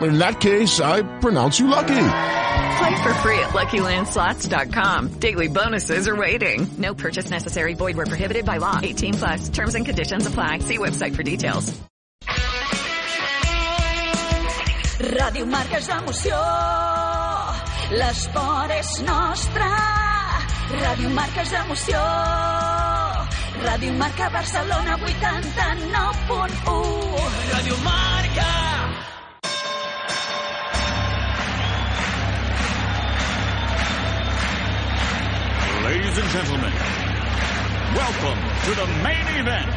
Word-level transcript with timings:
In 0.00 0.18
that 0.18 0.40
case, 0.40 0.80
I 0.80 1.02
pronounce 1.20 1.60
you 1.60 1.68
lucky. 1.68 1.94
Play 2.78 2.96
for 3.02 3.14
free 3.22 3.38
at 3.38 3.50
LuckyLandSlots.com. 3.50 5.08
Daily 5.20 5.46
bonuses 5.48 6.08
are 6.08 6.16
waiting. 6.16 6.66
No 6.78 6.94
purchase 6.94 7.30
necessary. 7.30 7.74
Void 7.74 7.96
where 7.96 8.06
prohibited 8.06 8.44
by 8.44 8.56
law. 8.58 8.80
18 8.82 9.14
plus. 9.14 9.48
Terms 9.50 9.74
and 9.76 9.86
conditions 9.86 10.26
apply. 10.26 10.58
See 10.58 10.78
website 10.78 11.14
for 11.14 11.22
details. 11.22 11.72
Ràdio 15.04 15.44
Marca 15.46 15.76
és 15.76 15.88
emoció, 15.90 16.36
l'esport 17.98 18.70
és 18.72 19.02
nostre. 19.04 19.66
Ràdio 20.80 21.10
Marca 21.12 21.42
és 21.42 21.52
emoció, 21.60 21.98
Ràdio 23.66 23.92
Marca 23.98 24.30
Barcelona 24.30 24.96
89.1. 24.96 27.20
Ràdio 27.52 27.76
Marca. 27.84 29.13
Ladies 35.84 36.16
and 36.16 36.28
gentlemen, 36.30 36.72
welcome 37.94 38.38
to 38.64 38.74
the 38.74 38.86
main 39.04 39.26
event. 39.36 39.68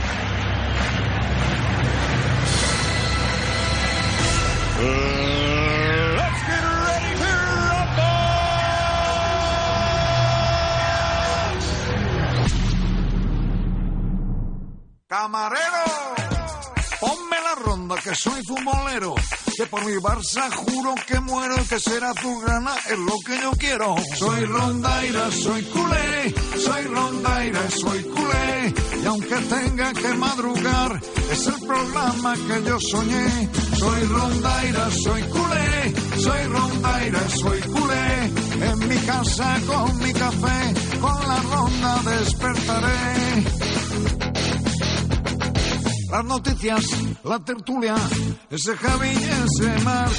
Uh, 4.79 4.85
let's 6.15 6.41
get 6.47 6.63
ready 6.87 7.11
to 7.19 7.33
Camarero, 15.09 15.87
ponme 17.01 17.37
la 17.43 17.55
ronda 17.65 17.95
que 17.97 18.15
soy 18.15 18.41
futbolero. 18.45 19.15
Que 19.57 19.65
por 19.65 19.83
mi 19.85 19.95
Barça 19.95 20.51
juro 20.51 20.93
que 21.07 21.19
muero 21.19 21.55
que 21.67 21.79
será 21.79 22.13
tu 22.13 22.39
gana 22.41 22.75
es 22.91 22.99
lo 22.99 23.17
que 23.25 23.41
yo 23.41 23.51
quiero. 23.53 23.95
Soy 24.15 24.45
rondaira, 24.45 25.31
soy 25.31 25.63
culé, 25.63 26.35
soy 26.63 26.83
rondaira, 26.83 27.61
soy 27.71 28.03
culé. 28.03 28.73
Y 29.01 29.05
aunque 29.07 29.35
tenga 29.35 29.93
que 29.93 30.13
madrugar, 30.13 31.01
es 31.31 31.47
el 31.47 31.59
programa 31.65 32.35
que 32.35 32.63
yo 32.69 32.77
soñé. 32.79 33.49
Soy 33.79 34.03
rondaira, 34.03 34.91
soy 34.91 35.21
culé, 35.23 35.95
soy 36.21 36.43
rondaira, 36.43 37.29
soy 37.29 37.61
culé. 37.61 38.69
En 38.69 38.87
mi 38.87 38.97
casa 39.07 39.59
con 39.65 39.97
mi 40.03 40.13
café, 40.13 40.99
con 41.01 41.27
la 41.27 41.41
ronda 41.41 42.01
despertaré. 42.03 43.86
Las 46.09 46.23
noticias, 46.23 46.85
la 47.25 47.37
tertulia, 47.39 47.95
ese 48.49 48.77
Javi 48.77 49.09
ese 49.09 49.83
Marc, 49.83 50.13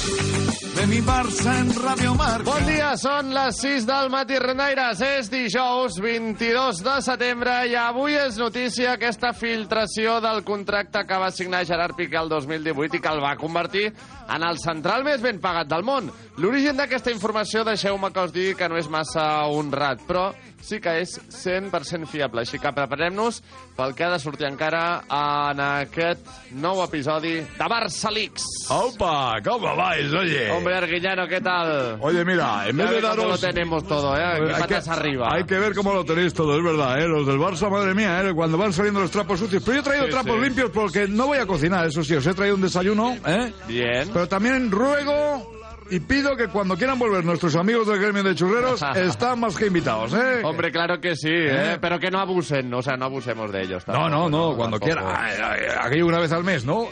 de 0.75 0.87
mi 0.87 1.01
Barça 1.01 1.59
en 1.59 1.73
Radio 1.81 2.13
Marca. 2.13 2.43
Bon 2.45 2.65
dia, 2.67 2.91
són 2.93 3.31
les 3.33 3.57
6 3.57 3.87
del 3.89 4.11
matí, 4.13 4.37
Renaires. 4.37 5.01
És 5.01 5.31
dijous 5.33 5.97
22 5.97 6.83
de 6.85 6.95
setembre 7.01 7.55
i 7.71 7.73
avui 7.73 8.13
és 8.13 8.37
notícia 8.37 8.93
aquesta 8.93 9.33
filtració 9.33 10.19
del 10.21 10.43
contracte 10.45 11.01
que 11.09 11.17
va 11.17 11.31
signar 11.33 11.65
Gerard 11.65 11.97
Piqué 11.97 12.21
el 12.21 12.29
2018 12.29 12.99
i 12.99 13.01
que 13.01 13.09
el 13.09 13.23
va 13.23 13.33
convertir 13.41 13.87
en 13.89 14.45
el 14.45 14.61
central 14.61 15.03
més 15.03 15.25
ben 15.25 15.41
pagat 15.41 15.71
del 15.73 15.83
món. 15.83 16.11
L'origen 16.37 16.77
d'aquesta 16.77 17.09
informació, 17.09 17.65
deixeu-me 17.65 18.13
que 18.13 18.29
us 18.29 18.35
digui 18.35 18.53
que 18.53 18.69
no 18.69 18.77
és 18.77 18.93
massa 18.93 19.25
honrat, 19.49 20.05
però 20.05 20.29
sí 20.61 20.79
que 20.79 20.99
és 21.01 21.15
100% 21.29 22.05
fiable. 22.07 22.41
Així 22.41 22.59
que 22.59 22.71
preparem-nos 22.75 23.41
pel 23.77 23.93
que 23.95 24.03
ha 24.05 24.11
de 24.13 24.19
sortir 24.19 24.47
encara 24.49 25.01
en 25.09 25.59
aquest 25.63 26.25
nou 26.59 26.83
episodi 26.83 27.39
de. 27.57 28.43
¡Opa! 28.69 29.37
¿Cómo 29.43 29.75
vais, 29.75 30.11
oye? 30.13 30.49
Hombre, 30.51 30.75
Arguillano, 30.75 31.27
¿qué 31.27 31.41
tal? 31.41 31.97
Oye, 32.01 32.23
mira, 32.25 32.67
en 32.67 32.77
vez 32.77 32.89
de 32.89 33.01
daros... 33.01 33.25
lo 33.25 33.37
tenemos 33.37 33.85
todo, 33.87 34.15
¿eh? 34.15 34.23
Aquí 34.23 34.73
Hay 34.75 34.81
que, 34.83 34.89
arriba. 34.89 35.29
hay 35.31 35.43
que 35.45 35.57
ver 35.59 35.73
cómo 35.73 35.93
lo 35.93 36.03
tenéis 36.05 36.33
todo, 36.33 36.57
es 36.57 36.63
verdad, 36.63 36.99
¿eh? 37.01 37.07
Los 37.07 37.25
del 37.25 37.37
Barça, 37.37 37.69
madre 37.69 37.93
mía, 37.93 38.21
¿eh? 38.23 38.33
Cuando 38.33 38.57
van 38.57 38.73
saliendo 38.73 38.99
los 38.99 39.11
trapos 39.11 39.39
sucios. 39.39 39.63
Pero 39.63 39.75
yo 39.75 39.81
he 39.81 39.83
traído 39.83 40.05
Sí, 40.05 40.11
trapos 40.11 40.35
sí. 40.35 40.41
limpios 40.41 40.71
porque 40.71 41.07
no 41.07 41.27
voy 41.27 41.37
a 41.39 41.45
cocinar, 41.45 41.85
eso 41.87 42.03
sí. 42.03 42.15
Os 42.15 42.25
he 42.27 42.33
traído 42.33 42.55
un 42.55 42.61
desayuno, 42.61 43.15
¿eh? 43.25 43.53
Bien. 43.67 44.09
Pero 44.13 44.27
también 44.27 44.71
ruego 44.71 45.58
y 45.89 45.99
pido 45.99 46.35
que 46.35 46.47
cuando 46.47 46.75
quieran 46.77 46.99
volver 46.99 47.23
nuestros 47.25 47.55
amigos 47.55 47.87
del 47.87 47.99
gremio 47.99 48.23
de 48.23 48.35
churreros, 48.35 48.81
están 48.95 49.39
más 49.39 49.55
que 49.55 49.67
invitados, 49.67 50.13
¿eh? 50.13 50.41
Hombre, 50.43 50.71
claro 50.71 50.99
que 50.99 51.15
sí, 51.15 51.29
¿eh? 51.31 51.77
Pero 51.81 51.99
que 51.99 52.11
no 52.11 52.19
abusen, 52.19 52.73
o 52.73 52.81
sea, 52.81 52.97
no 52.97 53.05
abusemos 53.05 53.51
de 53.51 53.61
ellos. 53.63 53.87
No, 53.87 53.93
tampoco, 53.93 54.09
no, 54.09 54.29
no, 54.29 54.55
cuando 54.55 54.79
tampoco. 54.79 55.01
quieran. 55.01 55.79
Aquí 55.81 56.01
una 56.01 56.19
vez 56.19 56.31
al 56.31 56.43
mes, 56.43 56.65
¿no? 56.65 56.87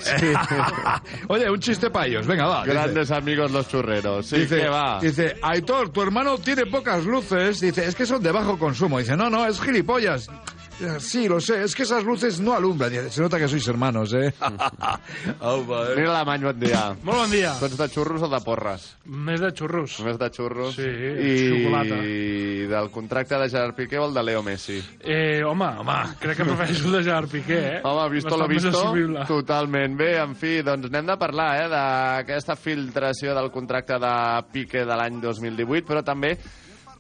Oye, 1.28 1.50
un 1.50 1.60
chiste 1.60 1.90
para 1.90 2.08
ellos, 2.08 2.26
venga, 2.28 2.48
va. 2.48 2.64
dice. 2.64 2.74
Grandes 2.74 3.12
amigos 3.12 3.52
los 3.52 3.68
churreros. 3.68 4.26
Sí, 4.26 4.40
dice, 4.40 4.62
que 4.62 4.68
va. 4.68 5.00
dice, 5.02 5.36
Aitor, 5.42 5.90
tu 5.90 6.02
hermano 6.02 6.38
tiene 6.38 6.66
pocas 6.66 7.06
luces. 7.06 7.60
Dice, 7.60 7.86
es 7.86 7.96
que 7.96 8.06
son 8.06 8.22
de 8.22 8.32
bajo 8.32 8.58
consumo. 8.58 9.00
Dice, 9.00 9.16
no, 9.16 9.30
no, 9.30 9.46
es 9.46 9.62
gilipollas. 9.62 10.30
Dice, 10.80 11.00
Sí, 11.00 11.28
lo 11.28 11.40
sé, 11.40 11.64
es 11.64 11.74
que 11.76 11.84
esas 11.84 12.04
luces 12.04 12.40
no 12.40 12.54
alumbran. 12.54 13.10
Se 13.10 13.22
nota 13.22 13.40
que 13.40 13.48
sois 13.48 13.68
hermanos, 13.68 14.14
¿eh? 14.14 14.34
Aupa, 15.40 15.88
eh. 15.90 15.96
Mira 15.98 16.14
Alemany, 16.16 16.44
bon 16.44 16.60
dia. 16.60 16.82
Molt 17.04 17.18
bon 17.24 17.32
dia. 17.32 17.54
Tu 17.58 17.66
ets 17.66 17.78
de 17.80 17.88
xurros 17.90 18.22
o 18.22 18.30
de 18.30 18.40
porres? 18.46 18.86
Més 19.06 19.42
de 19.42 19.50
xurros. 19.58 19.96
Més 20.06 20.20
de 20.22 20.30
xurros. 20.34 20.76
Sí, 20.78 20.86
I 20.86 21.32
xocolata. 21.48 21.98
del 22.74 22.92
contracte 22.92 23.40
de 23.42 23.50
Gerard 23.50 23.76
Piqué 23.76 23.98
o 23.98 24.06
el 24.08 24.14
de 24.14 24.24
Leo 24.24 24.44
Messi? 24.44 24.78
Eh, 25.02 25.42
home, 25.44 25.66
home, 25.82 25.98
crec 26.20 26.38
que 26.38 26.46
prefereixo 26.46 26.86
el 26.88 27.00
de 27.00 27.04
Gerard 27.04 27.30
Piqué, 27.32 27.60
eh? 27.78 27.82
Home, 27.84 28.10
visto 28.14 28.38
lo 28.38 28.48
visto, 28.48 28.86
totalment. 29.28 29.98
Bé, 29.98 30.12
en 30.22 30.36
fi, 30.36 30.62
doncs 30.62 30.92
anem 30.92 31.10
de 31.10 31.18
parlar 31.18 31.50
eh, 31.64 31.68
d'aquesta 31.74 32.56
filtració 32.56 33.34
del 33.34 33.50
contracte 33.52 33.98
de 33.98 34.14
Piqué 34.54 34.86
de 34.86 34.96
l'any 35.00 35.22
2018, 35.24 35.88
però 35.88 36.04
també 36.06 36.36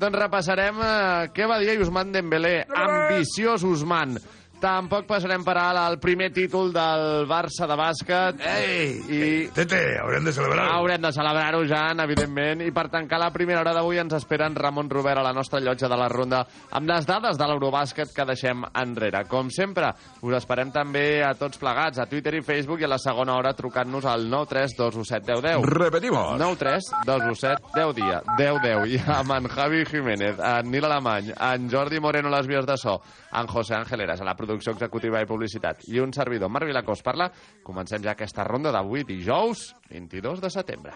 doncs 0.02 0.20
repassarem 0.22 0.82
eh, 0.84 1.30
què 1.36 1.48
va 1.50 1.60
dir 1.62 1.78
Ousmane 1.82 2.14
Dembélé. 2.16 2.56
Ambiciós 2.70 3.66
Ousmane. 3.68 4.22
Tampoc 4.58 5.06
passarem 5.06 5.44
per 5.46 5.54
alt 5.62 5.78
el 5.78 6.00
primer 6.02 6.32
títol 6.34 6.72
del 6.74 7.28
Barça 7.30 7.68
de 7.70 7.76
bàsquet. 7.78 8.40
Ei, 8.42 8.88
I 9.06 9.28
Tete, 9.54 9.82
haurem 10.02 10.26
de 10.26 10.34
celebrar. 10.34 10.66
Haurem 10.74 11.04
de 11.04 11.12
celebrar-ho, 11.14 11.62
Jan, 11.70 12.02
evidentment. 12.02 12.64
I 12.66 12.74
per 12.74 12.88
tancar 12.90 13.20
la 13.22 13.30
primera 13.34 13.62
hora 13.62 13.76
d'avui 13.78 14.02
ens 14.02 14.16
esperen 14.18 14.56
Ramon 14.58 14.90
Robert 14.90 15.22
a 15.22 15.26
la 15.28 15.34
nostra 15.38 15.62
llotja 15.62 15.90
de 15.92 16.00
la 16.00 16.08
ronda 16.10 16.40
amb 16.74 16.90
les 16.90 17.06
dades 17.06 17.38
de 17.38 17.50
l'Eurobàsquet 17.50 18.16
que 18.16 18.26
deixem 18.26 18.66
enrere. 18.82 19.22
Com 19.30 19.52
sempre, 19.54 19.92
us 20.26 20.38
esperem 20.40 20.74
també 20.74 21.22
a 21.22 21.36
tots 21.38 21.62
plegats, 21.62 22.02
a 22.02 22.08
Twitter 22.10 22.34
i 22.40 22.42
Facebook 22.42 22.82
i 22.82 22.90
a 22.90 22.92
la 22.92 23.00
segona 23.02 23.38
hora 23.38 23.54
trucant-nos 23.54 24.10
al 24.10 24.26
932171010. 24.32 25.70
Repetimos. 25.70 26.34
93217 26.42 27.78
10 27.78 27.96
dia, 28.02 28.24
10 28.42 28.62
10. 28.66 28.90
I 28.98 29.02
amb 29.20 29.38
en 29.38 29.48
Javi 29.54 29.86
Jiménez, 29.86 30.42
en 30.42 30.72
Nil 30.72 30.90
Alemany, 30.90 31.32
en 31.38 31.70
Jordi 31.70 32.02
Moreno 32.02 32.34
a 32.34 32.40
les 32.40 32.50
vies 32.50 32.66
de 32.66 32.78
so, 32.82 32.98
en 33.32 33.48
José 33.48 33.76
Ángel 33.76 34.02
Eras 34.02 34.22
a 34.22 34.28
la 34.28 34.36
producció 34.36 34.74
executiva 34.74 35.22
i 35.22 35.30
publicitat 35.30 35.84
i 35.92 36.00
un 36.00 36.14
servidor, 36.14 36.50
Marc 36.50 36.70
Vilacós, 36.70 37.04
parla. 37.04 37.30
Comencem 37.64 38.04
ja 38.04 38.16
aquesta 38.16 38.46
ronda 38.48 38.72
d'avui, 38.72 39.04
dijous 39.08 39.74
22 39.92 40.42
de 40.42 40.54
setembre. 40.54 40.96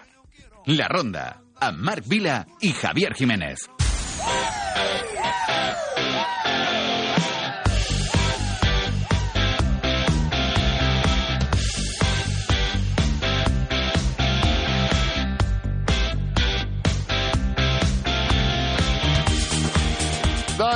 La 0.70 0.86
Ronda, 0.88 1.26
amb 1.60 1.82
Marc 1.82 2.06
Vila 2.06 2.44
i 2.62 2.72
Javier 2.72 3.14
Jiménez. 3.18 3.66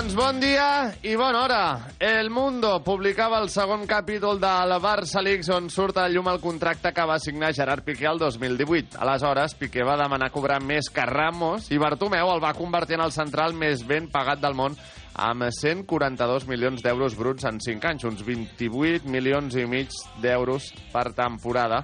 Doncs 0.07 0.23
Bon 0.23 0.37
dia 0.39 0.93
i 1.03 1.17
bona 1.19 1.41
hora. 1.43 1.63
El 1.99 2.29
Mundo 2.31 2.77
publicava 2.87 3.41
el 3.43 3.49
segon 3.51 3.89
capítol 3.91 4.39
de 4.39 4.53
la 4.71 4.77
Barça 4.79 5.19
Leaks 5.19 5.49
on 5.51 5.67
surt 5.67 5.99
a 5.99 6.05
la 6.05 6.13
llum 6.15 6.29
el 6.31 6.39
contracte 6.39 6.93
que 6.95 7.07
va 7.11 7.17
signar 7.19 7.51
Gerard 7.57 7.83
Piqué 7.83 8.07
el 8.07 8.21
2018. 8.23 9.01
Aleshores, 9.03 9.57
Piqué 9.59 9.83
va 9.83 9.97
demanar 9.99 10.31
cobrar 10.31 10.61
més 10.63 10.93
que 10.95 11.09
Ramos 11.11 11.73
i 11.75 11.81
Bartomeu 11.83 12.31
el 12.31 12.45
va 12.45 12.55
convertir 12.55 13.01
en 13.01 13.03
el 13.03 13.17
central 13.17 13.59
més 13.59 13.83
ben 13.83 14.07
pagat 14.07 14.39
del 14.39 14.55
món 14.55 14.79
amb 15.19 15.51
142 15.51 16.47
milions 16.47 16.87
d'euros 16.87 17.19
bruts 17.19 17.51
en 17.51 17.59
5 17.59 17.91
anys, 17.91 18.07
uns 18.07 18.23
28 18.23 19.11
milions 19.11 19.59
i 19.59 19.67
mig 19.67 19.91
d'euros 20.23 20.71
per 20.95 21.09
temporada, 21.19 21.83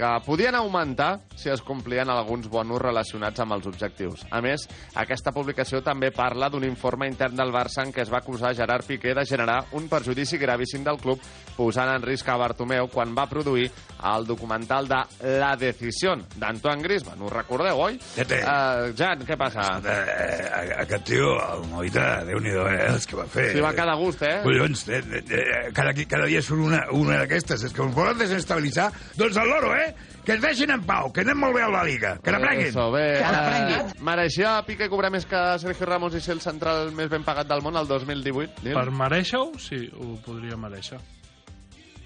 que 0.00 0.10
podien 0.24 0.54
augmentar 0.54 1.20
si 1.36 1.50
es 1.52 1.60
complien 1.60 2.08
alguns 2.08 2.48
bonus 2.48 2.80
relacionats 2.80 3.40
amb 3.44 3.52
els 3.58 3.66
objectius. 3.68 4.24
A 4.32 4.40
més, 4.44 4.64
aquesta 4.96 5.32
publicació 5.36 5.82
també 5.84 6.08
parla 6.14 6.48
d'un 6.48 6.64
informe 6.64 7.08
intern 7.10 7.36
del 7.36 7.52
Barça 7.52 7.84
en 7.84 7.92
què 7.92 8.04
es 8.04 8.12
va 8.12 8.22
acusar 8.24 8.54
Gerard 8.56 8.88
Piqué 8.88 9.12
de 9.16 9.26
generar 9.28 9.60
un 9.76 9.88
perjudici 9.92 10.40
gravíssim 10.40 10.84
del 10.86 11.00
club 11.02 11.20
posant 11.56 11.92
en 11.92 12.04
risc 12.06 12.28
a 12.28 12.38
Bartomeu 12.40 12.88
quan 12.92 13.12
va 13.16 13.28
produir 13.28 13.68
el 14.10 14.24
documental 14.24 14.88
de 14.88 15.00
La 15.36 15.52
Decisión 15.60 16.24
d'Antoine 16.36 16.82
Griezmann. 16.82 17.20
Ho 17.20 17.28
recordeu, 17.28 17.82
oi? 17.84 17.98
Tete. 18.14 18.40
Uh, 18.40 18.94
Jan, 18.96 19.26
què 19.28 19.36
passa? 19.36 19.66
Eh, 19.84 20.70
aquest 20.80 21.04
tio, 21.10 21.34
el 21.36 21.66
Moita, 21.68 22.06
Déu-n'hi-do, 22.24 22.64
eh, 22.70 22.88
els 22.94 23.04
que 23.06 23.18
va 23.20 23.26
fer. 23.28 23.50
Sí, 23.52 23.60
va 23.64 23.74
cada 23.76 23.98
gust, 24.00 24.24
eh? 24.24 24.38
Collons, 24.46 24.86
eh, 24.88 25.02
eh, 25.20 25.68
cada, 25.76 25.92
cada 26.08 26.24
dia 26.30 26.40
surt 26.44 26.64
una, 26.70 26.80
una 26.96 27.20
d'aquestes. 27.20 27.68
És 27.68 27.76
que 27.76 27.84
us 27.84 27.92
volen 27.94 28.16
desestabilitzar. 28.22 28.88
Doncs 29.20 29.36
el 29.36 29.52
loro, 29.52 29.74
eh? 29.76 29.89
Que 30.24 30.36
ens 30.36 30.42
deixin 30.44 30.70
en 30.74 30.82
pau, 30.86 31.08
que 31.14 31.22
anem 31.24 31.38
molt 31.40 31.56
bé 31.56 31.62
a 31.64 31.70
la 31.72 31.84
Liga. 31.86 32.16
Que 32.24 32.34
n'aprenguin. 32.34 32.68
Eso, 32.68 32.90
bé. 32.92 33.06
Uh, 33.24 34.02
mereixia 34.04 34.58
Piqué 34.66 34.90
cobrar 34.92 35.12
més 35.12 35.24
que 35.28 35.40
Sergio 35.62 35.88
Ramos 35.88 36.16
i 36.16 36.20
ser 36.24 36.36
el 36.36 36.44
central 36.44 36.92
més 36.96 37.08
ben 37.12 37.24
pagat 37.24 37.48
del 37.48 37.64
món 37.64 37.78
el 37.80 37.88
2018? 37.88 38.66
Nil? 38.66 38.76
Per 38.76 38.98
merèixer-ho, 39.00 39.48
sí, 39.58 39.86
ho 39.96 40.18
podria 40.26 40.60
mereixer. 40.60 41.00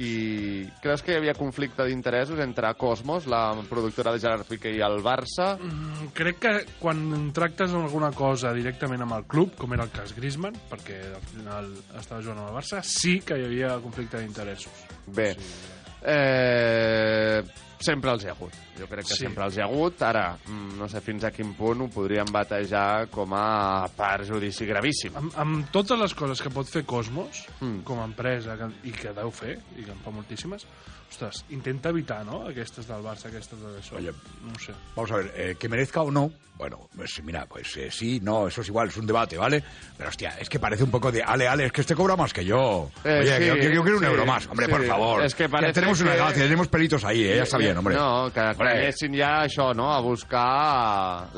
I 0.02 0.66
creus 0.82 1.04
que 1.06 1.12
hi 1.12 1.18
havia 1.20 1.36
conflicte 1.38 1.84
d'interessos 1.86 2.40
entre 2.42 2.72
Cosmos, 2.74 3.28
la 3.30 3.52
productora 3.68 4.10
de 4.14 4.18
Gerard 4.22 4.48
Piqué, 4.48 4.72
i 4.74 4.82
el 4.82 4.98
Barça? 5.04 5.52
Mm, 5.54 6.08
crec 6.16 6.40
que 6.42 6.54
quan 6.80 7.30
tractes 7.34 7.74
alguna 7.78 8.10
cosa 8.14 8.50
directament 8.56 9.04
amb 9.06 9.14
el 9.20 9.28
club, 9.30 9.54
com 9.58 9.74
era 9.76 9.86
el 9.86 9.92
cas 9.94 10.14
Griezmann, 10.16 10.58
perquè 10.70 10.98
al 11.14 11.28
final 11.30 11.70
estava 12.00 12.22
jugant 12.22 12.42
amb 12.42 12.50
el 12.50 12.58
Barça, 12.58 12.82
sí 12.82 13.20
que 13.22 13.38
hi 13.38 13.46
havia 13.46 13.76
conflicte 13.84 14.18
d'interessos. 14.18 14.82
Bé, 15.14 15.30
eh, 16.02 17.44
sempre 17.78 18.10
els 18.12 18.24
hi 18.24 18.28
ha 18.28 18.32
hagut. 18.32 18.52
Jo 18.78 18.86
crec 18.86 19.06
que 19.06 19.14
Sí. 19.14 19.24
sempre 19.24 19.44
els 19.44 19.56
hi 19.56 19.60
ha 19.60 19.64
hagut. 19.64 20.00
Ara, 20.02 20.36
mm, 20.46 20.78
no 20.78 20.88
sé 20.88 21.00
fins 21.00 21.24
a 21.24 21.30
quin 21.30 21.54
punt 21.54 21.80
ho 21.82 21.88
podríem 21.88 22.26
batejar 22.32 23.08
com 23.08 23.32
a 23.34 23.86
perjudici 23.96 24.66
gravíssim. 24.66 25.16
Amb, 25.16 25.32
amb 25.38 25.70
totes 25.70 25.98
les 25.98 26.14
coses 26.14 26.40
que 26.42 26.50
pot 26.50 26.66
fer 26.68 26.84
Cosmos, 26.84 27.46
Mm. 27.60 27.80
com 27.84 28.00
a 28.00 28.04
empresa, 28.04 28.56
que, 28.56 28.88
i 28.88 28.92
que 28.92 29.12
deu 29.12 29.30
fer, 29.30 29.58
i 29.78 29.82
que 29.84 29.90
en 29.92 29.98
fa 29.98 30.10
moltíssimes, 30.10 30.66
ostres, 31.10 31.44
intenta 31.50 31.90
evitar, 31.90 32.24
no?, 32.26 32.46
aquestes 32.48 32.86
del 32.88 33.02
Barça, 33.02 33.26
aquestes 33.28 33.58
de 33.60 33.78
això. 33.80 33.96
Oye, 33.96 34.10
no 34.42 34.58
sé. 34.58 34.72
Vamos 34.96 35.10
a 35.12 35.16
ver, 35.16 35.32
eh, 35.36 35.54
que 35.58 35.68
merezca 35.68 36.02
o 36.02 36.10
no, 36.10 36.32
bueno, 36.56 36.88
pues 36.96 37.20
mira, 37.22 37.46
pues 37.46 37.76
eh, 37.76 37.88
sí, 37.90 38.20
no, 38.20 38.48
eso 38.48 38.60
es 38.62 38.68
igual, 38.68 38.88
es 38.88 38.96
un 38.96 39.06
debate, 39.06 39.36
¿vale? 39.36 39.62
Pero 39.96 40.08
hostia, 40.08 40.36
es 40.40 40.48
que 40.48 40.58
parece 40.58 40.82
un 40.84 40.90
poco 40.90 41.10
de, 41.12 41.22
ale, 41.22 41.46
ale, 41.48 41.66
es 41.66 41.72
que 41.72 41.80
este 41.82 41.94
cobra 41.94 42.16
más 42.16 42.32
que 42.32 42.44
yo. 42.44 42.90
Eh, 43.04 43.18
Oye, 43.20 43.32
sí, 43.32 43.38
que 43.38 43.46
yo, 43.46 43.54
que 43.54 43.74
yo 43.74 43.82
quiero 43.82 43.98
un 43.98 44.04
sí, 44.04 44.10
euro 44.10 44.26
más, 44.26 44.46
hombre, 44.48 44.66
sí. 44.66 44.72
por 44.72 44.86
favor. 44.86 45.24
Es 45.24 45.34
que 45.34 45.44
Ya 45.44 45.48
parece 45.48 45.72
tenemos 45.74 46.00
una 46.00 46.10
que- 46.12 46.16
gracia, 46.18 46.42
tenemos 46.44 46.68
pelitos 46.68 47.04
ahí, 47.04 47.24
eh, 47.24 47.36
ya 47.36 47.46
bien, 47.64 47.80
hombre. 47.80 47.96
No, 47.98 48.30
que, 48.34 48.44
anessin 48.54 49.16
ja 49.18 49.30
això, 49.44 49.70
no?, 49.76 49.88
a 49.92 50.00
buscar 50.04 50.44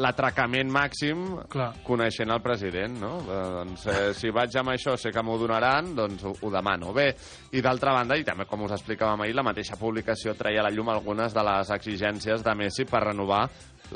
l'atracament 0.03 0.71
màxim 0.73 1.25
Clar. 1.53 1.71
coneixent 1.87 2.35
el 2.35 2.43
president, 2.45 2.99
no? 3.03 3.13
Doncs, 3.27 3.87
eh, 3.93 4.11
si 4.17 4.33
vaig 4.35 4.59
amb 4.61 4.75
això, 4.75 4.97
sé 5.01 5.13
que 5.15 5.25
m'ho 5.25 5.39
donaran, 5.41 5.95
doncs 5.97 6.27
ho, 6.27 6.35
ho 6.41 6.53
demano. 6.53 6.93
Bé, 6.97 7.09
i 7.57 7.65
d'altra 7.65 7.95
banda, 7.97 8.19
i 8.19 8.27
també 8.27 8.49
com 8.51 8.67
us 8.67 8.77
explicàvem 8.77 9.25
ahir, 9.25 9.37
la 9.39 9.47
mateixa 9.47 9.79
publicació 9.81 10.37
treia 10.39 10.63
a 10.63 10.69
la 10.69 10.75
llum 10.75 10.93
algunes 10.93 11.35
de 11.35 11.47
les 11.47 11.75
exigències 11.77 12.45
de 12.45 12.55
Messi 12.59 12.87
per 12.89 13.07
renovar 13.09 13.45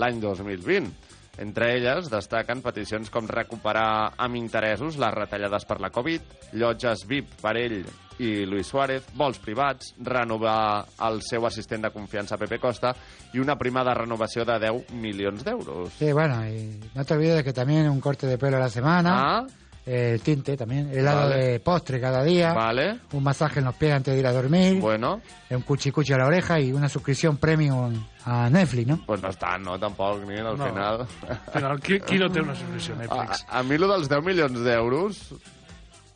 l'any 0.01 0.21
2020. 0.23 1.10
Entre 1.41 1.71
elles 1.79 2.11
destaquen 2.13 2.61
peticions 2.61 3.09
com 3.09 3.29
recuperar 3.29 4.13
amb 4.21 4.37
interessos 4.37 4.99
les 5.01 5.15
retallades 5.15 5.65
per 5.65 5.79
la 5.81 5.89
Covid, 5.89 6.53
llotges 6.61 7.07
VIP 7.09 7.33
per 7.41 7.55
ell 7.57 7.79
i 8.21 8.45
Luis 8.45 8.69
Suárez, 8.69 9.07
vols 9.17 9.41
privats, 9.41 9.95
renovar 10.05 10.85
el 11.09 11.23
seu 11.25 11.47
assistent 11.49 11.87
de 11.87 11.93
confiança 11.95 12.37
Pepe 12.37 12.59
Costa 12.61 12.93
i 13.33 13.41
una 13.41 13.57
prima 13.57 13.81
de 13.89 13.95
renovació 13.97 14.45
de 14.45 14.59
10 14.61 14.93
milions 15.01 15.41
d'euros. 15.47 15.95
Sí, 15.97 16.13
bueno, 16.13 16.45
y 16.47 16.79
no 16.95 17.05
te 17.07 17.15
olvides 17.15 17.37
de 17.37 17.45
que 17.45 17.55
también 17.55 17.89
un 17.89 18.01
corte 18.01 18.27
de 18.27 18.37
pelo 18.37 18.59
a 18.59 18.61
la 18.61 18.69
semana. 18.69 19.17
Ah, 19.17 19.47
El 19.93 20.21
tinte 20.21 20.57
también, 20.57 20.89
helado 20.97 21.29
Vale. 21.31 21.45
de 21.45 21.61
postre 21.61 22.01
cada 22.01 22.23
día. 22.23 22.53
vale, 22.53 23.01
Un 23.13 23.25
masaje 23.25 23.59
en 23.59 23.65
los 23.65 23.75
pies 23.75 23.93
antes 23.93 24.15
de 24.15 24.21
ir 24.21 24.27
a 24.27 24.33
dormir. 24.33 24.81
bueno, 24.81 25.21
Un 25.51 25.63
cuchicuchi 25.63 26.13
a 26.13 26.19
la 26.19 26.27
oreja 26.27 26.61
y 26.61 26.73
una 26.73 26.89
suscripción 26.89 27.39
premium 27.39 27.95
a 28.25 28.49
Netflix, 28.49 28.87
¿no? 28.87 29.03
pues 29.05 29.21
no 29.21 29.31
tant, 29.33 29.65
no, 29.65 29.79
tampoc, 29.81 30.25
ni 30.29 30.37
al 30.37 30.57
No. 30.57 30.67
final. 30.69 31.07
Al 31.29 31.53
final, 31.53 31.81
qui, 31.81 31.99
qui 32.01 32.19
no 32.19 32.31
té 32.31 32.41
una 32.41 32.55
subscripció 32.55 32.95
a 32.99 32.99
A, 32.99 33.01
Netflix? 33.01 33.47
a 33.49 33.63
mi, 33.65 33.79
lo 33.79 33.89
dels 33.89 34.09
10 34.09 34.23
milions 34.25 34.61
d'euros 34.63 35.33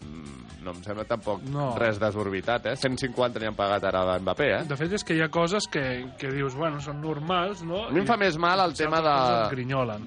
mm, 0.00 0.44
no 0.65 0.73
em 0.75 0.83
sembla 0.85 1.05
tampoc 1.09 1.43
No. 1.53 1.71
res 1.79 1.99
desorbitat, 2.01 2.67
eh? 2.73 2.77
150 2.81 3.39
n'hi 3.41 3.47
han 3.51 3.57
pagat 3.59 3.85
ara 3.91 4.03
a 4.15 4.19
Mbappé, 4.19 4.49
eh? 4.57 4.63
De 4.69 4.77
fet, 4.81 4.93
és 4.99 5.05
que 5.05 5.15
hi 5.17 5.23
ha 5.25 5.29
coses 5.33 5.69
que, 5.71 5.85
que 6.19 6.31
dius, 6.33 6.57
bueno, 6.59 6.81
són 6.81 7.01
normals, 7.05 7.63
no? 7.63 7.85
A 7.89 7.93
mi 7.93 8.01
em 8.03 8.09
fa 8.09 8.17
més 8.21 8.39
mal 8.41 8.61
el 8.65 8.75
tema 8.75 9.01
de, 9.05 9.17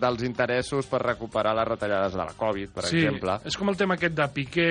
dels 0.01 0.23
interessos 0.27 0.87
per 0.89 1.01
recuperar 1.05 1.55
les 1.57 1.67
retallades 1.67 2.13
de 2.17 2.21
la 2.23 2.33
Covid, 2.37 2.73
per 2.75 2.85
sí, 2.89 2.99
exemple. 3.03 3.39
és 3.45 3.57
com 3.57 3.69
el 3.71 3.77
tema 3.79 3.95
aquest 3.97 4.15
de 4.17 4.27
Piqué, 4.33 4.69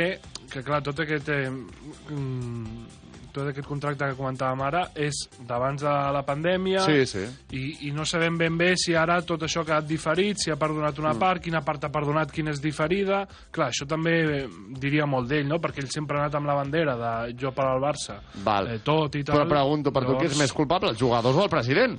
que 0.53 0.63
clar, 0.67 0.83
tot 0.83 1.01
aquest, 1.07 1.29
eh, 1.29 1.51
mm, 1.51 3.06
tot 3.37 3.51
aquest 3.53 3.69
contracte 3.69 4.09
que 4.09 4.17
comentàvem 4.17 4.63
ara 4.65 4.87
és 4.97 5.21
d'abans 5.47 5.83
de 5.85 5.93
la 6.17 6.23
pandèmia 6.27 6.81
Sí, 6.87 7.05
sí. 7.07 7.25
i, 7.53 7.65
i 7.89 7.93
no 7.93 8.07
sabem 8.09 8.39
ben 8.41 8.57
bé 8.59 8.73
si 8.81 8.95
ara 8.97 9.21
tot 9.27 9.45
això 9.45 9.61
ha 9.63 9.69
quedat 9.69 9.87
diferit, 9.87 10.41
si 10.41 10.51
ha 10.51 10.57
perdonat 10.57 10.99
una 10.99 11.13
Mm. 11.13 11.21
part, 11.21 11.43
quina 11.45 11.61
part 11.65 11.85
ha 11.85 11.93
perdonat, 11.93 12.33
quina 12.33 12.51
és 12.51 12.61
diferida. 12.61 13.27
Clar, 13.53 13.69
això 13.71 13.87
també 13.87 14.17
eh, 14.43 14.49
diria 14.81 15.07
molt 15.07 15.29
d'ell, 15.29 15.47
no? 15.47 15.61
Perquè 15.61 15.85
ell 15.85 15.91
sempre 15.93 16.17
ha 16.19 16.25
anat 16.25 16.35
amb 16.41 16.47
la 16.49 16.55
bandera 16.59 16.97
de 16.97 17.37
jo 17.39 17.53
per 17.53 17.65
al 17.69 17.81
Barça. 17.81 18.19
Val. 18.43 18.69
Eh, 18.73 18.79
tot 18.83 19.15
i 19.17 19.23
tal. 19.23 19.37
Però 19.43 19.49
pregunto, 19.49 19.93
per 19.93 20.05
tu 20.07 20.17
qui 20.19 20.27
és 20.27 20.39
més 20.39 20.53
culpable, 20.53 20.91
els 20.91 20.99
jugadors 20.99 21.37
o 21.37 21.45
el 21.45 21.51
president? 21.53 21.99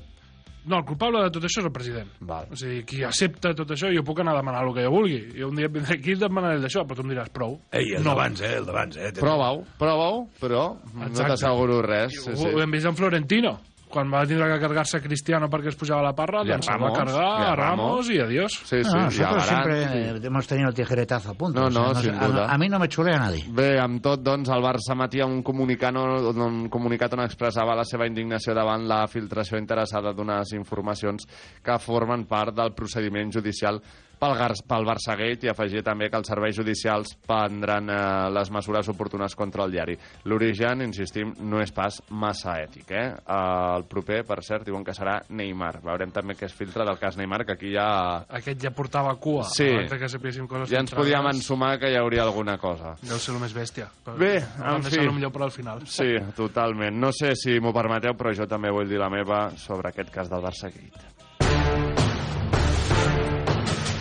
No, 0.68 0.82
el 0.82 0.86
culpable 0.86 1.22
de 1.24 1.32
tot 1.32 1.46
això 1.48 1.62
és 1.62 1.68
el 1.70 1.72
president. 1.72 2.10
Val. 2.28 2.50
O 2.52 2.58
sigui, 2.60 2.82
qui 2.88 3.00
accepta 3.08 3.54
tot 3.56 3.70
això, 3.72 3.88
jo 3.96 4.04
puc 4.04 4.20
anar 4.20 4.34
a 4.36 4.42
demanar 4.42 4.66
el 4.68 4.74
que 4.76 4.84
jo 4.84 4.92
vulgui. 4.92 5.20
Jo 5.38 5.48
un 5.48 5.56
dia 5.56 5.70
vindré 5.72 5.96
aquí 5.96 6.12
i 6.12 6.18
et 6.18 6.20
demanaré 6.26 6.60
d'això, 6.60 6.84
però 6.88 7.00
tu 7.00 7.06
em 7.06 7.14
diràs, 7.14 7.32
prou. 7.32 7.56
Ei, 7.72 7.94
el 7.96 8.04
no. 8.04 8.12
d'abans, 8.12 8.42
eh, 8.44 8.54
el 8.60 8.68
d'abans, 8.68 8.98
eh. 9.00 9.14
Prova-ho, 9.16 9.64
prova-ho, 9.80 10.26
però 10.42 10.66
no 10.94 11.08
Exacte. 11.08 11.32
t'asseguro 11.38 11.82
res. 11.86 12.14
Sí, 12.20 12.30
ho, 12.32 12.36
sí. 12.36 12.52
ho 12.52 12.62
hem 12.62 12.72
vist 12.76 12.86
en 12.92 12.96
Florentino. 13.00 13.58
Quan 13.88 14.10
va 14.12 14.26
tindre 14.28 14.50
que 14.52 14.60
cargar-se 14.60 15.00
Cristiano 15.02 15.48
perquè 15.50 15.70
es 15.72 15.76
pujava 15.80 16.02
a 16.02 16.04
la 16.10 16.14
parra, 16.14 16.42
I 16.44 16.50
a 16.52 16.58
doncs 16.58 16.66
se'l 16.68 16.76
va 16.82 16.90
Ramos, 16.90 16.98
cargar 16.98 17.24
i 17.24 17.44
a 17.48 17.56
Ramos 17.56 17.88
Ramos. 17.88 18.10
i 18.10 18.20
adiós. 18.20 18.52
Sí, 18.66 18.84
sí, 18.84 18.92
No, 18.92 19.10
ja 19.10 19.32
nosotros 19.32 19.48
Varane. 19.48 19.48
siempre 19.48 20.18
eh, 20.18 20.28
hemos 20.28 20.48
tenido 20.48 20.68
el 20.70 20.76
tijeretazo 20.76 21.32
a 21.32 21.34
punto. 21.36 21.60
No, 21.62 21.68
o 21.68 21.72
sea, 21.72 21.82
no, 21.82 21.96
sin 22.02 22.16
a- 22.16 22.28
duda. 22.28 22.46
A, 22.52 22.58
mí 22.58 22.68
no 22.68 22.80
me 22.80 22.90
chulea 22.90 23.18
nadie. 23.18 23.46
Bé, 23.50 23.80
amb 23.80 24.02
tot, 24.02 24.20
doncs, 24.22 24.50
el 24.50 24.62
Barça 24.62 24.92
emetia 24.92 25.26
un 25.26 25.42
comunicat, 25.42 25.96
un 25.96 26.68
comunicat 26.70 27.14
on 27.14 27.24
expressava 27.24 27.76
la 27.76 27.86
seva 27.86 28.06
indignació 28.08 28.54
davant 28.54 28.86
la 28.88 29.08
filtració 29.08 29.58
interessada 29.58 30.12
d'unes 30.14 30.52
informacions 30.54 31.26
que 31.64 31.80
formen 31.80 32.26
part 32.28 32.54
del 32.56 32.74
procediment 32.74 33.32
judicial 33.32 33.80
pel, 34.20 34.36
Gar- 34.38 34.56
pel 34.68 34.86
Barçagate 34.88 35.48
i 35.48 35.50
afegia 35.52 35.84
també 35.86 36.10
que 36.10 36.18
els 36.18 36.28
serveis 36.28 36.56
judicials 36.58 37.16
prendran 37.28 37.90
eh, 37.90 38.30
les 38.34 38.52
mesures 38.52 38.90
oportunes 38.90 39.36
contra 39.36 39.66
el 39.66 39.72
diari. 39.72 39.98
L'origen, 40.26 40.82
insistim, 40.86 41.34
no 41.40 41.62
és 41.62 41.72
pas 41.72 42.02
massa 42.10 42.58
ètic. 42.64 42.92
Eh? 42.92 43.08
El 43.38 43.86
proper, 43.90 44.24
per 44.28 44.40
cert, 44.44 44.66
diuen 44.68 44.84
que 44.88 44.94
serà 44.98 45.20
Neymar. 45.30 45.82
Veurem 45.86 46.12
també 46.16 46.36
què 46.38 46.46
es 46.50 46.54
filtra 46.58 46.86
del 46.88 46.98
cas 47.00 47.18
Neymar, 47.18 47.44
que 47.46 47.54
aquí 47.58 47.74
ja, 47.76 48.24
Aquest 48.30 48.62
ja 48.64 48.72
portava 48.72 49.14
cua 49.16 49.44
Sí. 49.48 49.68
que 49.88 50.00
coses 50.00 50.70
ja 50.70 50.80
ens 50.80 50.94
podíem 50.94 51.28
ensumar 51.32 51.78
que 51.80 51.92
hi 51.92 51.96
hauria 51.98 52.24
alguna 52.24 52.58
cosa. 52.58 52.96
Deu 53.02 53.18
ser 53.20 53.34
el 53.36 53.42
més 53.42 53.54
bèstia. 53.56 53.88
Bé, 54.18 54.40
vam 54.60 54.82
en 54.82 54.84
fi. 54.84 55.00
el 55.00 55.12
millor 55.14 55.32
per 55.32 55.44
al 55.44 55.52
final. 55.52 55.86
Sí, 55.88 56.16
totalment. 56.36 56.98
No 56.98 57.12
sé 57.12 57.34
si 57.36 57.60
m'ho 57.60 57.74
permeteu, 57.74 58.16
però 58.18 58.34
jo 58.36 58.48
també 58.48 58.72
vull 58.72 58.88
dir 58.90 59.00
la 59.00 59.10
meva 59.10 59.50
sobre 59.58 59.90
aquest 59.90 60.10
cas 60.14 60.30
del 60.30 60.42
Barça 60.44 60.72
Gate. 60.74 61.17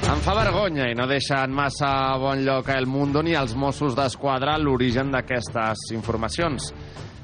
Em 0.06 0.20
fa 0.22 0.36
vergonya 0.38 0.84
i 0.86 0.94
no 0.94 1.08
deixa 1.10 1.40
en 1.42 1.50
massa 1.50 1.88
bon 2.22 2.44
lloc 2.46 2.68
El 2.70 2.86
Mundo 2.86 3.24
ni 3.26 3.32
als 3.34 3.56
Mossos 3.58 3.96
d'Esquadra 3.98 4.54
l'origen 4.62 5.10
d'aquestes 5.10 5.88
informacions. 5.96 6.68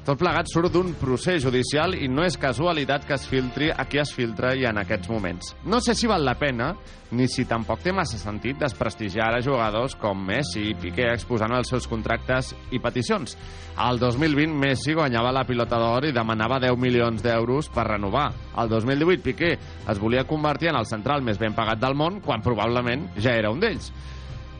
Tot 0.03 0.19
plegat 0.19 0.49
surt 0.51 0.73
d'un 0.73 0.89
procés 0.99 1.39
judicial 1.45 1.93
i 1.95 2.09
no 2.11 2.25
és 2.27 2.35
casualitat 2.35 3.05
que 3.07 3.15
es 3.15 3.23
filtri 3.23 3.69
a 3.71 3.85
qui 3.87 4.01
es 4.01 4.09
filtra 4.11 4.49
i 4.51 4.65
en 4.67 4.81
aquests 4.81 5.07
moments. 5.07 5.53
No 5.63 5.79
sé 5.79 5.93
si 5.95 6.09
val 6.11 6.25
la 6.27 6.33
pena, 6.35 6.73
ni 7.15 7.29
si 7.31 7.45
tampoc 7.47 7.79
té 7.85 7.93
massa 7.95 8.17
sentit 8.19 8.59
desprestigiar 8.59 9.29
a 9.31 9.39
jugadors 9.45 9.95
com 10.01 10.19
Messi 10.27 10.65
i 10.67 10.75
Piqué 10.75 11.05
exposant 11.13 11.55
els 11.55 11.71
seus 11.71 11.87
contractes 11.87 12.51
i 12.75 12.81
peticions. 12.83 13.37
Al 13.79 14.01
2020 14.01 14.51
Messi 14.59 14.91
guanyava 14.97 15.31
la 15.31 15.45
pilota 15.47 15.79
d'or 15.79 16.09
i 16.09 16.11
demanava 16.11 16.59
10 16.59 16.75
milions 16.83 17.23
d'euros 17.23 17.71
per 17.71 17.87
renovar. 17.93 18.25
Al 18.59 18.67
2018 18.75 19.23
Piqué 19.23 19.53
es 19.55 20.03
volia 20.03 20.27
convertir 20.27 20.73
en 20.73 20.81
el 20.81 20.89
central 20.89 21.23
més 21.23 21.39
ben 21.39 21.55
pagat 21.55 21.79
del 21.79 21.95
món 21.95 22.19
quan 22.19 22.43
probablement 22.43 23.07
ja 23.15 23.37
era 23.39 23.55
un 23.55 23.63
d'ells. 23.63 23.93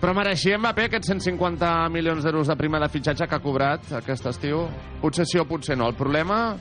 Però 0.04 0.12
mereixia 0.12 0.58
Mbappé 0.60 0.90
aquests 0.90 1.14
150 1.14 1.68
milions 1.88 2.26
d'euros 2.26 2.50
de 2.52 2.56
prima 2.60 2.76
de 2.84 2.90
fitxatge 2.92 3.24
que 3.24 3.38
ha 3.38 3.40
cobrat 3.40 3.86
aquest 4.02 4.26
estiu? 4.34 4.66
Potser 5.00 5.24
sí 5.24 5.40
o 5.40 5.46
potser 5.48 5.78
no. 5.80 5.86
El 5.88 5.96
problema 5.96 6.58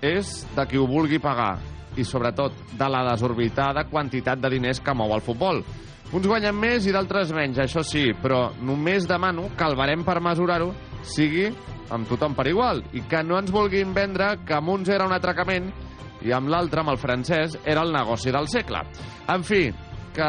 és 0.00 0.30
de 0.56 0.64
qui 0.64 0.78
ho 0.80 0.86
vulgui 0.88 1.18
pagar 1.20 1.58
i, 2.00 2.06
sobretot, 2.08 2.54
de 2.80 2.88
la 2.88 3.02
desorbitada 3.10 3.82
quantitat 3.90 4.40
de 4.40 4.48
diners 4.54 4.80
que 4.80 4.94
mou 4.96 5.12
el 5.12 5.20
futbol. 5.26 5.60
Uns 6.16 6.28
guanyen 6.30 6.56
més 6.56 6.86
i 6.88 6.94
d'altres 6.96 7.34
menys, 7.36 7.60
això 7.60 7.82
sí, 7.84 8.06
però 8.22 8.54
només 8.64 9.04
demano 9.10 9.50
que 9.52 9.68
el 9.68 9.76
barem 9.76 10.06
per 10.06 10.22
mesurar-ho 10.24 10.70
sigui 11.04 11.50
amb 11.92 12.08
tothom 12.08 12.32
per 12.38 12.46
igual 12.48 12.80
i 12.96 13.04
que 13.04 13.20
no 13.20 13.36
ens 13.36 13.52
vulguin 13.52 13.92
vendre 13.92 14.30
que 14.48 14.56
amb 14.56 14.72
uns 14.78 14.88
era 14.88 15.04
un 15.04 15.12
atracament 15.12 15.68
i 16.24 16.32
amb 16.32 16.48
l'altre, 16.48 16.80
amb 16.80 16.94
el 16.94 17.02
francès, 17.04 17.60
era 17.68 17.84
el 17.84 17.92
negoci 17.92 18.32
del 18.32 18.48
segle. 18.48 18.80
En 19.28 19.44
fi, 19.44 19.66
que... 20.18 20.28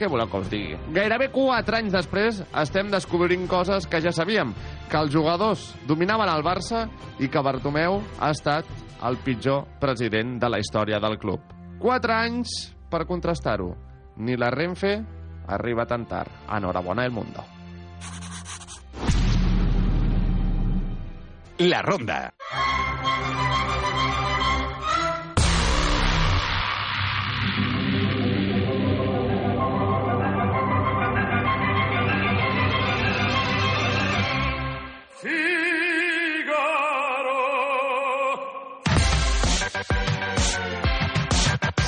Què 0.00 0.08
voleu 0.10 0.28
que 0.30 0.40
us 0.40 0.50
digui? 0.52 0.78
Gairebé 0.96 1.30
4 1.34 1.78
anys 1.80 1.94
després 1.94 2.40
estem 2.62 2.90
descobrint 2.92 3.46
coses 3.50 3.86
que 3.90 4.00
ja 4.02 4.12
sabíem, 4.16 4.54
que 4.88 5.00
els 5.00 5.12
jugadors 5.14 5.70
dominaven 5.88 6.30
el 6.32 6.44
Barça 6.46 6.86
i 7.20 7.28
que 7.28 7.44
Bartomeu 7.44 8.00
ha 8.18 8.32
estat 8.34 8.68
el 9.06 9.20
pitjor 9.24 9.66
president 9.80 10.38
de 10.40 10.50
la 10.52 10.60
història 10.60 11.00
del 11.02 11.18
club. 11.20 11.40
4 11.80 12.16
anys 12.16 12.56
per 12.90 13.06
contrastar-ho. 13.08 13.72
Ni 14.20 14.36
la 14.36 14.50
Renfe 14.52 14.98
arriba 15.48 15.86
tan 15.88 16.04
tard. 16.08 16.32
Enhorabona 16.56 17.06
el 17.08 17.12
mundo. 17.12 17.44
La 21.60 21.82
ronda. 21.82 22.32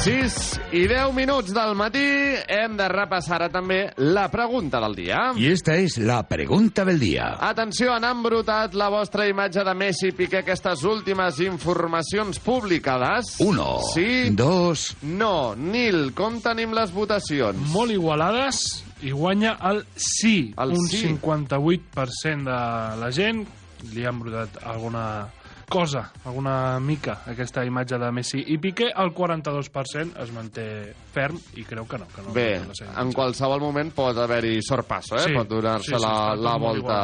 Sis 0.03 0.57
i 0.75 0.81
10 0.91 1.13
minuts 1.15 1.53
del 1.55 1.77
matí 1.79 2.03
hem 2.51 2.73
de 2.79 2.87
repassar 2.91 3.37
ara 3.37 3.49
també 3.55 3.85
la 4.03 4.25
pregunta 4.33 4.81
del 4.83 4.97
dia. 4.99 5.19
Y 5.37 5.47
esta 5.53 5.77
es 5.77 5.97
la 5.99 6.25
pregunta 6.27 6.85
del 6.85 6.99
día. 6.99 7.37
Atenció, 7.39 7.93
han 7.95 8.05
embrutat 8.09 8.75
la 8.75 8.89
vostra 8.91 9.29
imatge 9.31 9.63
de 9.63 9.75
Messi 9.79 10.09
i 10.11 10.15
Piqué 10.19 10.41
aquestes 10.43 10.83
últimes 10.83 11.39
informacions 11.47 12.41
publicades. 12.43 13.37
Uno, 13.41 13.79
Sí. 13.95 14.31
dos... 14.31 14.97
No. 15.03 15.55
Nil, 15.55 16.11
com 16.15 16.41
tenim 16.43 16.75
les 16.75 16.91
votacions? 16.93 17.59
Molt 17.71 17.93
igualades 17.95 18.83
i 19.03 19.13
guanya 19.13 19.55
el 19.71 19.85
sí. 19.95 20.53
El 20.59 20.73
un 20.75 20.89
sí. 20.89 21.05
58% 21.15 22.43
de 22.51 22.59
la 23.05 23.13
gent 23.15 23.47
li 23.95 24.05
han 24.07 24.19
brotat 24.19 24.59
alguna 24.67 25.29
cosa, 25.73 26.03
alguna 26.25 26.79
mica, 26.81 27.19
aquesta 27.27 27.65
imatge 27.67 27.99
de 27.99 28.11
Messi 28.13 28.45
i 28.55 28.59
Piqué. 28.63 28.91
El 28.95 29.11
42% 29.17 30.21
es 30.23 30.33
manté 30.33 30.67
ferm 31.13 31.39
i 31.57 31.65
creu 31.65 31.87
que 31.89 31.99
no. 31.99 32.07
Que 32.15 32.23
no 32.23 32.33
Bé, 32.37 32.61
en 32.61 33.13
qualsevol 33.13 33.61
moment 33.61 33.91
pot 33.97 34.17
haver-hi 34.19 34.61
sorpasso, 34.63 35.17
eh? 35.17 35.27
Sí, 35.29 35.35
pot 35.37 35.49
donar-se 35.49 35.91
sí, 35.91 35.97
sí, 35.97 36.03
la, 36.05 36.35
la 36.37 36.57
volta 36.59 36.99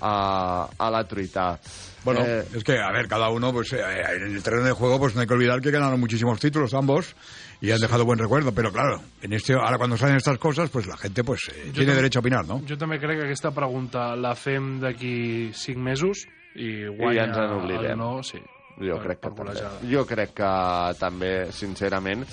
a, 0.00 0.68
a 0.78 0.90
la 0.90 1.04
truita. 1.04 1.58
Bueno, 2.04 2.20
Eh, 2.24 2.44
es 2.54 2.64
que, 2.64 2.78
a 2.78 2.90
ver, 2.92 3.06
cada 3.08 3.28
uno, 3.28 3.52
pues 3.52 3.72
eh, 3.74 3.78
en 4.16 4.34
el 4.34 4.42
terreno 4.42 4.64
de 4.64 4.72
juego, 4.72 4.98
pues 4.98 5.14
no 5.14 5.20
hay 5.20 5.26
que 5.26 5.34
olvidar 5.34 5.60
que 5.60 5.70
ganaron 5.70 6.00
muchísimos 6.00 6.40
títulos 6.40 6.72
ambos 6.72 7.14
y 7.60 7.70
han 7.72 7.78
dejado 7.78 8.06
buen 8.06 8.18
recuerdo. 8.18 8.52
Pero 8.54 8.72
claro, 8.72 9.02
en 9.20 9.34
este, 9.34 9.52
ahora 9.52 9.76
cuando 9.76 9.98
salen 9.98 10.16
estas 10.16 10.38
cosas, 10.38 10.70
pues 10.70 10.86
la 10.86 10.96
gente 10.96 11.22
pues 11.24 11.40
eh, 11.54 11.70
tiene 11.74 11.92
tam- 11.92 11.96
derecho 11.96 12.18
a 12.18 12.20
opinar, 12.20 12.46
¿no? 12.48 12.62
Jo 12.66 12.78
també 12.80 12.96
crec 12.98 13.18
que 13.20 13.26
aquesta 13.28 13.50
pregunta 13.52 14.14
la 14.16 14.32
fem 14.34 14.78
d'aquí 14.80 15.52
5 15.52 15.78
mesos 15.78 16.24
i 16.56 16.86
guanya 16.86 17.12
I 17.12 17.16
ja 17.16 17.24
ens 17.24 17.36
en 17.38 17.52
oblidem. 17.58 17.90
el 17.92 17.98
no, 17.98 18.22
sí. 18.22 18.38
Jo 18.80 18.96
Per- 18.96 19.02
crec 19.04 19.18
que 19.20 19.28
per 19.28 19.34
també. 19.34 19.44
golejada. 19.52 19.80
Jo 19.90 20.06
crec 20.06 20.30
que 20.34 20.52
també, 20.98 21.52
sincerament. 21.52 22.24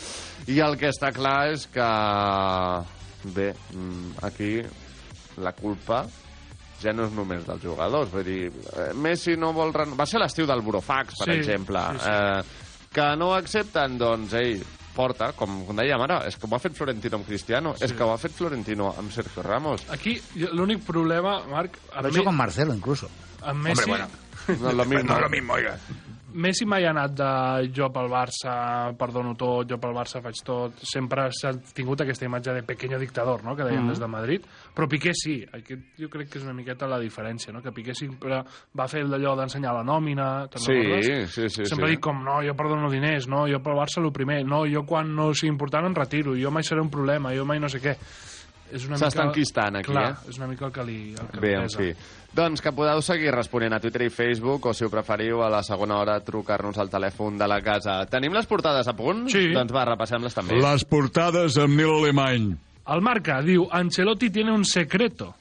I 0.48 0.60
el 0.64 0.78
que 0.78 0.90
està 0.90 1.12
clar 1.12 1.50
és 1.52 1.68
que, 1.68 1.88
bé, 3.36 3.54
mm, 3.74 4.24
aquí 4.24 4.62
la 5.44 5.52
culpa 5.54 6.06
ja 6.82 6.94
no 6.94 7.06
és 7.08 7.12
només 7.12 7.46
dels 7.46 7.62
jugadors. 7.64 8.12
Vull 8.14 8.24
dir, 8.24 8.48
eh, 8.78 8.94
Messi 8.96 9.36
no 9.36 9.52
vol... 9.54 9.74
ren- 9.74 9.96
Va 9.98 10.06
ser 10.06 10.20
l'estiu 10.22 10.46
del 10.46 10.62
Burofax, 10.62 11.16
per 11.20 11.34
Sí, 11.34 11.40
exemple. 11.40 11.80
sí, 11.94 12.00
sí. 12.00 12.10
Eh, 12.10 12.44
que 12.94 13.08
no 13.18 13.34
accepten, 13.36 13.98
doncs, 13.98 14.34
ell 14.34 14.64
porta, 14.98 15.32
com, 15.38 15.60
dèiem 15.78 16.02
ara, 16.02 16.24
és 16.26 16.38
que 16.38 16.48
ho 16.50 16.56
ha 16.56 16.60
fet 16.60 16.74
Florentino 16.74 17.18
amb 17.20 17.28
Cristiano, 17.28 17.76
és 17.80 17.92
que 17.94 18.02
ho 18.04 18.12
ha 18.14 18.18
fet 18.18 18.32
Florentino 18.34 18.88
amb 18.98 19.12
Sergio 19.12 19.44
Ramos. 19.44 19.84
Aquí 19.94 20.16
l'únic 20.54 20.82
problema, 20.86 21.42
Marc... 21.46 21.78
Amb, 21.94 22.06
he 22.06 22.10
hecho 22.10 22.20
Me- 22.20 22.26
con 22.26 22.36
Marcelo 22.36 22.74
incluso. 22.74 23.10
Amb 23.48 23.64
Messi... 23.64 23.90
bueno. 23.90 24.08
No 24.48 24.70
és 24.70 24.76
lo 24.78 24.86
mismo. 24.86 25.10
No 25.10 25.16
es 25.18 25.22
lo 25.22 25.30
mismo, 25.30 25.54
oiga. 25.54 25.74
Messi 26.38 26.66
mai 26.70 26.86
ha 26.86 26.92
anat 26.92 27.14
de 27.18 27.28
jo 27.74 27.88
pel 27.92 28.06
Barça 28.12 28.94
perdono 28.96 29.32
tot, 29.36 29.66
jo 29.68 29.80
pel 29.82 29.92
Barça 29.96 30.22
faig 30.22 30.38
tot. 30.46 30.76
Sempre 30.86 31.26
s'ha 31.34 31.52
tingut 31.74 32.04
aquesta 32.04 32.28
imatge 32.28 32.54
de 32.54 32.62
pequeño 32.64 33.00
dictador, 33.02 33.44
no?, 33.44 33.56
que 33.58 33.64
deien 33.66 33.82
Mhm. 33.84 33.90
des 33.90 34.00
de 34.00 34.08
Madrid. 34.08 34.46
Però 34.76 34.88
Piqué 34.88 35.12
sí. 35.18 35.44
Aquest, 35.52 35.82
jo 35.98 36.08
crec 36.10 36.30
que 36.30 36.38
és 36.38 36.44
una 36.46 36.54
miqueta 36.54 36.86
la 36.88 37.00
diferència, 37.00 37.52
no?, 37.52 37.62
que 37.64 37.72
Piqué 37.74 37.96
sempre 37.96 38.44
va 38.78 38.88
fer 38.88 39.04
d'allò 39.08 39.36
d'ensenyar 39.36 39.74
la 39.74 39.84
nòmina, 39.84 40.48
te'n 40.48 40.62
Sí, 40.62 40.74
recordes? 40.74 41.32
sí, 41.34 41.50
sí, 41.50 41.66
Sempre 41.66 41.88
sí. 41.88 41.92
dic 41.96 42.00
com, 42.00 42.24
no, 42.24 42.38
jo 42.46 42.54
perdono 42.56 42.90
diners, 42.92 43.28
no, 43.28 43.48
jo 43.48 43.60
pel 43.60 43.74
Barça 43.74 44.00
el 44.06 44.12
primer, 44.14 44.46
no, 44.46 44.64
jo 44.68 44.86
quan 44.86 45.14
no 45.16 45.34
sigui 45.34 45.50
important 45.52 45.88
em 45.88 45.96
retiro, 45.96 46.36
jo 46.38 46.52
mai 46.52 46.64
seré 46.64 46.80
un 46.82 46.90
problema, 46.92 47.34
jo 47.36 47.44
mai 47.46 47.60
no 47.60 47.68
sé 47.68 47.82
què. 47.82 47.98
És 48.70 48.84
una 48.86 48.98
S'està 48.98 49.24
mica... 49.24 49.30
enquistant, 49.32 49.76
aquí, 49.78 49.92
Clar, 49.94 50.12
eh? 50.12 50.30
és 50.30 50.38
una 50.38 50.48
mica 50.48 50.66
el 50.66 50.72
que 50.74 50.84
li, 50.84 51.16
el 51.16 51.28
que 51.32 51.40
Bé, 51.40 51.54
li 51.56 51.64
en 51.64 51.70
fi. 51.70 51.94
Doncs 52.38 52.62
que 52.62 52.70
podeu 52.70 53.00
seguir 53.02 53.32
responent 53.34 53.74
a 53.74 53.80
Twitter 53.82 54.04
i 54.06 54.12
Facebook 54.14 54.68
o, 54.70 54.74
si 54.78 54.86
ho 54.86 54.92
preferiu, 54.94 55.40
a 55.42 55.48
la 55.50 55.64
segona 55.66 55.96
hora 55.98 56.20
trucar-nos 56.22 56.78
al 56.78 56.92
telèfon 56.92 57.40
de 57.40 57.48
la 57.50 57.58
casa. 57.66 57.96
Tenim 58.12 58.36
les 58.38 58.46
portades 58.46 58.86
a 58.86 58.94
punt? 58.94 59.24
Sí. 59.34 59.48
Doncs 59.56 59.74
va, 59.74 59.88
repassem-les 59.90 60.38
també. 60.38 60.60
Las 60.62 60.86
portadas 60.86 61.58
amb 61.58 61.74
Nil 61.80 61.96
Alemany. 61.96 62.52
El 62.94 63.02
Marca 63.02 63.40
diu, 63.42 63.66
Ancelotti 63.74 64.30
tiene 64.30 64.54
un 64.54 64.68
secreto. 64.70 65.32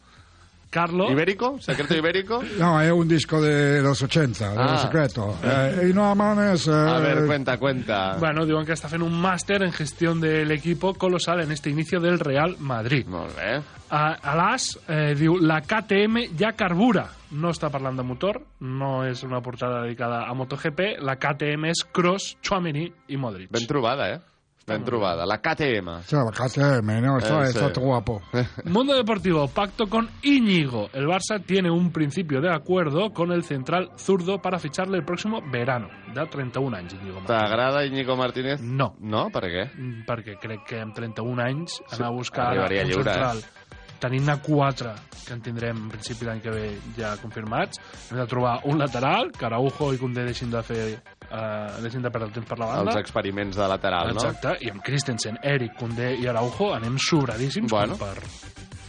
¿Ibérico? 1.11 1.57
¿Secreto 1.61 1.95
ibérico? 1.97 2.43
No, 2.59 2.81
es 2.81 2.93
un 2.93 3.09
disco 3.09 3.41
de 3.41 3.81
los 3.83 4.01
80, 4.03 4.53
de 4.53 4.59
Ah. 4.59 4.73
los 4.73 4.83
secretos. 4.83 5.37
Eh, 5.43 5.89
y 5.91 5.93
no 5.95 6.11
amanes... 6.11 6.67
eh, 6.69 6.73
A 6.73 6.99
ver, 6.99 7.27
cuenta, 7.27 7.59
cuenta. 7.59 8.17
Bueno, 8.19 8.45
diuen 8.47 8.65
que 8.67 8.73
està 8.77 8.89
fent 8.89 9.03
un 9.03 9.13
màster 9.23 9.63
en 9.63 9.73
gestión 9.73 10.21
del 10.21 10.51
equipo 10.53 10.95
colosal 10.95 11.41
en 11.41 11.53
este 11.53 11.71
inicio 11.71 12.01
del 12.01 12.19
Real 12.19 12.57
Madrid. 12.59 13.07
Molt 13.07 13.35
bé. 13.37 13.61
A, 13.91 14.13
a 14.19 14.35
l'AS 14.37 14.79
eh, 14.89 15.15
diu 15.19 15.37
la 15.39 15.61
KTM 15.63 16.27
ja 16.39 16.53
carbura. 16.59 17.07
No 17.37 17.51
està 17.51 17.69
parlant 17.71 17.97
de 17.99 18.05
motor, 18.07 18.41
no 18.61 19.05
és 19.07 19.23
una 19.27 19.41
portada 19.43 19.83
dedicada 19.83 20.25
a 20.29 20.35
MotoGP. 20.35 20.99
La 21.03 21.17
KTM 21.19 21.67
és 21.73 21.85
Cross, 21.93 22.37
Chouameni 22.43 22.87
i 23.09 23.17
Modric. 23.19 23.51
Ben 23.51 23.67
trobada, 23.67 24.09
eh? 24.15 24.21
Ben 24.67 24.83
trobada. 24.85 25.25
La 25.25 25.39
KTM. 25.39 26.03
Sí, 26.03 26.17
la 26.17 26.33
KTM, 26.33 27.01
¿no? 27.01 27.19
Está, 27.19 27.45
Eh, 27.45 27.49
está 27.51 27.73
sí. 27.73 27.81
guapo. 27.81 28.21
Mundo 28.65 28.97
Deportivo, 28.97 29.47
pacto 29.47 29.87
con 29.87 30.09
Íñigo. 30.23 30.91
El 30.93 31.07
Barça 31.07 31.41
tiene 31.45 31.71
un 31.71 31.93
principio 31.93 32.41
de 32.41 32.53
acuerdo 32.53 33.13
con 33.13 33.31
el 33.31 33.45
central 33.45 33.91
zurdo 33.97 34.43
para 34.43 34.59
ficharle 34.59 34.99
el 34.99 35.05
próximo 35.05 35.41
verano. 35.53 35.89
De 36.13 36.27
31 36.27 36.77
anys, 36.77 36.95
Íñigo 36.95 37.21
Martínez. 37.21 37.27
T'agrada 37.41 37.87
Íñigo 37.87 38.17
Martínez? 38.17 38.61
No. 38.61 38.97
No? 38.99 39.31
Per 39.31 39.45
què? 39.45 39.71
Mm, 39.77 40.03
perquè 40.05 40.35
crec 40.41 40.65
que 40.67 40.81
amb 40.81 40.95
31 40.95 41.41
anys 41.45 41.77
Sí, 41.77 41.85
anar 42.01 42.09
a 42.09 42.17
buscar 42.17 42.49
arribaria 42.49 42.83
un 42.83 42.89
lliure, 42.91 43.05
central 43.13 43.39
eh? 43.39 43.63
tenint-ne 43.99 44.35
4 44.45 44.91
que 45.27 45.33
en 45.33 45.41
tindrem 45.41 45.77
en 45.79 45.89
principi 45.89 46.27
l'any 46.27 46.41
que 46.45 46.51
ve 46.53 46.67
ja 46.99 47.15
confirmats 47.17 47.79
hem 48.11 48.19
de 48.19 48.27
trobar 48.29 48.59
un 48.69 48.77
lateral 48.79 49.31
que 49.33 49.47
Araujo 49.47 49.89
i 49.95 49.99
Koundé 49.99 50.27
deixin 50.27 50.51
de 50.53 50.61
fer 50.63 50.83
eh, 51.31 51.79
el 51.79 51.91
temps 51.91 52.47
per 52.49 52.59
la 52.59 52.67
banda 52.67 52.91
Els 52.93 53.01
experiments 53.01 53.57
de 53.57 53.69
lateral, 53.69 54.13
no? 54.15 54.21
exacte, 54.21 54.57
i 54.67 54.71
amb 54.71 54.83
Christensen, 54.83 55.39
Eric, 55.43 55.77
Koundé 55.79 56.15
i 56.21 56.27
Araujo 56.27 56.73
anem 56.75 56.97
sobradíssims 56.99 57.71
Bueno. 57.73 57.97
per 57.97 58.15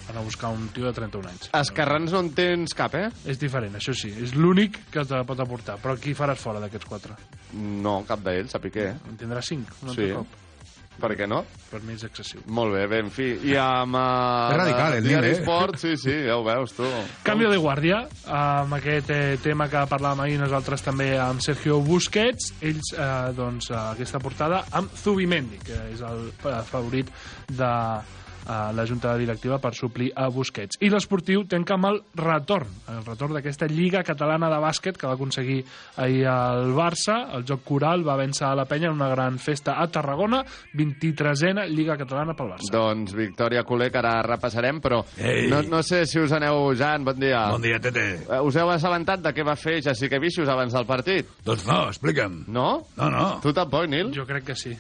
anar 0.10 0.22
a 0.22 0.24
buscar 0.24 0.50
un 0.56 0.70
tio 0.70 0.86
de 0.86 0.94
31 0.94 1.28
anys 1.30 1.50
Esquerrans 1.54 2.12
no 2.16 2.20
en 2.24 2.30
tens 2.34 2.74
cap, 2.74 2.94
eh? 2.96 3.10
és 3.26 3.40
diferent, 3.40 3.76
això 3.76 3.94
sí, 3.94 4.14
és 4.24 4.34
l'únic 4.36 4.80
que 4.92 5.04
te 5.06 5.24
pot 5.28 5.40
aportar 5.44 5.78
però 5.84 5.98
qui 6.00 6.14
faràs 6.16 6.40
fora 6.40 6.60
d'aquests 6.64 6.86
4? 6.88 7.16
No, 7.84 8.04
cap 8.08 8.20
d'ells, 8.24 8.56
a 8.56 8.60
Piqué. 8.60 8.90
En 9.10 9.18
tindràs 9.20 9.48
5 9.52 9.82
un 9.84 9.94
Sí. 9.94 10.02
altre 10.12 10.14
cop 10.16 10.28
Per 10.98 11.14
què 11.18 11.28
no? 11.30 11.44
per 11.68 11.82
mi 11.86 11.98
és 11.98 12.04
excessiu 12.08 12.42
Molt 12.54 12.74
bé, 12.76 12.86
bé, 12.90 13.02
en 13.04 13.12
fi. 13.14 13.28
I 13.50 13.56
amb... 13.62 13.98
Uh, 13.98 14.52
És 14.54 14.60
radical, 14.62 14.98
el 14.98 15.08
Diari 15.08 15.32
eh? 15.32 15.38
Esport, 15.38 15.78
sí, 15.82 15.96
sí, 16.00 16.14
ja 16.28 16.38
ho 16.40 16.46
veus, 16.46 16.74
tu. 16.78 16.88
Canvio 17.28 17.52
de 17.52 17.60
guàrdia, 17.62 18.02
amb 18.34 18.78
aquest 18.80 19.12
eh, 19.14 19.38
tema 19.44 19.68
que 19.72 19.84
parlàvem 19.92 20.26
ahir 20.26 20.38
nosaltres 20.42 20.86
també 20.86 21.10
amb 21.22 21.44
Sergio 21.44 21.80
Busquets, 21.86 22.54
ells, 22.62 22.94
eh, 22.96 23.10
doncs, 23.38 23.72
eh, 23.74 23.80
aquesta 23.98 24.22
portada 24.24 24.64
amb 24.80 24.94
Zubimendi, 24.98 25.60
que 25.68 25.82
és 25.94 26.04
el 26.08 26.30
eh, 26.32 26.62
favorit 26.72 27.12
de 27.52 27.74
a 28.48 28.72
la 28.74 28.86
junta 28.88 29.14
directiva 29.20 29.60
per 29.60 29.74
suplir 29.76 30.12
a 30.16 30.30
Busquets. 30.32 30.80
I 30.82 30.90
l'esportiu 30.90 31.44
tanca 31.50 31.76
amb 31.76 31.90
el 31.92 32.00
retorn, 32.16 32.70
el 32.94 33.04
retorn 33.06 33.36
d'aquesta 33.38 33.68
Lliga 33.68 34.04
Catalana 34.08 34.50
de 34.50 34.60
Bàsquet 34.64 34.98
que 34.98 35.08
va 35.08 35.14
aconseguir 35.18 35.60
ahir 35.98 36.24
el 36.32 36.72
Barça. 36.78 37.20
El 37.38 37.46
joc 37.48 37.66
coral 37.68 38.06
va 38.08 38.18
vèncer 38.20 38.48
a 38.48 38.56
la 38.56 38.66
penya 38.66 38.88
en 38.90 38.96
una 38.96 39.10
gran 39.12 39.38
festa 39.40 39.78
a 39.82 39.88
Tarragona, 39.92 40.44
23a 40.74 41.68
Lliga 41.70 41.98
Catalana 42.00 42.36
pel 42.38 42.54
Barça. 42.56 42.72
Doncs 42.74 43.14
Victòria 43.18 43.64
Culer, 43.68 43.92
que 43.92 44.00
ara 44.02 44.22
repassarem, 44.26 44.80
però 44.84 45.04
Ei. 45.18 45.48
no, 45.52 45.62
no 45.68 45.84
sé 45.84 46.06
si 46.08 46.20
us 46.20 46.32
aneu... 46.36 46.74
Jan, 46.78 47.04
bon 47.06 47.20
dia. 47.20 47.48
Bon 47.52 47.62
dia, 47.62 47.80
Tete. 47.82 48.08
Eh, 48.28 48.42
Us 48.48 48.56
heu 48.60 48.70
assabentat 48.72 49.22
de 49.24 49.32
què 49.34 49.44
va 49.48 49.56
fer 49.60 49.80
Jessica 49.82 50.20
Vicius 50.22 50.50
abans 50.52 50.74
del 50.76 50.86
partit? 50.86 51.30
Doncs 51.46 51.66
no, 51.68 51.88
explica'm. 51.90 52.44
No? 52.48 52.70
No, 52.98 53.10
no. 53.12 53.26
Tu 53.44 53.54
tampoc, 53.56 53.88
Nil? 53.90 54.12
Jo 54.16 54.26
crec 54.30 54.46
que 54.52 54.56
sí. 54.56 54.76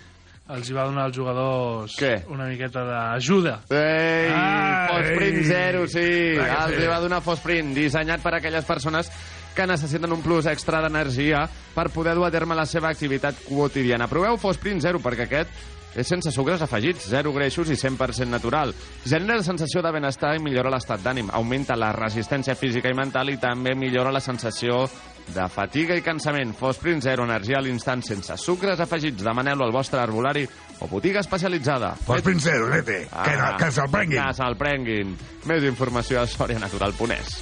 Els 0.47 0.69
hi 0.69 0.75
va 0.77 0.85
donar 0.87 1.07
als 1.09 1.15
jugadors 1.17 1.95
Què? 1.99 2.13
una 2.31 2.45
miqueta 2.47 2.85
d'ajuda. 2.87 3.57
Ei, 3.69 4.29
Ai. 4.31 4.85
Fosprint 4.93 5.41
zero, 5.43 5.81
sí. 5.91 6.05
Clar 6.37 6.45
que 6.47 6.61
Els 6.61 6.77
sí. 6.77 6.83
hi 6.85 6.91
va 6.93 6.99
donar 7.03 7.19
Fosprint, 7.25 7.73
dissenyat 7.75 8.23
per 8.23 8.33
a 8.33 8.39
aquelles 8.39 8.65
persones 8.67 9.11
que 9.57 9.65
necessiten 9.67 10.13
un 10.13 10.21
plus 10.23 10.45
extra 10.47 10.79
d'energia 10.85 11.43
per 11.75 11.89
poder 11.91 12.13
dur 12.15 12.27
a 12.27 12.31
terme 12.31 12.55
la 12.55 12.65
seva 12.69 12.91
activitat 12.93 13.43
quotidiana. 13.49 14.07
Proveu 14.07 14.37
Fosprint 14.39 14.79
zero, 14.85 15.01
perquè 15.03 15.27
aquest 15.27 15.51
és 15.95 16.07
sense 16.07 16.31
sucres 16.31 16.61
afegits, 16.61 17.07
zero 17.09 17.31
greixos 17.33 17.69
i 17.73 17.77
100% 17.79 18.29
natural. 18.29 18.73
Genera 19.05 19.39
la 19.39 19.45
sensació 19.45 19.81
de 19.81 19.91
benestar 19.95 20.35
i 20.37 20.43
millora 20.43 20.71
l'estat 20.73 21.01
d'ànim. 21.03 21.31
Augmenta 21.33 21.77
la 21.79 21.93
resistència 21.95 22.55
física 22.55 22.91
i 22.91 22.97
mental 22.97 23.31
i 23.33 23.37
també 23.41 23.75
millora 23.75 24.11
la 24.13 24.21
sensació 24.21 24.85
de 25.33 25.47
fatiga 25.51 25.97
i 25.97 26.03
cansament. 26.05 26.53
Fosprint 26.55 27.03
zero, 27.03 27.25
energia 27.27 27.59
a 27.59 27.63
l'instant 27.65 28.03
sense 28.05 28.37
sucres 28.39 28.79
afegits. 28.83 29.23
Demaneu-lo 29.25 29.65
al 29.65 29.75
vostre 29.75 29.99
arbolari 30.01 30.45
o 30.79 30.87
botiga 30.87 31.23
especialitzada. 31.23 31.95
Fosprint 32.05 32.45
zero, 32.45 32.69
Tete. 32.71 32.99
Que, 33.09 33.35
que 33.63 33.71
se'l 33.71 33.91
prenguin. 33.91 34.21
Que 34.21 34.33
se'l 34.37 34.57
prenguin. 34.59 35.17
Més 35.49 35.67
informació 35.67 36.21
a 36.21 36.27
sorianatural.es. 36.29 37.37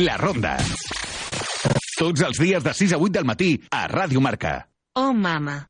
La 0.00 0.16
Ronda. 0.20 0.56
Tots 2.00 2.22
els 2.24 2.38
dies 2.40 2.62
de 2.64 2.72
6 2.72 2.94
a 2.96 2.98
8 2.98 3.12
del 3.18 3.26
matí 3.28 3.54
a 3.70 3.86
Ràdio 3.90 4.22
Marca. 4.24 4.62
Oh, 4.96 5.12
mama. 5.12 5.69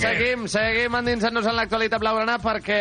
Seguim, 0.00 0.46
seguim 0.48 0.94
endinsant-nos 0.96 1.44
en 1.50 1.56
l'actualitat 1.58 2.00
blaugrana 2.00 2.38
perquè 2.40 2.78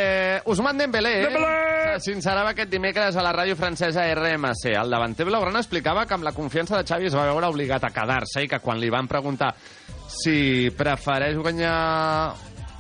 Ousmane 0.48 0.86
Dembélé, 0.86 1.14
eh, 1.28 1.98
sincerava 2.00 2.54
aquest 2.54 2.72
dimecres 2.72 3.18
a 3.18 3.24
la 3.26 3.34
ràdio 3.36 3.58
francesa 3.60 4.06
RMC. 4.14 4.72
El 4.80 4.94
davanter 4.94 5.28
blaugrana 5.28 5.60
explicava 5.60 6.06
que 6.06 6.16
amb 6.16 6.24
la 6.24 6.32
confiança 6.32 6.78
de 6.78 6.88
Xavi 6.88 7.10
es 7.10 7.18
va 7.18 7.26
veure 7.28 7.50
obligat 7.52 7.84
a 7.84 7.92
quedar-se 7.92 8.44
i 8.46 8.48
que 8.48 8.62
quan 8.64 8.80
li 8.80 8.90
van 8.90 9.08
preguntar 9.08 9.52
si 10.08 10.70
prefereix 10.78 11.36
guanyar 11.38 12.34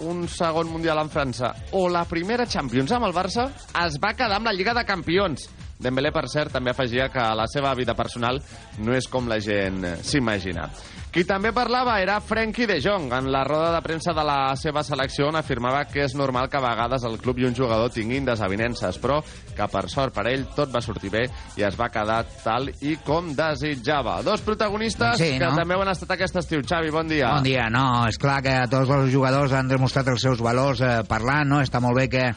un 0.07 0.27
segon 0.31 0.69
Mundial 0.71 1.01
en 1.01 1.09
França 1.11 1.53
o 1.75 1.89
la 1.91 2.05
primera 2.07 2.47
Champions 2.47 2.93
amb 2.95 3.09
el 3.09 3.15
Barça, 3.15 3.49
es 3.85 3.99
va 3.99 4.13
quedar 4.15 4.39
amb 4.39 4.47
la 4.47 4.53
Lliga 4.53 4.73
de 4.73 4.85
Campions. 4.87 5.49
Dembélé, 5.79 6.11
per 6.11 6.27
cert, 6.27 6.51
també 6.51 6.71
afegia 6.71 7.09
que 7.11 7.23
la 7.35 7.47
seva 7.47 7.73
vida 7.75 7.95
personal 7.95 8.41
no 8.79 8.95
és 8.95 9.07
com 9.07 9.27
la 9.31 9.39
gent 9.43 9.85
s'imagina. 10.03 10.69
Qui 11.09 11.23
també 11.25 11.49
parlava 11.57 11.95
era 12.03 12.19
Frenkie 12.21 12.67
de 12.69 12.75
Jong. 12.83 13.07
En 13.17 13.31
la 13.33 13.39
roda 13.47 13.71
de 13.73 13.79
premsa 13.81 14.13
de 14.13 14.21
la 14.21 14.51
seva 14.61 14.83
selecció 14.85 15.31
on 15.31 15.39
afirmava 15.39 15.79
que 15.89 16.03
és 16.05 16.13
normal 16.13 16.51
que 16.53 16.59
a 16.59 16.61
vegades 16.61 17.01
el 17.09 17.17
club 17.17 17.39
i 17.41 17.47
un 17.47 17.55
jugador 17.57 17.89
tinguin 17.89 18.27
desavinences, 18.27 18.99
però 19.01 19.17
que 19.57 19.67
per 19.73 19.81
sort 19.89 20.13
per 20.13 20.27
ell 20.29 20.45
tot 20.53 20.69
va 20.69 20.83
sortir 20.85 21.09
bé 21.09 21.23
i 21.57 21.65
es 21.65 21.79
va 21.79 21.89
quedar 21.89 22.19
tal 22.43 22.69
i 22.85 22.93
com 23.07 23.31
desitjava. 23.33 24.19
Dos 24.21 24.45
protagonistes 24.45 25.17
sí, 25.17 25.31
que 25.41 25.49
no? 25.49 25.57
també 25.57 25.79
ho 25.79 25.81
han 25.81 25.89
estat 25.95 26.13
aquest 26.13 26.37
estiu. 26.43 26.61
Xavi, 26.61 26.93
bon 26.93 27.09
dia. 27.09 27.33
Bon 27.39 27.47
dia, 27.49 27.65
no, 27.73 27.87
és 28.05 28.21
clar 28.21 28.37
que 28.45 28.55
tots 28.69 28.93
els 28.99 29.09
jugadors 29.09 29.57
han 29.57 29.71
demostrat 29.71 30.13
els 30.13 30.21
seus 30.29 30.45
valors 30.45 30.85
eh, 30.85 30.99
parlant, 31.09 31.49
no? 31.55 31.63
Està 31.65 31.81
molt 31.81 31.97
bé 31.97 32.05
que 32.13 32.27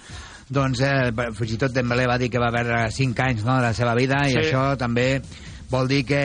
doncs 0.49 0.81
eh, 0.81 1.13
fins 1.37 1.59
i 1.59 1.61
tot 1.61 1.77
Dembélé 1.77 2.09
va 2.09 2.17
dir 2.17 2.33
que 2.33 2.41
va 2.41 2.49
perdre 2.57 2.87
5 2.89 3.29
anys 3.29 3.45
no, 3.45 3.61
de 3.61 3.69
la 3.69 3.77
seva 3.77 3.93
vida 4.01 4.25
i 4.25 4.33
Sí. 4.33 4.47
això 4.47 4.71
també 4.81 5.21
vol 5.69 5.89
dir 5.89 6.07
que 6.09 6.25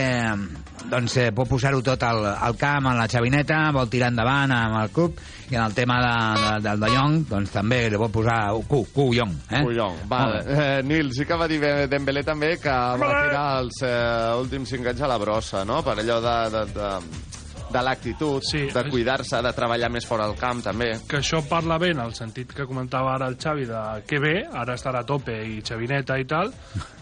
doncs, 0.91 1.17
eh, 1.19 1.31
pot 1.35 1.49
posar-ho 1.49 1.81
tot 1.83 2.03
al, 2.07 2.25
al 2.25 2.55
camp, 2.59 2.87
en 2.91 2.99
la 2.99 3.07
xavineta, 3.11 3.59
vol 3.75 3.89
tirar 3.91 4.11
endavant 4.13 4.53
amb 4.55 4.79
el 4.81 4.93
club 4.95 5.19
i 5.49 5.55
en 5.55 5.63
el 5.63 5.73
tema 5.75 5.99
de, 6.03 6.13
de, 6.41 6.53
del 6.65 6.81
de 6.83 6.89
Jong 6.91 7.17
doncs 7.29 7.53
també 7.55 7.81
li 7.91 7.99
pot 7.99 8.11
posar 8.11 8.37
Q, 8.67 8.81
Q 8.93 9.07
Jong 9.15 9.35
eh? 9.47 9.61
Collong, 9.63 10.01
vale. 10.11 10.41
Eh, 10.43 10.81
Nil, 10.87 11.11
sí 11.15 11.27
que 11.27 11.37
va 11.39 11.47
dir 11.47 11.59
bé 11.63 11.73
Dembélé 11.91 12.23
també 12.27 12.55
que 12.59 12.73
va 12.73 13.11
tirar 13.27 13.45
els 13.61 13.81
eh, 13.87 14.33
últims 14.41 14.75
cinc 14.75 14.91
anys 14.91 15.05
a 15.05 15.11
la 15.11 15.19
brossa, 15.21 15.63
no? 15.67 15.79
Per 15.85 15.95
allò 16.01 16.19
de, 16.23 16.37
de, 16.55 16.65
de, 16.75 16.91
de 17.71 17.81
l'actitud, 17.83 18.41
sí, 18.47 18.65
de 18.71 18.83
cuidar-se, 18.89 19.41
de 19.43 19.51
treballar 19.53 19.89
més 19.91 20.05
fora 20.07 20.25
del 20.27 20.37
camp, 20.39 20.61
també. 20.63 20.93
que 21.07 21.17
això 21.19 21.41
parla 21.47 21.77
bé 21.77 21.91
en 21.91 21.99
el 21.99 22.13
sentit 22.15 22.53
que 22.55 22.65
comentava 22.65 23.13
ara 23.15 23.27
el 23.27 23.35
Xavi 23.37 23.65
de 23.67 23.81
que 24.07 24.19
bé, 24.19 24.45
ara 24.51 24.75
estarà 24.75 25.01
a 25.03 25.05
tope 25.05 25.35
i 25.45 25.61
xavineta 25.61 26.17
i 26.19 26.25
tal, 26.25 26.53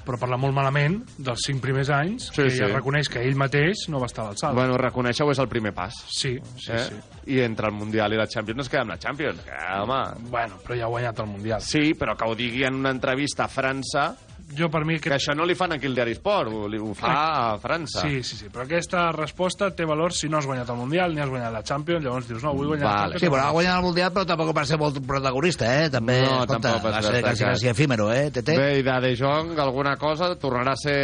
però 0.06 0.19
parla 0.21 0.38
molt 0.38 0.54
malament 0.54 0.99
dels 1.17 1.45
cinc 1.47 1.62
primers 1.62 1.89
anys, 1.89 2.28
Sí, 2.32 2.41
que 2.43 2.49
sí. 2.49 2.58
ja 2.60 2.67
reconeix 2.73 3.10
que 3.10 3.21
ell 3.25 3.36
mateix 3.38 3.88
no 3.89 3.99
va 3.99 4.06
estar 4.10 4.23
a 4.25 4.28
l'alçada. 4.30 4.54
Bueno, 4.54 4.78
reconèixer-ho 4.78 5.32
és 5.32 5.39
el 5.39 5.47
primer 5.49 5.73
pas. 5.73 5.93
Sí, 6.10 6.36
sí, 6.58 6.71
eh? 6.71 6.80
sí. 6.89 6.95
I 7.38 7.39
entre 7.41 7.67
el 7.67 7.73
Mundial 7.73 8.13
i 8.13 8.17
la 8.17 8.28
Champions 8.28 8.58
no 8.58 8.63
es 8.63 8.69
queda 8.69 8.82
amb 8.86 8.91
la 8.93 8.99
Champions. 8.99 9.41
Que, 9.45 9.58
home... 9.82 10.30
Bueno, 10.30 10.60
però 10.65 10.78
ja 10.78 10.86
ha 10.86 10.93
guanyat 10.93 11.19
el 11.19 11.28
Mundial. 11.28 11.62
Sí, 11.62 11.93
però 11.97 12.15
que 12.17 12.25
ho 12.30 12.36
digui 12.36 12.63
en 12.65 12.75
una 12.75 12.91
entrevista 12.93 13.45
a 13.45 13.49
França... 13.49 14.15
Jo, 14.55 14.67
per 14.69 14.84
mi... 14.86 14.93
Aquest... 14.99 15.08
Que 15.10 15.15
això 15.17 15.34
no 15.36 15.43
li 15.49 15.55
fan 15.58 15.73
aquí 15.73 15.88
al 15.89 15.95
Diari 15.97 16.13
Esport, 16.13 16.51
ho, 16.53 16.67
li- 16.69 16.77
ho 16.77 16.91
fa 16.93 17.10
a 17.10 17.58
França. 17.58 18.03
Sí, 18.05 18.19
sí, 18.23 18.36
sí, 18.38 18.49
però 18.53 18.63
aquesta 18.67 19.08
resposta 19.12 19.71
té 19.75 19.88
valor 19.89 20.13
si 20.13 20.29
no 20.29 20.38
has 20.38 20.45
guanyat 20.45 20.69
el 20.69 20.77
Mundial 20.77 21.15
ni 21.15 21.21
has 21.23 21.31
guanyat 21.31 21.51
la 21.51 21.63
Champions, 21.65 22.03
llavors 22.05 22.27
dius, 22.29 22.43
no, 22.45 22.53
vull 22.53 22.67
guanyar 22.69 22.86
la 22.86 22.99
Champions. 23.01 23.23
Sí, 23.25 23.31
però 23.34 23.47
ha 23.47 23.55
guanyat 23.55 23.79
el 23.79 23.84
Mundial, 23.88 24.12
però 24.13 24.25
tampoc 24.29 24.53
per 24.55 24.65
ser 24.69 24.77
molt 24.77 24.99
protagonista, 25.08 25.71
eh? 25.81 25.89
També, 25.89 26.19
No, 26.21 26.29
escolta, 26.43 26.60
tampoc 26.60 26.86
va 26.86 26.93
per 26.99 27.03
ser 27.10 27.23
quasi, 27.25 27.43
quasi 27.49 27.67
efímero, 27.73 28.12
eh, 28.13 28.29
Tete? 28.31 28.55
Bé, 28.62 28.69
i 28.79 28.86
de 28.86 28.99
De 29.08 29.13
Jong, 29.17 29.58
alguna 29.60 29.95
cosa? 29.97 30.29
Tornarà 30.39 30.77
a 30.77 30.81
ser 30.84 30.99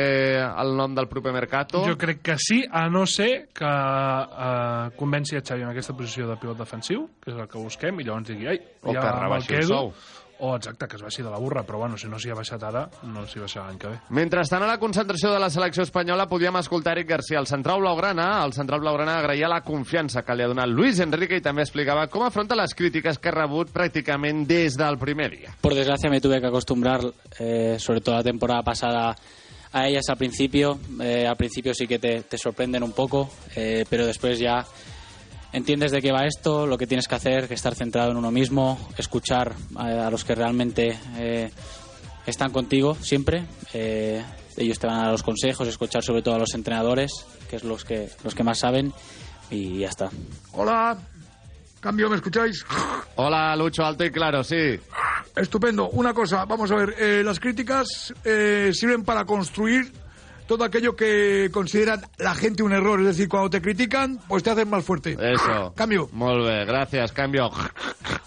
el 0.45 0.75
nom 0.77 0.93
del 0.95 1.10
proper 1.10 1.34
Mercato? 1.34 1.82
Jo 1.89 1.97
crec 1.97 2.21
que 2.21 2.38
sí, 2.38 2.62
a 2.69 2.86
no 2.93 3.08
ser 3.10 3.49
que 3.58 3.65
eh, 3.65 4.91
convenci 4.97 5.36
a 5.38 5.41
Xavi 5.41 5.63
en 5.65 5.69
aquesta 5.73 5.93
posició 5.97 6.27
de 6.30 6.38
pivot 6.38 6.58
defensiu, 6.62 7.08
que 7.21 7.32
és 7.34 7.38
el 7.38 7.47
que 7.49 7.58
busquem, 7.58 7.99
i 7.99 8.06
llavors 8.08 8.27
digui, 8.30 8.47
ai, 8.54 8.62
O 8.84 8.93
ja 8.93 9.01
que 9.01 9.12
rebaixi 9.19 9.54
el 9.54 9.60
quedo. 9.62 9.67
sou. 9.67 9.93
O, 10.41 10.56
exacte, 10.56 10.88
que 10.89 10.97
es 10.97 11.04
baixi 11.06 11.21
de 11.21 11.30
la 11.30 11.38
burra, 11.38 11.62
però 11.62 11.77
bueno, 11.84 11.99
si 12.01 12.08
no 12.10 12.17
s'hi 12.17 12.32
ha 12.34 12.36
baixat 12.38 12.63
ara, 12.65 12.88
no 13.06 13.27
s'hi 13.30 13.41
baixarà 13.43 13.67
l'any 13.67 13.77
que 13.77 13.91
ve. 13.91 13.97
Mentrestant, 14.17 14.63
a 14.65 14.69
la 14.71 14.80
concentració 14.82 15.30
de 15.30 15.41
la 15.41 15.51
selecció 15.54 15.86
espanyola 15.86 16.25
podíem 16.32 16.58
escoltar 16.58 16.95
Eric 16.97 17.12
García, 17.12 17.38
el 17.38 17.45
central 17.45 17.84
blaugrana. 17.84 18.30
El 18.43 18.56
central 18.58 18.82
blaugrana 18.82 19.19
agraïa 19.19 19.49
la 19.51 19.62
confiança 19.62 20.23
que 20.25 20.34
li 20.34 20.41
ha 20.41 20.49
donat 20.49 20.71
Luis 20.73 20.99
Enrique 21.06 21.38
i 21.38 21.45
també 21.45 21.62
explicava 21.62 22.08
com 22.10 22.25
afronta 22.25 22.58
les 22.58 22.73
crítiques 22.73 23.21
que 23.21 23.30
ha 23.30 23.36
rebut 23.36 23.69
pràcticament 23.69 24.47
des 24.49 24.80
del 24.82 24.97
primer 24.97 25.30
dia. 25.36 25.54
Por 25.62 25.77
desgracia 25.77 26.10
me 26.10 26.21
tuve 26.21 26.41
que 26.41 26.49
acostumbrar, 26.49 27.06
eh, 27.38 27.77
sobre 27.77 28.01
todo 28.01 28.15
la 28.15 28.23
temporada 28.23 28.63
pasada, 28.63 29.15
a 29.73 29.88
ellas 29.88 30.10
al 30.10 30.17
principio. 30.17 30.80
Eh, 30.99 31.27
al 31.27 31.38
principio 31.38 31.73
sí 31.73 31.88
que 31.88 31.99
te, 31.99 32.21
te 32.21 32.38
sorprenden 32.38 32.84
un 32.84 32.91
poco, 32.93 33.30
eh, 33.56 33.86
pero 33.89 34.06
después 34.06 34.39
ya 34.39 34.65
entiendes 35.53 35.91
de 35.91 36.01
qué 36.01 36.11
va 36.11 36.25
esto, 36.25 36.65
lo 36.67 36.77
que 36.77 36.87
tienes 36.87 37.07
que 37.07 37.15
hacer, 37.15 37.47
que 37.47 37.53
estar 37.53 37.75
centrado 37.75 38.11
en 38.11 38.17
uno 38.17 38.31
mismo, 38.31 38.79
escuchar 38.97 39.53
a, 39.75 40.07
a 40.07 40.11
los 40.11 40.23
que 40.23 40.35
realmente 40.35 40.97
eh, 41.17 41.51
están 42.25 42.51
contigo 42.51 42.95
siempre. 42.95 43.45
Eh, 43.73 44.23
ellos 44.57 44.79
te 44.79 44.87
van 44.87 44.97
a 44.97 45.03
dar 45.03 45.11
los 45.11 45.23
consejos, 45.23 45.67
escuchar 45.67 46.03
sobre 46.03 46.21
todo 46.21 46.35
a 46.35 46.39
los 46.39 46.53
entrenadores, 46.53 47.11
que 47.49 47.55
es 47.55 47.63
los 47.63 47.85
que, 47.85 48.09
los 48.23 48.35
que 48.35 48.43
más 48.43 48.59
saben, 48.59 48.93
y 49.49 49.79
ya 49.79 49.89
está. 49.89 50.09
Hola. 50.53 50.97
Cambio, 51.79 52.11
¿me 52.11 52.15
escucháis? 52.15 52.63
Hola, 53.15 53.55
Lucho, 53.55 53.83
alto 53.83 54.05
y 54.05 54.11
claro, 54.11 54.43
sí. 54.43 54.79
Estupendo. 55.35 55.89
Una 55.89 56.13
cosa, 56.13 56.45
vamos 56.45 56.69
a 56.71 56.75
ver, 56.75 56.95
eh, 56.99 57.23
las 57.23 57.39
críticas 57.39 58.13
eh, 58.23 58.69
sirven 58.71 59.03
para 59.03 59.25
construir 59.25 59.91
todo 60.47 60.63
aquello 60.63 60.95
que 60.95 61.49
considera 61.51 61.99
la 62.17 62.36
gente 62.36 62.63
un 62.63 62.73
error. 62.73 62.99
Es 63.01 63.08
decir, 63.08 63.30
cuando 63.30 63.49
te 63.49 63.62
critican, 63.62 64.19
pues 64.27 64.43
te 64.43 64.51
hacen 64.51 64.69
más 64.69 64.84
fuerte. 64.84 65.17
Eso. 65.19 65.73
Cambio. 65.75 66.10
Molt 66.12 66.45
bé, 66.45 66.65
gràcies, 66.65 67.12
canvio. 67.13 67.49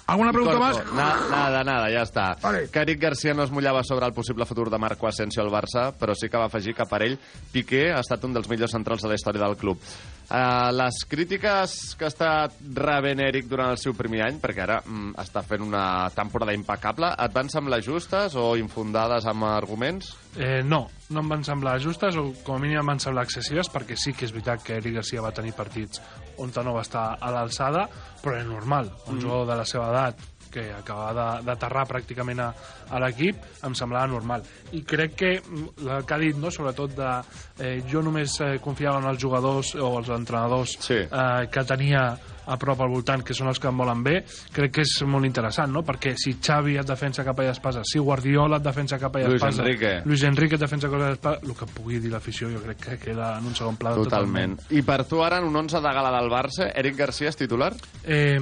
¿Alguna 0.06 0.32
pregunta 0.32 0.58
más? 0.58 0.76
Na, 0.92 1.14
nada, 1.30 1.64
nada, 1.64 1.88
ja 1.90 2.02
està. 2.04 2.36
Vale. 2.42 2.68
Eric 2.84 3.00
Garcia 3.00 3.32
no 3.34 3.44
es 3.44 3.50
mullava 3.50 3.82
sobre 3.82 4.06
el 4.06 4.12
possible 4.12 4.44
futur 4.44 4.68
de 4.70 4.78
Marco 4.78 5.08
Asensio 5.08 5.42
al 5.42 5.50
Barça, 5.50 5.92
però 5.96 6.14
sí 6.14 6.28
que 6.28 6.36
va 6.36 6.46
afegir 6.50 6.74
que 6.76 6.84
per 6.84 7.00
ell 7.06 7.16
Piqué 7.52 7.86
ha 7.94 8.02
estat 8.04 8.24
un 8.28 8.34
dels 8.36 8.48
millors 8.50 8.74
centrals 8.76 9.02
de 9.02 9.08
la 9.08 9.16
història 9.16 9.46
del 9.46 9.56
club. 9.56 9.80
Uh, 10.24 10.72
les 10.72 11.02
crítiques 11.08 11.74
que 11.98 12.06
ha 12.06 12.10
estat 12.10 12.54
rebent 12.74 13.20
Eric 13.20 13.46
durant 13.50 13.74
el 13.74 13.78
seu 13.78 13.92
primer 13.96 14.22
any, 14.24 14.38
perquè 14.42 14.64
ara 14.64 14.78
mm, 14.80 15.14
està 15.20 15.42
fent 15.44 15.62
una 15.66 16.08
temporada 16.16 16.54
impecable, 16.56 17.12
et 17.12 17.34
van 17.36 17.50
semblar 17.52 17.82
justes 17.84 18.34
o 18.40 18.54
infundades 18.56 19.28
amb 19.30 19.44
arguments? 19.50 20.14
Eh, 20.34 20.62
no, 20.64 20.86
no 21.12 21.20
em 21.22 21.28
van 21.30 21.44
semblar 21.46 21.76
justes, 21.84 22.16
o 22.16 22.30
com 22.42 22.56
a 22.56 22.62
mínim 22.62 22.80
em 22.80 22.92
van 22.94 23.02
semblar 23.04 23.26
excessives, 23.28 23.68
perquè 23.70 23.98
sí 24.00 24.14
que 24.16 24.24
és 24.26 24.32
veritat 24.34 24.64
que 24.64 24.78
Eric 24.80 24.96
Garcia 25.02 25.22
va 25.22 25.34
tenir 25.36 25.52
partits 25.54 26.00
on 26.40 26.50
no 26.64 26.74
va 26.74 26.82
estar 26.82 27.18
a 27.20 27.30
l'alçada, 27.30 27.84
però 28.22 28.38
és 28.40 28.46
normal. 28.48 28.90
Un 29.06 29.18
Mm. 29.18 29.20
jugador 29.20 29.46
de 29.46 29.56
la 29.56 29.64
seva 29.64 29.90
edat 29.90 30.16
que 30.54 30.64
acabava 30.72 31.12
de- 31.40 31.46
d'aterrar 31.48 31.84
pràcticament 31.90 32.40
a, 32.44 32.48
a 32.94 33.00
l'equip, 33.02 33.42
em 33.66 33.74
semblava 33.74 34.06
normal. 34.12 34.44
I 34.72 34.84
crec 34.86 35.16
que 35.18 35.32
mm, 35.40 35.88
el 35.88 36.06
que 36.06 36.14
ha 36.14 36.20
dit, 36.22 36.38
no? 36.38 36.50
sobretot 36.54 36.94
de... 36.96 37.10
Eh, 37.58 37.74
jo 37.90 38.00
només 38.02 38.38
eh, 38.42 38.54
confiava 38.62 38.98
en 39.02 39.10
els 39.12 39.20
jugadors 39.22 39.74
o 39.78 39.90
els 39.98 40.08
entrenadors 40.14 40.78
Sí. 40.82 41.02
eh, 41.04 41.46
que 41.50 41.64
tenia 41.66 42.06
a 42.46 42.56
prop 42.60 42.80
al 42.84 42.90
voltant, 42.92 43.24
que 43.24 43.36
són 43.36 43.48
els 43.50 43.60
que 43.60 43.68
em 43.70 43.78
volen 43.78 44.02
bé, 44.04 44.16
crec 44.54 44.74
que 44.78 44.84
és 44.84 44.94
molt 45.08 45.26
interessant, 45.28 45.72
no? 45.72 45.84
Perquè 45.86 46.14
si 46.20 46.36
Xavi 46.40 46.78
et 46.80 46.88
defensa 46.88 47.24
capa 47.26 47.46
i 47.46 47.50
espasa, 47.52 47.84
si 47.88 48.02
Guardiola 48.02 48.60
et 48.60 48.66
defensa 48.66 48.98
capa 49.00 49.22
i 49.22 49.28
Luis 49.28 49.40
espasa, 49.40 49.62
Enrique. 49.64 49.94
Luis 50.04 50.24
Enrique 50.28 50.58
et 50.58 50.64
defensa 50.64 50.90
capa 50.92 51.10
i 51.10 51.18
espasa, 51.18 51.40
el 51.44 51.56
que 51.58 51.70
pugui 51.74 52.00
dir 52.02 52.12
l'afició 52.12 52.50
jo 52.52 52.62
crec 52.64 52.82
que 52.84 52.98
queda 53.08 53.34
en 53.38 53.48
un 53.50 53.56
segon 53.56 53.78
pla 53.80 53.94
Totalment. 53.94 54.58
I 54.74 54.82
per 54.86 55.02
tu 55.08 55.22
ara, 55.24 55.38
en 55.40 55.48
un 55.48 55.56
11 55.64 55.80
de 55.80 55.94
gala 55.98 56.12
del 56.18 56.30
Barça, 56.32 56.68
Eric 56.74 56.98
Garcia 56.98 57.30
és 57.30 57.38
titular? 57.38 57.72
Eh, 58.04 58.38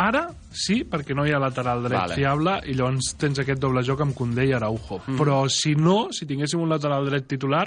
ara 0.00 0.28
sí, 0.54 0.82
perquè 0.88 1.16
no 1.16 1.26
hi 1.26 1.34
ha 1.34 1.42
lateral 1.42 1.82
dret 1.84 1.98
Vale. 1.98 2.16
fiable 2.18 2.56
i 2.70 2.76
llavors 2.78 3.14
tens 3.20 3.42
aquest 3.42 3.60
doble 3.60 3.82
joc 3.86 4.04
amb 4.04 4.16
Koundé 4.16 4.46
i 4.48 4.54
Araujo. 4.56 5.02
Mm. 5.04 5.18
Però 5.20 5.42
si 5.50 5.74
no, 5.74 6.08
si 6.14 6.28
tinguéssim 6.30 6.62
un 6.62 6.72
lateral 6.72 7.06
dret 7.10 7.28
titular, 7.28 7.66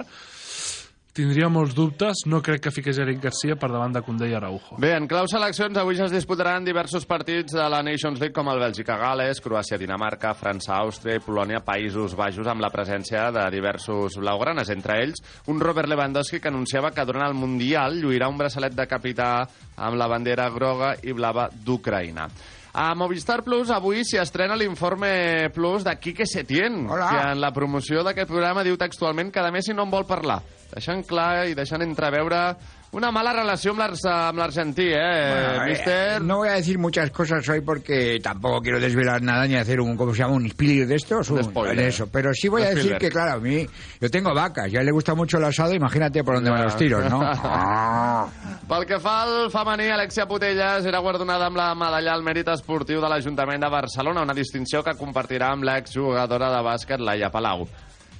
tindria 1.17 1.49
molts 1.49 1.73
dubtes. 1.77 2.23
No 2.30 2.39
crec 2.45 2.67
que 2.67 2.73
fiqués 2.73 2.99
Eric 3.01 3.19
Garcia 3.23 3.58
per 3.60 3.69
davant 3.73 3.95
de 3.95 4.03
Koundé 4.06 4.30
i 4.30 4.36
Araujo. 4.38 4.77
Bé, 4.82 4.93
en 4.97 5.08
clau 5.10 5.27
seleccions, 5.30 5.77
avui 5.82 5.97
ja 5.97 6.06
es 6.06 6.13
disputaran 6.13 6.65
diversos 6.67 7.08
partits 7.10 7.56
de 7.58 7.65
la 7.71 7.82
Nations 7.86 8.21
League 8.21 8.36
com 8.36 8.51
el 8.51 8.62
Bèlgica-Gales, 8.62 9.41
Croàcia-Dinamarca, 9.45 10.36
França-Àustria 10.38 11.17
i 11.17 11.23
Polònia-Països 11.25 12.15
Baixos 12.17 12.49
amb 12.51 12.62
la 12.63 12.71
presència 12.73 13.27
de 13.36 13.47
diversos 13.53 14.19
blaugranes, 14.21 14.69
entre 14.73 14.99
ells 15.03 15.23
un 15.47 15.62
Robert 15.63 15.89
Lewandowski 15.89 16.41
que 16.43 16.51
anunciava 16.51 16.93
que 16.93 17.06
durant 17.08 17.27
el 17.27 17.38
Mundial 17.38 17.97
lluirà 18.01 18.30
un 18.30 18.38
braçalet 18.38 18.75
de 18.77 18.88
capità 18.88 19.32
amb 19.77 19.97
la 19.97 20.10
bandera 20.12 20.49
groga 20.53 20.93
i 21.03 21.15
blava 21.17 21.49
d'Ucraïna. 21.51 22.30
A 22.77 22.93
Movistar 22.93 23.41
Plus 23.41 23.71
avui 23.73 24.03
s'hi 24.05 24.19
estrena 24.21 24.53
l'informe 24.53 25.49
Plus 25.49 25.81
de 25.81 25.95
Quique 25.97 26.27
Setién, 26.29 26.83
Hola. 26.85 27.07
que 27.09 27.21
en 27.31 27.39
la 27.41 27.49
promoció 27.49 28.03
d'aquest 28.05 28.29
programa 28.29 28.61
diu 28.61 28.77
textualment 28.77 29.31
que 29.33 29.41
a 29.41 29.49
més 29.49 29.65
si 29.65 29.73
no 29.73 29.87
en 29.87 29.89
vol 29.89 30.05
parlar, 30.05 30.43
deixant 30.75 31.01
clar 31.09 31.47
i 31.49 31.55
deixant 31.57 31.81
entreveure 31.81 32.43
una 32.91 33.12
mala 33.12 33.34
relació 33.34 33.73
amb 33.76 34.38
l'argentí, 34.39 34.88
eh, 34.93 34.97
Bueno, 34.97 35.63
eh, 35.63 35.69
mister? 35.69 36.21
No 36.21 36.38
voy 36.38 36.50
a 36.50 36.54
decir 36.54 36.78
muchas 36.80 37.12
cosas 37.12 37.47
hoy 37.50 37.62
porque 37.62 38.19
tampoco 38.23 38.62
quiero 38.62 38.80
desvelar 38.80 39.21
nada 39.21 39.45
ni 39.45 39.56
hacer 39.56 39.82
un, 39.82 39.95
¿cómo 39.97 40.13
se 40.13 40.19
llama? 40.19 40.34
Un 40.36 40.50
spoiler 40.50 40.88
de 40.88 40.95
estos. 40.95 41.30
Un 41.30 41.39
un- 41.39 41.43
spoiler. 41.43 41.80
eso. 41.88 42.08
Pero 42.12 42.34
sí 42.34 42.47
voy 42.47 42.63
a 42.63 42.69
decir 42.73 42.97
que, 42.97 43.10
claro, 43.10 43.34
a 43.34 43.39
mí, 43.39 43.67
yo 44.00 44.10
tengo 44.10 44.34
vacas, 44.34 44.71
ya 44.71 44.82
le 44.82 44.91
gusta 44.91 45.13
mucho 45.15 45.38
el 45.38 45.43
asado, 45.43 45.73
imagínate 45.73 46.23
por 46.23 46.36
dónde 46.36 46.50
van 46.50 46.63
los 46.63 46.78
tiros, 46.78 47.04
¿no? 47.10 47.19
Pel 48.67 48.86
que 48.86 49.00
fa 49.00 49.21
al 49.23 49.50
femení, 49.52 49.88
Alexia 49.89 50.26
Putellas 50.28 50.86
era 50.86 51.00
guardonada 51.00 51.45
amb 51.47 51.56
la 51.56 51.69
medalla 51.76 52.12
al 52.13 52.23
mèrit 52.23 52.50
esportiu 52.52 53.00
de 53.00 53.08
l'Ajuntament 53.08 53.63
de 53.63 53.69
Barcelona, 53.71 54.23
una 54.28 54.34
distinció 54.36 54.82
que 54.84 54.91
compartirà 55.00 55.54
amb 55.54 55.63
l'exjugadora 55.63 56.50
de 56.52 56.63
bàsquet 56.65 57.00
Laia 57.00 57.30
Palau. 57.32 57.63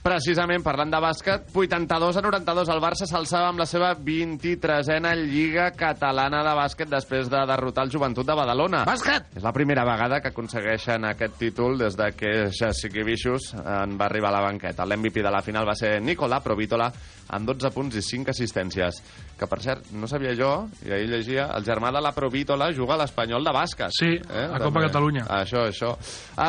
Precisament, 0.08 0.64
parlant 0.64 0.88
de 0.88 1.00
bàsquet, 1.04 1.50
82 1.52 2.16
a 2.16 2.22
92, 2.24 2.70
el 2.72 2.80
Barça 2.80 3.04
s'alçava 3.10 3.50
amb 3.52 3.60
la 3.60 3.66
seva 3.68 3.90
23a 3.92 5.12
Lliga 5.20 5.66
Catalana 5.76 6.46
de 6.48 6.54
Bàsquet 6.56 6.88
després 6.88 7.28
de 7.28 7.42
derrotar 7.50 7.84
el 7.84 7.92
Joventut 7.92 8.24
de 8.24 8.38
Badalona. 8.40 8.86
Bàsquet! 8.88 9.28
És 9.36 9.44
la 9.44 9.52
primera 9.52 9.84
vegada 9.84 10.22
que 10.24 10.32
aconsegueixen 10.32 11.10
aquest 11.10 11.36
títol 11.42 11.76
des 11.82 12.00
de 12.00 12.08
que 12.16 12.34
Jassikivicius 12.56 13.52
en 13.60 14.00
va 14.00 14.08
arribar 14.08 14.32
a 14.32 14.38
la 14.38 14.46
banqueta. 14.48 14.88
L'MVP 14.88 15.26
de 15.28 15.34
la 15.34 15.44
final 15.44 15.68
va 15.68 15.76
ser 15.76 15.98
Nicola 16.00 16.40
Provítola 16.40 16.88
amb 17.36 17.52
12 17.52 17.76
punts 17.76 18.00
i 18.00 18.06
5 18.08 18.32
assistències. 18.32 19.04
Que, 19.38 19.46
per 19.46 19.60
cert, 19.62 19.92
no 19.94 20.08
sabia 20.10 20.32
jo, 20.34 20.68
i 20.86 20.90
ahir 20.92 21.08
llegia, 21.12 21.44
el 21.56 21.64
germà 21.64 21.92
de 21.94 22.02
la 22.02 22.12
Provítola 22.12 22.72
juga 22.74 22.96
a 22.96 22.98
l'Espanyol 23.04 23.44
de 23.46 23.52
bàsquet. 23.54 23.92
Sí, 23.94 24.10
a 24.34 24.58
Copa 24.60 24.82
Catalunya. 24.88 25.26
Això, 25.30 25.68
això. 25.70 25.92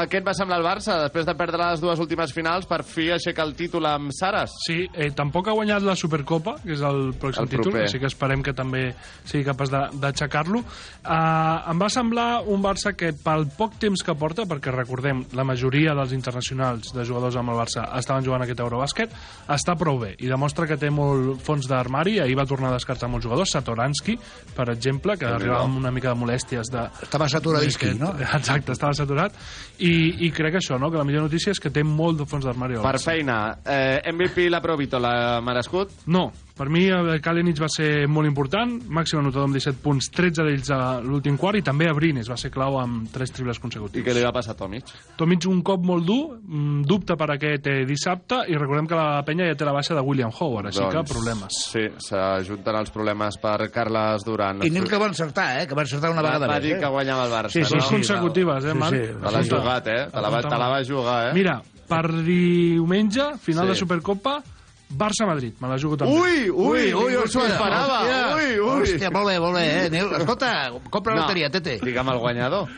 Què 0.09 0.23
et 0.23 0.25
va 0.27 0.33
semblar 0.33 0.57
el 0.63 0.65
Barça 0.65 0.97
després 1.03 1.27
de 1.29 1.35
perdre 1.37 1.59
les 1.71 1.81
dues 1.85 2.01
últimes 2.01 2.33
finals 2.33 2.65
per 2.67 2.83
fi 2.89 3.11
aixecar 3.13 3.45
el 3.45 3.53
títol 3.59 3.85
amb 3.91 4.09
Saras? 4.17 4.55
Sí, 4.65 4.87
eh, 4.95 5.11
tampoc 5.13 5.49
ha 5.49 5.53
guanyat 5.59 5.83
la 5.85 5.95
Supercopa, 5.97 6.57
que 6.65 6.73
és 6.73 6.81
el 6.81 7.13
pròxim 7.21 7.43
El 7.45 7.49
títol, 7.53 7.65
proper. 7.71 7.83
així 7.85 8.01
que 8.01 8.07
esperem 8.09 8.43
que 8.43 8.55
també 8.57 8.95
sigui 9.25 9.45
capaç 9.45 9.69
de- 9.71 9.85
d'aixecar-lo. 10.01 10.65
Uh, 11.05 11.71
em 11.71 11.79
va 11.81 11.89
semblar 11.93 12.43
un 12.49 12.63
Barça 12.65 12.95
que 12.97 13.13
pel 13.13 13.47
poc 13.57 13.77
temps 13.79 14.03
que 14.03 14.15
porta, 14.19 14.45
perquè 14.49 14.73
recordem, 14.75 15.27
la 15.37 15.45
majoria 15.45 15.95
dels 15.95 16.13
internacionals 16.17 16.93
de 16.97 17.05
jugadors 17.05 17.37
amb 17.37 17.51
el 17.53 17.61
Barça 17.61 17.85
estaven 17.99 18.25
jugant 18.25 18.43
aquest 18.45 18.61
Eurobàsquet, 18.65 19.13
està 19.49 19.77
prou 19.79 20.01
bé 20.01 20.15
i 20.19 20.27
demostra 20.31 20.67
que 20.67 20.77
té 20.81 20.91
molt 20.91 21.41
fons 21.45 21.69
d'armari. 21.69 22.19
Ahir 22.21 22.37
va 22.39 22.47
tornar 22.49 22.73
a 22.73 22.78
descartar 22.79 23.11
molts 23.13 23.27
jugadors, 23.27 23.53
Satoransky, 23.55 24.17
per 24.57 24.69
exemple, 24.73 25.19
que 25.21 25.29
arribava 25.29 25.67
amb 25.67 25.81
una 25.83 25.93
mica 25.95 26.13
de 26.13 26.21
molèsties 26.23 26.73
de... 26.73 26.87
Estava 27.05 27.29
saturadisqui, 27.31 27.93
no? 27.99 28.15
Exacte, 28.39 28.75
estava 28.75 28.97
saturat. 28.97 29.37
I, 29.79 29.93
I 30.27 30.33
crec 30.35 30.59
això, 30.63 30.81
no?, 30.81 30.91
que 30.91 31.01
la 31.01 31.07
millor 31.09 31.29
notícia 31.29 31.55
és 31.55 31.63
que 31.63 31.73
té 31.75 31.85
molt 31.87 32.23
de 32.23 32.29
fons 32.29 32.47
d'armari. 32.49 32.81
Per 32.83 32.99
feina, 33.03 33.39
eh, 33.65 34.01
MVP 34.13 34.49
la 34.51 34.63
Provítola 34.65 35.13
merescut? 35.45 35.93
No, 36.09 36.29
per 36.59 36.67
mi 36.75 36.89
el 36.91 37.21
Kalinic 37.23 37.61
va 37.63 37.69
ser 37.71 38.09
molt 38.11 38.27
important, 38.27 38.73
màxim 38.91 39.21
anotador 39.21 39.47
amb 39.47 39.55
17 39.57 39.79
punts, 39.83 40.11
13 40.11 40.43
d'ells 40.43 40.71
a 40.75 40.79
l'últim 41.01 41.37
quart, 41.39 41.57
i 41.61 41.63
també 41.63 41.87
Abrines 41.89 42.29
va 42.29 42.37
ser 42.37 42.51
clau 42.51 42.77
amb 42.81 43.07
3 43.15 43.31
triples 43.33 43.57
I 43.57 43.63
consecutius. 43.63 44.05
què 44.05 44.15
li 44.17 44.25
va 44.27 44.33
passar 44.35 44.53
a 44.57 44.59
Tomic? 44.59 44.91
Tomic 45.17 45.47
un 45.47 45.63
cop 45.63 45.85
molt 45.87 46.05
dur, 46.05 46.39
mm, 46.43 46.83
dubte 46.85 47.17
per 47.17 47.31
aquest 47.37 47.67
eh, 47.71 47.85
dissabte, 47.87 48.43
i 48.49 48.59
recordem 48.59 48.87
que 48.91 48.99
la 48.99 49.23
penya 49.25 49.47
ja 49.53 49.55
té 49.55 49.65
la 49.65 49.73
baixa 49.73 49.95
de 49.95 50.03
William 50.03 50.31
Howard, 50.35 50.67
així 50.73 50.83
que 50.91 51.05
problemes. 51.15 51.63
Sí, 51.71 51.87
s'ajunten 51.99 52.77
els 52.83 52.91
problemes 52.91 53.39
per 53.39 53.71
Carles 53.71 54.25
Duran. 54.27 54.65
I 54.67 54.69
anem 54.69 54.85
que 54.91 54.99
va 54.99 55.07
encertar, 55.07 55.61
eh? 55.63 55.67
Que 55.69 55.75
va 55.79 55.83
encertar 55.87 56.11
una 56.11 56.23
Va- 56.23 56.29
vegada 56.35 56.47
va 56.49 56.55
més, 56.59 56.63
dir 56.65 56.73
eh? 56.75 56.81
que 56.81 56.87
guanyava 56.89 57.25
el 57.25 57.33
Barça, 57.33 57.51
Sí, 57.55 57.65
sí, 57.65 57.75
no? 57.77 57.81
sí, 57.83 57.95
consecutives, 57.95 58.65
eh, 58.65 58.75
Marc? 58.75 58.93
Te 59.23 59.31
l'has 59.33 59.49
jugat, 59.49 59.87
eh? 59.87 60.07
Te 60.13 60.21
la, 60.21 60.29
va, 60.29 60.43
te 60.43 60.59
la 60.59 60.69
va 60.69 60.83
jugar, 60.85 61.19
eh? 61.31 61.35
Mira, 61.35 61.63
per 61.89 62.03
diumenge, 62.25 63.39
final 63.41 63.65
Sí. 63.67 63.71
de 63.71 63.75
Supercopa, 63.77 64.43
Barça-Madrid, 64.91 65.55
me 65.61 65.69
la 65.69 65.77
jugo 65.79 65.97
també. 66.01 66.15
Ui, 66.17 66.49
ui, 66.49 66.87
ui, 66.95 67.13
s'ho 67.29 67.43
hòstia, 67.43 67.53
esperava. 67.59 67.99
Ui, 68.37 68.55
ui. 68.57 68.81
Hòstia, 68.87 69.11
molt 69.13 69.29
bé, 69.29 69.39
molt 69.39 69.55
bé, 69.61 69.67
eh? 69.85 69.91
Nil, 69.93 70.15
escolta, 70.23 70.55
compra 70.91 71.15
No, 71.15 71.23
loteria, 71.27 71.51
tete. 71.53 71.79
Digue'm 71.85 72.09
el 72.15 72.19
guanyador. 72.25 72.69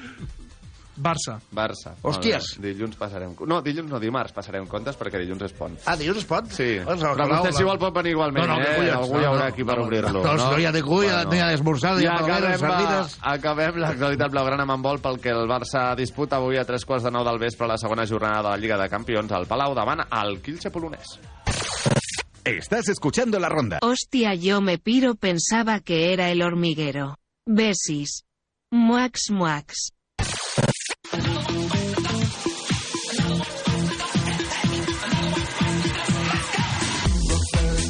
Barça. 1.01 1.39
Barça. 1.57 1.95
Hòsties. 2.05 2.59
Bé. 2.61 2.75
Dilluns 2.75 2.99
passarem... 3.01 3.31
No, 3.49 3.63
dilluns 3.65 3.89
no, 3.89 3.97
dimarts 4.03 4.35
passarem 4.37 4.67
comptes 4.69 4.99
perquè 5.01 5.17
dilluns 5.23 5.47
és 5.47 5.55
pont. 5.57 5.79
Ah, 5.89 5.95
dilluns 5.97 6.19
es 6.21 6.27
pot? 6.29 6.51
Sí, 6.53 6.67
però 6.85 7.25
vostè 7.31 7.55
si 7.57 7.65
vol 7.65 7.79
pot 7.81 7.95
venir 7.97 8.13
igualment, 8.13 8.45
No, 8.45 8.59
no, 8.59 8.61
que 8.61 8.69
eh? 8.69 8.75
collons, 8.77 8.99
Algú 8.99 9.15
no, 9.15 9.23
hi 9.23 9.29
haurà 9.31 9.47
no, 9.47 9.55
aquí 9.55 9.65
per 9.65 9.79
no, 9.79 9.87
obrir-lo. 9.87 10.25
no, 10.27 10.35
no 10.37 10.59
hi 10.61 10.67
ha 10.69 10.75
de 10.77 10.83
cull, 10.85 11.09
ni 11.33 11.41
ha 11.41 11.49
d'esmorzar, 11.55 11.95
ni 11.97 12.05
I 12.05 12.11
ha 12.11 12.19
de 12.19 12.27
acabem, 12.27 12.59
sardines. 12.61 13.17
acabem 13.33 13.81
l'actualitat 13.81 14.35
blaugrana 14.37 14.67
amb 14.69 14.77
handbol 14.77 15.01
pel 15.01 15.17
que 15.25 15.33
el 15.33 15.49
Barça 15.49 15.87
disputa 15.97 16.37
avui 16.37 16.61
a 16.61 16.67
tres 16.69 16.85
quarts 16.85 17.09
de 17.09 17.15
nou 17.17 17.25
del 17.25 17.41
vespre 17.41 17.71
la 17.71 17.81
segona 17.81 18.05
jornada 18.05 18.43
de 18.43 18.49
la 18.51 18.57
Lliga 18.61 18.77
de 18.77 18.91
Campions 18.93 19.33
al 19.33 19.49
Palau 19.49 19.73
davant 19.79 20.05
al 20.11 20.37
Kilche 20.45 20.69
polonès. 20.75 21.17
Estás 22.59 22.89
escuchando 22.89 23.39
la 23.39 23.49
ronda. 23.49 23.79
Hostia, 23.83 24.35
yo 24.35 24.61
me 24.61 24.79
piro 24.79 25.15
pensaba 25.15 25.81
que 25.81 26.13
era 26.13 26.31
el 26.31 26.43
hormiguero. 26.43 27.17
Besis. 27.47 28.25
Muax, 28.71 29.31
muax. 29.31 29.93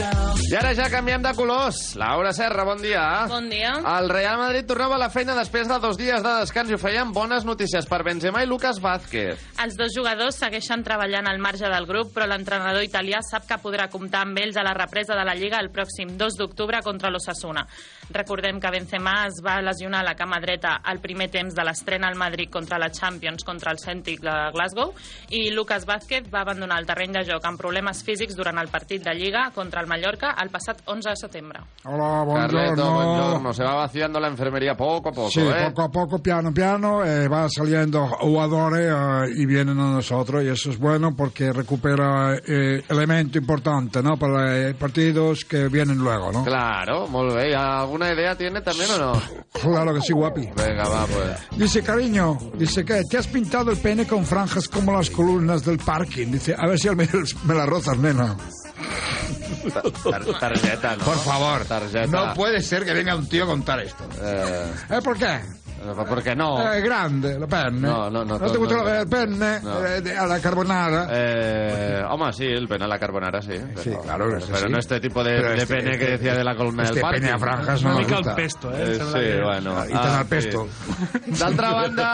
I 0.01 0.55
ara 0.59 0.73
ja 0.75 0.89
canviem 0.91 1.23
de 1.23 1.31
colors. 1.37 1.95
Laura 1.95 2.33
Serra, 2.35 2.65
bon 2.65 2.81
dia. 2.83 3.03
Bon 3.31 3.45
dia. 3.51 3.75
El 3.87 4.09
Real 4.11 4.39
Madrid 4.41 4.67
tornava 4.67 4.97
a 4.97 5.01
la 5.03 5.11
feina 5.13 5.37
després 5.37 5.69
de 5.69 5.77
dos 5.79 5.99
dies 6.01 6.25
de 6.25 6.33
descans 6.41 6.73
i 6.73 6.75
ho 6.75 6.79
feien 6.81 7.13
bones 7.15 7.45
notícies 7.47 7.87
per 7.87 8.01
Benzema 8.07 8.43
i 8.43 8.49
Lucas 8.51 8.81
Vázquez. 8.83 9.45
Els 9.63 9.77
dos 9.79 9.95
jugadors 9.95 10.41
segueixen 10.41 10.83
treballant 10.83 11.29
al 11.31 11.39
marge 11.39 11.69
del 11.71 11.87
grup, 11.87 12.11
però 12.17 12.27
l'entrenador 12.27 12.83
italià 12.83 13.21
sap 13.23 13.47
que 13.47 13.61
podrà 13.63 13.87
comptar 13.93 14.25
amb 14.25 14.41
ells 14.43 14.59
a 14.59 14.65
la 14.67 14.75
represa 14.75 15.15
de 15.15 15.27
la 15.29 15.37
Lliga 15.39 15.61
el 15.63 15.71
pròxim 15.71 16.17
2 16.19 16.41
d'octubre 16.41 16.83
contra 16.83 17.13
l'Ossassuna. 17.15 17.67
Recordem 18.12 18.59
que 18.61 18.70
Benzema 18.70 19.27
es 19.29 19.40
va 19.44 19.61
lesionar 19.62 20.01
a 20.01 20.09
la 20.11 20.14
cama 20.16 20.40
dreta 20.40 20.81
al 20.83 20.99
primer 21.01 21.29
temps 21.31 21.55
de 21.55 21.64
l'estrena 21.64 22.09
al 22.09 22.16
Madrid 22.18 22.51
contra 22.51 22.79
la 22.79 22.90
Champions 22.90 23.44
contra 23.44 23.70
el 23.73 23.79
Celtic 23.79 24.20
de 24.20 24.35
Glasgow 24.53 24.92
i 25.31 25.51
Lucas 25.55 25.87
Vázquez 25.87 26.27
va 26.33 26.40
abandonar 26.42 26.81
el 26.81 26.87
terreny 26.87 27.12
de 27.12 27.25
joc 27.29 27.44
amb 27.46 27.61
problemes 27.61 28.03
físics 28.05 28.35
durant 28.37 28.59
el 28.59 28.68
partit 28.68 29.05
de 29.07 29.14
Lliga 29.14 29.51
contra 29.55 29.81
el 29.81 29.87
Mallorca 29.87 30.35
el 30.42 30.51
passat 30.51 30.83
11 30.87 31.09
de 31.11 31.16
setembre. 31.16 31.61
Hola, 31.85 32.25
Carleto, 32.27 32.75
buongiorno. 32.75 32.92
buongiorno. 32.94 33.53
Se 33.53 33.64
va 33.64 33.75
vaciando 33.75 34.20
la 34.20 34.29
enfermería 34.29 34.75
poco 34.75 35.11
a 35.11 35.12
poco, 35.12 35.31
Sí, 35.31 35.40
¿eh? 35.40 35.66
poco 35.68 35.83
a 35.83 35.88
poco, 35.90 36.18
piano 36.23 36.53
piano, 36.53 37.05
eh, 37.05 37.29
va 37.29 37.49
saliendo 37.49 38.07
jugadores 38.09 38.90
eh, 38.90 39.35
y 39.37 39.46
vienen 39.46 39.79
a 39.79 39.90
nosotros 39.92 40.42
y 40.42 40.49
eso 40.49 40.70
es 40.70 40.79
bueno 40.79 41.14
porque 41.16 41.53
recupera 41.53 42.35
eh, 42.37 42.83
elemento 42.88 43.38
importante, 43.38 44.03
¿no? 44.03 44.16
Para 44.16 44.57
eh, 44.59 44.75
partidos 44.75 45.44
que 45.44 45.68
vienen 45.68 45.99
luego, 45.99 46.33
¿no? 46.33 46.44
Claro, 46.44 47.07
molt 47.09 47.35
bé. 47.35 47.51
¿Y 47.51 47.55
¿Alguna 48.01 48.19
idea 48.19 48.35
tiene 48.35 48.63
también 48.63 48.91
o 48.93 48.97
no? 48.99 49.23
Claro 49.53 49.93
que 49.93 50.01
sí, 50.01 50.15
guapi. 50.15 50.49
Venga, 50.57 50.89
va, 50.89 51.05
pues. 51.07 51.59
Dice, 51.59 51.83
cariño, 51.83 52.39
dice 52.55 52.83
que 52.83 53.03
te 53.05 53.19
has 53.19 53.27
pintado 53.27 53.71
el 53.71 53.77
pene 53.77 54.07
con 54.07 54.25
franjas 54.25 54.69
como 54.69 54.93
las 54.93 55.11
columnas 55.11 55.67
del 55.67 55.77
parking. 55.79 56.29
Dice, 56.33 56.55
a 56.59 56.67
ver 56.67 56.79
si 56.79 56.89
al 56.89 56.97
menos 56.97 57.37
me 57.45 57.53
la 57.55 57.67
rozas, 57.67 57.99
nena. 57.99 58.37
Tar- 60.03 60.25
tarjeta, 60.41 60.97
¿no? 60.97 61.05
Por 61.05 61.19
favor. 61.19 61.65
Tarjeta. 61.67 62.07
No 62.07 62.33
puede 62.35 62.63
ser 62.63 62.87
que 62.87 62.95
venga 62.95 63.15
un 63.15 63.29
tío 63.29 63.45
a 63.45 63.49
contar 63.49 63.81
esto. 63.81 64.03
Eh, 64.23 64.73
¿Eh? 64.89 65.01
¿Por 65.05 65.19
qué? 65.19 65.41
¿Por 65.81 66.23
qué 66.23 66.35
no? 66.37 66.61
Eh, 66.73 66.81
grande, 66.83 67.38
la 67.38 67.47
penne. 67.47 67.81
No, 67.88 68.11
no, 68.11 68.25
no, 68.25 68.38
¿No 68.38 68.47
te 68.47 68.53
no, 68.53 68.59
gusta 68.59 68.77
no. 68.77 68.85
la 68.85 69.07
penne? 69.07 69.61
No. 69.62 69.85
Eh, 69.87 70.01
de- 70.03 70.16
a 70.16 70.27
la 70.27 70.40
carbonara. 70.40 71.09
Eh, 71.11 72.03
home, 72.09 72.33
sí, 72.33 72.45
el 72.45 72.69
pene 72.69 72.85
a 72.85 72.88
la 72.88 72.99
carbonara, 72.99 73.40
sí. 73.40 73.55
Pero, 73.59 73.81
Sí, 73.83 73.90
claro, 74.03 74.27
pero, 74.29 74.47
pero 74.47 74.59
sí. 74.59 74.73
no 74.73 74.79
este 74.79 75.01
tipo 75.01 75.25
de, 75.25 75.33
de 75.43 75.55
este- 75.57 75.75
pene 75.77 75.99
que 75.99 76.07
decía 76.11 76.35
de 76.35 76.45
la 76.45 76.55
columna 76.55 76.83
este 76.83 76.97
del 76.97 77.03
parque. 77.03 77.21
pene 77.21 77.33
a 77.33 77.38
franjas 77.38 77.83
no 77.83 77.90
Una 77.97 77.99
mica 78.01 78.19
el 78.19 78.35
pesto, 78.37 78.71
eh? 78.77 78.83
Eh, 78.93 78.95
sí, 78.95 79.43
bueno. 79.43 79.87
I 79.88 79.93
tant 79.93 80.21
el 80.21 80.27
pesto. 80.29 80.69
D'altra 81.40 81.73
banda, 81.73 82.09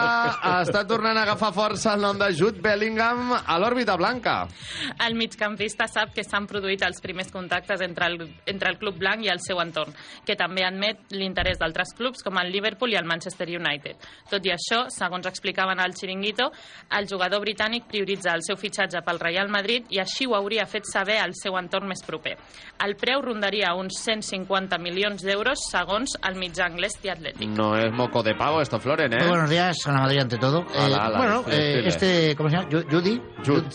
està 0.63 0.85
tornant 0.87 1.17
a 1.17 1.23
agafar 1.27 1.51
força 1.53 1.93
el 1.97 2.01
nom 2.01 2.17
de 2.17 2.31
Jude 2.37 2.61
Bellingham 2.63 3.33
a 3.35 3.59
l'òrbita 3.59 3.97
blanca. 3.99 4.47
El 5.05 5.15
migcampista 5.19 5.87
sap 5.91 6.13
que 6.15 6.23
s'han 6.23 6.47
produït 6.47 6.81
els 6.87 7.01
primers 7.03 7.31
contactes 7.31 7.81
entre 7.81 8.07
el, 8.07 8.17
entre 8.45 8.69
el 8.71 8.77
club 8.79 8.97
blanc 8.97 9.25
i 9.25 9.29
el 9.33 9.41
seu 9.43 9.59
entorn, 9.59 9.91
que 10.25 10.35
també 10.39 10.63
admet 10.63 11.11
l'interès 11.11 11.59
d'altres 11.59 11.91
clubs 11.97 12.23
com 12.23 12.37
el 12.39 12.51
Liverpool 12.51 12.93
i 12.93 12.95
el 12.95 13.03
Manchester 13.05 13.45
United. 13.47 13.56
Tot 14.29 14.45
i 14.45 14.51
això, 14.51 14.85
segons 14.89 15.25
explicaven 15.27 15.79
al 15.79 15.93
Chiringuito, 15.93 16.51
el 16.97 17.07
jugador 17.09 17.41
britànic 17.41 17.87
prioritza 17.87 18.33
el 18.35 18.43
seu 18.43 18.57
fitxatge 18.57 19.01
pel 19.05 19.19
Real 19.19 19.49
Madrid 19.49 19.85
i 19.89 19.99
així 19.99 20.25
ho 20.27 20.35
hauria 20.35 20.65
fet 20.65 20.85
saber 20.85 21.17
al 21.21 21.33
seu 21.35 21.57
entorn 21.57 21.87
més 21.87 22.03
proper. 22.05 22.35
El 22.85 22.95
preu 22.95 23.21
rondaria 23.21 23.73
uns 23.75 23.97
150 24.03 24.77
milions 24.79 25.23
d'euros 25.23 25.65
segons 25.71 26.17
el 26.27 26.35
mitjà 26.35 26.65
anglès 26.67 26.99
The 27.01 27.11
Athletic. 27.11 27.49
No 27.49 27.75
es 27.77 27.91
moco 27.91 28.23
de 28.23 28.35
pavo 28.35 28.61
esto, 28.61 28.79
Floren, 28.79 29.13
¿eh? 29.13 29.17
Muy 29.21 29.29
buenos 29.29 29.49
días, 29.49 29.77
Ana 29.87 30.01
Madrid 30.01 30.19
ante 30.21 30.37
todo. 30.37 30.61
Eh, 30.73 30.79
Ala, 30.79 30.97
ala, 31.05 31.17
bueno, 31.17 31.43
eh, 31.49 31.83
este, 31.85 32.35
¿cómo 32.35 32.49
se 32.49 32.57
llama? 32.57 32.69
Ju- 32.69 32.85
Judy. 32.89 33.21
Jude. 33.45 33.67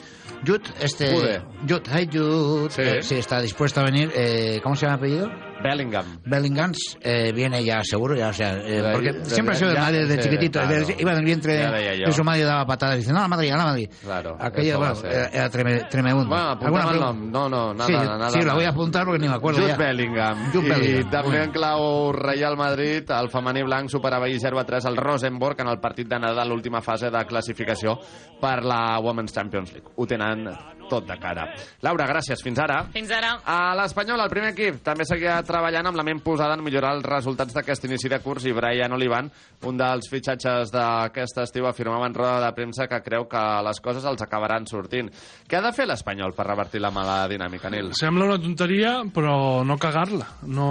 Jude, 0.46 0.62
este... 0.80 1.40
Jude. 1.68 1.82
Hey 1.92 2.08
Jude. 2.12 2.70
Sí. 2.70 2.82
Eh, 2.82 3.02
sí, 3.02 3.14
está 3.16 3.40
dispuesto 3.40 3.80
a 3.80 3.84
venir. 3.84 4.10
Eh, 4.14 4.60
¿Cómo 4.62 4.74
se 4.74 4.86
llama 4.86 4.98
el 5.06 5.12
apellido? 5.28 5.51
Bellingham. 5.62 6.18
Bellingham 6.24 6.72
eh, 7.00 7.32
viene 7.32 7.64
ya 7.64 7.80
seguro, 7.82 8.14
ya, 8.16 8.28
o 8.28 8.32
sea, 8.32 8.54
eh, 8.58 8.82
De- 8.82 8.92
porque 8.92 9.12
de- 9.12 9.24
siempre 9.24 9.54
ha 9.54 9.58
sido 9.58 9.70
de 9.70 9.74
ya- 9.76 9.80
Madrid 9.82 9.98
desde 10.00 10.22
sí, 10.22 10.28
chiquitito, 10.28 10.60
claro. 10.60 10.86
iba 10.98 11.12
en 11.12 11.18
el 11.18 11.24
vientre 11.24 11.58
Ya 11.58 11.70
de 12.06 12.12
su 12.12 12.24
madre 12.24 12.40
y 12.40 12.44
daba 12.44 12.66
patadas 12.66 12.96
diciendo, 12.96 13.20
no, 13.20 13.24
a 13.26 13.28
Madrid, 13.28 13.50
a 13.52 13.56
la 13.56 13.64
Madrid. 13.64 13.90
Claro. 14.02 14.36
Aquello, 14.40 14.78
bueno, 14.78 14.94
era, 15.04 15.50
treme- 15.50 15.88
tremebundo. 15.88 16.28
Bueno. 16.28 17.12
No, 17.12 17.48
no, 17.48 17.74
nada, 17.74 17.86
sí, 17.86 17.92
nada. 17.92 18.30
sí, 18.30 18.40
la 18.42 18.54
voy 18.54 18.64
a 18.64 18.70
apuntar 18.70 19.04
porque 19.04 19.20
ni 19.20 19.28
me 19.28 19.34
acuerdo 19.34 19.60
Jude 19.60 19.70
ya. 19.72 19.76
Bellingham. 19.76 20.50
I 20.52 20.58
Bellingham, 20.68 21.10
també 21.10 21.28
muy 21.28 21.36
en 21.38 21.50
clau 21.52 22.12
Real 22.12 22.56
Madrid, 22.56 23.04
el 23.10 23.28
femení 23.30 23.62
blanc 23.62 23.88
superava 23.90 24.26
ahir 24.26 24.38
0 24.40 24.58
a 24.58 24.64
3 24.64 24.84
al 24.86 24.96
Rosenborg 24.96 25.60
en 25.60 25.68
el 25.68 25.78
partit 25.80 26.08
d'anada 26.08 26.42
a 26.42 26.44
l'última 26.44 26.80
fase 26.82 27.10
de 27.10 27.24
classificació 27.26 27.98
per 28.40 28.64
la 28.64 28.98
Women's 29.00 29.32
Champions 29.32 29.72
League. 29.72 29.88
Ho 29.96 30.06
tenen 30.06 30.48
tot 30.92 31.09
de 31.09 31.16
cara. 31.20 31.48
Laura, 31.85 32.07
gràcies. 32.11 32.42
Fins 32.44 32.61
ara. 32.61 32.83
Fins 32.92 33.12
ara. 33.14 33.35
A 33.48 33.72
l'Espanyol, 33.78 34.20
el 34.20 34.33
primer 34.33 34.52
equip, 34.52 34.83
també 34.85 35.07
seguia 35.09 35.38
treballant 35.46 35.88
amb 35.88 35.98
la 35.98 36.05
ment 36.07 36.20
posada 36.24 36.59
en 36.59 36.64
millorar 36.64 36.94
els 36.98 37.07
resultats 37.09 37.57
d'aquest 37.57 37.88
inici 37.88 38.11
de 38.12 38.20
curs 38.24 38.44
i 38.48 38.55
Brian 38.57 38.92
Olivan, 38.92 39.31
un 39.68 39.81
dels 39.81 40.11
fitxatges 40.12 40.72
d'aquest 40.74 41.40
estiu, 41.44 41.66
afirmava 41.68 42.09
en 42.11 42.16
roda 42.16 42.40
de 42.44 42.52
premsa 42.57 42.88
que 42.90 43.00
creu 43.05 43.26
que 43.31 43.42
les 43.66 43.81
coses 43.81 44.05
els 44.09 44.22
acabaran 44.24 44.66
sortint. 44.68 45.09
Què 45.48 45.59
ha 45.59 45.64
de 45.64 45.72
fer 45.76 45.87
l'Espanyol 45.88 46.35
per 46.37 46.46
revertir 46.48 46.83
la 46.83 46.92
mala 46.94 47.22
dinàmica, 47.31 47.70
Nil? 47.72 47.92
Sembla 47.98 48.28
una 48.28 48.40
tonteria, 48.42 48.94
però 49.14 49.62
no 49.66 49.78
cagar-la. 49.81 50.28
No 50.52 50.68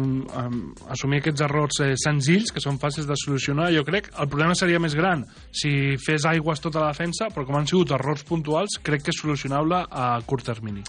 um, 0.00 0.60
assumir 0.90 1.20
aquests 1.20 1.44
errors 1.46 1.82
eh, 1.84 1.92
senzills, 2.00 2.50
que 2.54 2.62
són 2.62 2.80
fàcils 2.82 3.08
de 3.08 3.18
solucionar. 3.20 3.70
Jo 3.74 3.84
crec 3.86 4.10
el 4.18 4.30
problema 4.30 4.56
seria 4.58 4.80
més 4.82 4.96
gran 4.98 5.24
si 5.54 5.96
fes 6.00 6.26
aigües 6.28 6.62
tota 6.62 6.82
la 6.82 6.90
defensa, 6.92 7.30
però 7.34 7.46
com 7.46 7.58
han 7.58 7.68
sigut 7.70 7.94
errors 7.96 8.24
puntuals, 8.26 8.78
crec 8.82 9.06
que 9.06 9.14
és 9.14 9.20
solucionable 9.60 9.86
a 9.90 10.20
curt 10.26 10.44
termini. 10.44 10.82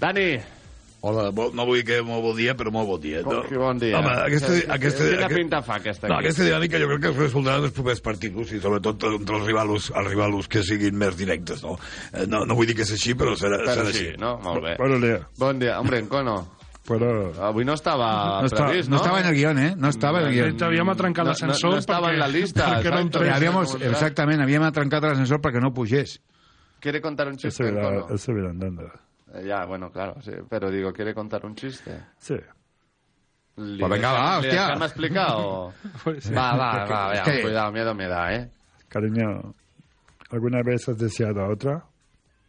Dani. 0.00 0.40
Hola, 1.04 1.30
bo, 1.34 1.48
no 1.52 1.64
vull 1.66 1.82
que 1.82 1.96
molt 2.06 2.22
bon 2.22 2.36
dia, 2.36 2.52
però 2.54 2.70
molt 2.70 2.86
bon 2.86 3.00
dia. 3.02 3.24
Com 3.26 3.40
que 3.48 3.56
bon 3.58 3.76
dia? 3.78 3.98
Home, 3.98 4.12
aquesta, 4.22 4.52
Quina 4.54 4.74
aquesta, 4.76 5.02
Quina 5.08 5.26
aquest- 5.26 5.34
pinta 5.40 5.60
fa 5.62 5.74
aquesta 5.80 6.06
No, 6.06 6.18
aquesta 6.20 6.44
dinàmica 6.44 6.78
jo 6.78 6.86
crec 6.86 7.00
que 7.02 7.08
es 7.10 7.16
resoldrà 7.16 7.56
en 7.58 7.64
els 7.64 7.72
propers 7.72 8.00
partits 8.00 8.52
i 8.52 8.60
sobretot 8.60 9.02
entre 9.18 9.36
els 9.36 9.44
rivals, 9.46 9.90
els 9.90 10.08
rivals 10.08 10.46
que 10.46 10.62
siguin 10.62 10.94
més 10.96 11.16
directes, 11.16 11.62
no? 11.64 11.76
Eh, 12.12 12.24
No, 12.28 12.44
no 12.46 12.54
vull 12.54 12.66
dir 12.68 12.76
que 12.76 12.82
és 12.82 12.92
així, 12.92 13.14
però 13.14 13.34
serà, 13.34 13.58
Però 13.58 13.74
serà 13.74 13.90
sí, 13.90 14.06
així. 14.10 14.16
no? 14.16 14.38
Molt 14.38 14.62
bé. 14.62 14.76
Bon 14.78 15.00
dia. 15.00 15.26
Bon 15.38 15.58
dia. 15.58 15.80
Hombre, 15.80 15.98
en 15.98 16.06
Cono. 16.06 16.52
Però... 16.86 17.32
Avui 17.48 17.64
no 17.64 17.74
estava 17.74 18.40
No 18.40 18.46
estaba, 18.46 18.68
previst, 18.68 18.88
no 18.88 18.96
no? 18.96 19.02
estaba 19.02 19.20
en 19.20 19.26
el 19.26 19.34
guión, 19.34 19.58
¿eh? 19.58 19.74
No 19.76 19.88
estaba 19.88 20.20
en 20.20 20.26
el 20.26 20.32
guión. 20.34 20.56
Te 20.56 20.64
habíem 20.64 20.88
atrencat 20.88 21.24
No- 21.24 21.30
l'ascensor 21.30 21.70
no- 21.70 21.74
no 21.74 21.78
estava 21.80 22.08
perquè- 22.08 22.12
en 22.14 22.18
la 22.20 22.28
lista, 22.28 22.66
perquè 22.82 22.90
no 22.90 22.98
entrés. 23.00 23.32
Habíamos, 23.32 23.74
exactamente, 23.80 24.42
habíamos 24.42 24.68
atrancado 24.68 25.06
el 25.08 25.12
ascensor 25.14 25.40
para 25.40 25.54
que 25.54 25.60
no 25.60 25.72
puyés. 25.74 26.20
¿Quiere 26.82 27.00
contar 27.00 27.28
un 27.28 27.36
chiste, 27.36 27.62
Eso 27.62 27.64
era, 27.72 27.82
Cono? 27.82 28.14
eso 28.14 28.32
era 28.32 28.50
andando. 28.50 28.82
Eh, 29.34 29.44
Ya, 29.46 29.64
bueno, 29.64 29.90
claro, 29.92 30.20
sí. 30.20 30.32
Pero 30.50 30.68
digo, 30.70 30.92
¿quiere 30.92 31.14
contar 31.14 31.46
un 31.46 31.54
chiste? 31.54 31.96
Sí. 32.18 32.34
Li 33.56 33.78
Pues 33.78 33.90
venga, 33.90 34.12
va, 34.12 34.38
hostia. 34.38 34.66
deixem 34.66 34.82
explicar 34.82 35.28
o...? 35.36 35.72
Pues 36.04 36.24
sí. 36.24 36.34
Va, 36.34 36.56
va, 36.56 36.84
va, 36.84 37.14
ya, 37.18 37.22
¿Qué? 37.22 37.42
cuidado, 37.42 37.70
miedo 37.70 37.94
me 37.94 38.08
da, 38.08 38.34
¿eh? 38.34 38.50
Cariño, 38.88 39.54
¿alguna 40.30 40.62
vez 40.62 40.88
has 40.88 40.98
deseado 40.98 41.40
a 41.42 41.48
otra? 41.52 41.84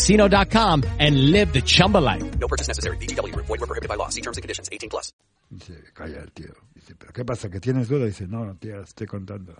ChumbaCasino.com 0.00 0.82
and 0.98 1.30
live 1.30 1.52
the 1.52 1.60
Chumba 1.60 1.98
life. 1.98 2.22
No 2.38 2.48
purchase 2.48 2.68
necessary. 2.68 2.96
VGW 2.96 3.32
Group. 3.32 3.46
Void 3.46 3.60
were 3.60 3.66
prohibited 3.66 3.88
by 3.88 3.96
law. 3.96 4.08
See 4.08 4.22
terms 4.22 4.38
and 4.38 4.42
conditions. 4.42 4.68
18 4.72 4.88
plus. 4.88 5.12
Dice, 5.50 5.92
calla 5.94 6.20
el 6.22 6.32
tío. 6.32 6.54
Dice, 6.74 6.94
¿pero 6.96 7.12
qué 7.12 7.24
pasa? 7.24 7.50
¿Que 7.50 7.60
tienes 7.60 7.88
duda? 7.88 8.06
Dice, 8.06 8.26
no, 8.26 8.56
tía, 8.56 8.80
estoy 8.80 9.06
contando. 9.06 9.54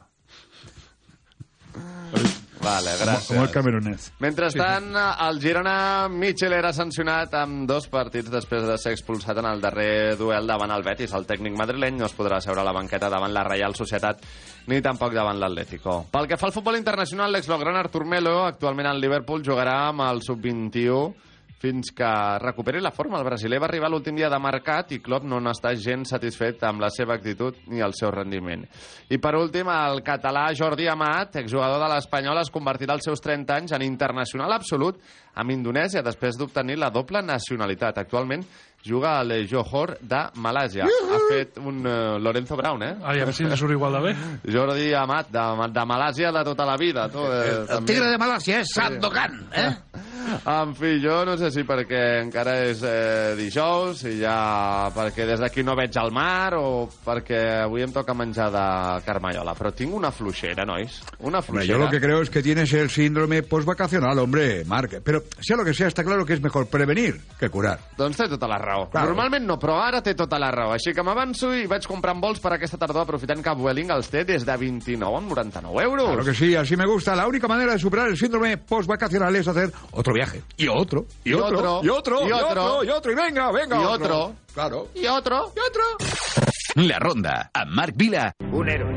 Vale, 2.60 2.92
gràcies. 3.00 3.28
como 3.28 3.42
el 3.42 3.50
camerunés. 3.50 4.12
Mentrestant, 4.20 4.90
el 5.28 5.40
Girona 5.40 6.08
Mitchell 6.12 6.52
era 6.52 6.72
sancionat 6.76 7.32
amb 7.40 7.64
dos 7.68 7.88
partits 7.88 8.30
després 8.30 8.66
de 8.68 8.76
ser 8.78 8.92
expulsat 8.92 9.38
en 9.40 9.48
el 9.48 9.62
darrer 9.62 10.16
duel 10.20 10.46
davant 10.46 10.70
el 10.74 10.84
Betis. 10.84 11.14
El 11.16 11.26
tècnic 11.26 11.56
madrileny 11.56 11.96
no 11.96 12.06
es 12.06 12.16
podrà 12.16 12.40
seure 12.44 12.60
a 12.60 12.66
la 12.66 12.76
banqueta 12.76 13.08
davant 13.08 13.32
la 13.32 13.46
Reial 13.48 13.74
Societat 13.74 14.20
ni 14.68 14.82
tampoc 14.84 15.14
davant 15.16 15.40
l'Atlético. 15.40 16.04
Pel 16.12 16.28
que 16.28 16.36
fa 16.36 16.50
al 16.50 16.52
futbol 16.56 16.76
internacional, 16.76 17.32
l'ex-logran 17.32 17.80
Artur 17.80 18.04
Melo, 18.04 18.44
actualment 18.44 18.90
al 18.90 19.00
Liverpool, 19.00 19.44
jugarà 19.44 19.88
amb 19.88 20.04
el 20.10 20.22
sub-21 20.22 21.29
fins 21.60 21.92
que 21.92 22.08
recuperi 22.40 22.80
la 22.80 22.90
forma. 22.90 23.18
El 23.18 23.26
brasiler 23.28 23.60
va 23.60 23.68
arribar 23.68 23.90
l'últim 23.92 24.16
dia 24.16 24.30
de 24.32 24.38
mercat 24.40 24.94
i 24.96 25.00
Klopp 25.04 25.26
no 25.28 25.40
n'està 25.44 25.74
gens 25.76 26.08
satisfet 26.14 26.64
amb 26.64 26.80
la 26.80 26.88
seva 26.94 27.14
actitud 27.18 27.58
ni 27.68 27.84
el 27.84 27.92
seu 27.98 28.10
rendiment. 28.14 28.64
I 29.12 29.20
per 29.20 29.34
últim, 29.36 29.68
el 29.68 30.00
català 30.06 30.46
Jordi 30.56 30.88
Amat, 30.88 31.36
exjugador 31.42 31.82
de 31.84 31.90
l'Espanyol, 31.92 32.40
es 32.40 32.52
convertirà 32.54 32.96
als 32.96 33.04
seus 33.10 33.20
30 33.20 33.58
anys 33.58 33.76
en 33.76 33.84
internacional 33.84 34.56
absolut 34.56 35.02
amb 35.40 35.52
Indonèsia 35.52 36.02
després 36.02 36.38
d'obtenir 36.40 36.78
la 36.80 36.90
doble 36.90 37.20
nacionalitat. 37.22 38.00
Actualment 38.00 38.46
juga 38.84 39.18
al 39.20 39.32
Johor 39.48 39.96
de 40.00 40.22
Malàsia. 40.40 40.86
Ha 40.86 41.20
fet 41.28 41.58
un 41.60 41.84
uh, 41.84 42.18
Lorenzo 42.18 42.56
Brown, 42.56 42.82
eh? 42.82 42.94
Ai, 43.02 43.20
a 43.20 43.26
veure 43.26 43.36
si 43.36 43.44
li 43.44 43.58
surt 43.58 43.74
igual 43.76 43.98
de 43.98 44.02
bé. 44.08 44.14
Jordi 44.54 44.92
Amat, 44.96 45.30
de, 45.34 45.46
de 45.74 45.86
Malàsia 45.86 46.32
de 46.32 46.44
tota 46.48 46.68
la 46.68 46.76
vida. 46.80 47.08
Tu, 47.12 47.24
eh, 47.24 47.66
El 47.76 47.84
tigre 47.84 48.10
de 48.10 48.18
Malasia 48.18 48.60
es 48.60 48.72
Sandokan, 48.74 49.46
¿eh? 49.52 49.70
En 50.46 50.74
fi, 50.76 50.98
jo 51.02 51.24
no 51.26 51.34
sé 51.38 51.48
si 51.50 51.64
perquè 51.66 52.00
encara 52.20 52.52
és 52.68 52.82
eh, 52.86 53.32
dijous, 53.38 54.02
si 54.04 54.12
ja 54.20 54.90
perquè 54.94 55.26
des 55.26 55.40
d'aquí 55.42 55.64
no 55.66 55.74
veig 55.78 55.96
el 55.98 56.12
mar 56.14 56.54
o 56.58 56.86
perquè 57.04 57.40
avui 57.64 57.82
em 57.82 57.92
toca 57.94 58.14
menjar 58.14 58.50
de 58.54 58.66
carmallola. 59.06 59.56
Però 59.58 59.72
tinc 59.74 59.94
una 59.96 60.12
fluixera, 60.14 60.66
nois. 60.68 61.00
Una 61.26 61.42
fluixera. 61.42 61.72
yo 61.72 61.78
lo 61.82 61.90
que 61.90 62.00
creo 62.00 62.20
es 62.22 62.30
que 62.30 62.42
tienes 62.42 62.72
el 62.74 62.90
síndrome 62.90 63.42
postvacacional, 63.42 64.18
hombre, 64.18 64.64
Marc. 64.66 65.00
Pero 65.02 65.24
sea 65.40 65.56
lo 65.56 65.64
que 65.64 65.74
sea, 65.74 65.88
está 65.88 66.04
claro 66.04 66.24
que 66.24 66.34
es 66.34 66.42
mejor 66.42 66.68
prevenir 66.68 67.20
que 67.38 67.48
curar. 67.48 67.80
Doncs 67.98 68.20
té 68.20 68.28
tota 68.30 68.48
la 68.48 68.58
raó. 68.58 68.69
Claro. 68.90 69.08
Normalment 69.10 69.46
no, 69.46 69.56
però 69.58 69.78
ara 69.82 70.00
té 70.02 70.14
tota 70.14 70.38
la 70.38 70.50
raó. 70.54 70.72
Així 70.76 70.92
que 70.94 71.02
m'avanço 71.06 71.52
i 71.54 71.66
vaig 71.70 71.86
comprant 71.86 72.20
vols 72.22 72.40
per 72.40 72.52
aquesta 72.54 72.78
tardor 72.78 73.02
aprofitant 73.02 73.42
que 73.42 73.54
Vueling 73.58 73.90
els 73.90 74.08
té 74.10 74.24
des 74.24 74.44
de 74.46 74.56
29 74.56 75.16
a 75.16 75.20
99 75.20 75.82
euros. 75.84 76.06
Claro 76.12 76.24
que 76.24 76.34
sí, 76.34 76.54
así 76.56 76.76
me 76.76 76.86
gusta. 76.86 77.16
La 77.16 77.26
única 77.28 77.48
manera 77.48 77.72
de 77.72 77.78
superar 77.78 78.08
el 78.08 78.16
síndrome 78.16 78.56
postvacacional 78.58 79.34
es 79.36 79.48
hacer 79.48 79.70
otro 79.92 80.14
viaje. 80.14 80.42
Y 80.56 80.68
otro, 80.68 81.06
y, 81.24 81.30
Y 81.30 81.34
otro, 81.34 81.58
otro, 81.58 81.80
y 81.82 81.88
otro, 81.88 82.24
y 82.24 82.28
y 82.28 82.32
otro. 82.32 82.84
y 82.84 82.88
otro, 82.90 83.12
y 83.12 83.14
venga, 83.14 83.50
venga. 83.52 83.76
Y 83.80 83.84
otro. 83.84 84.32
Claro. 84.54 84.88
I 84.94 85.06
otro. 85.06 85.52
Y 85.56 85.60
otro. 85.60 86.86
La 86.86 86.98
Ronda, 86.98 87.50
amb 87.52 87.72
Marc 87.74 87.96
Vila 87.96 88.32
Un 88.52 88.68
héroe, 88.68 88.94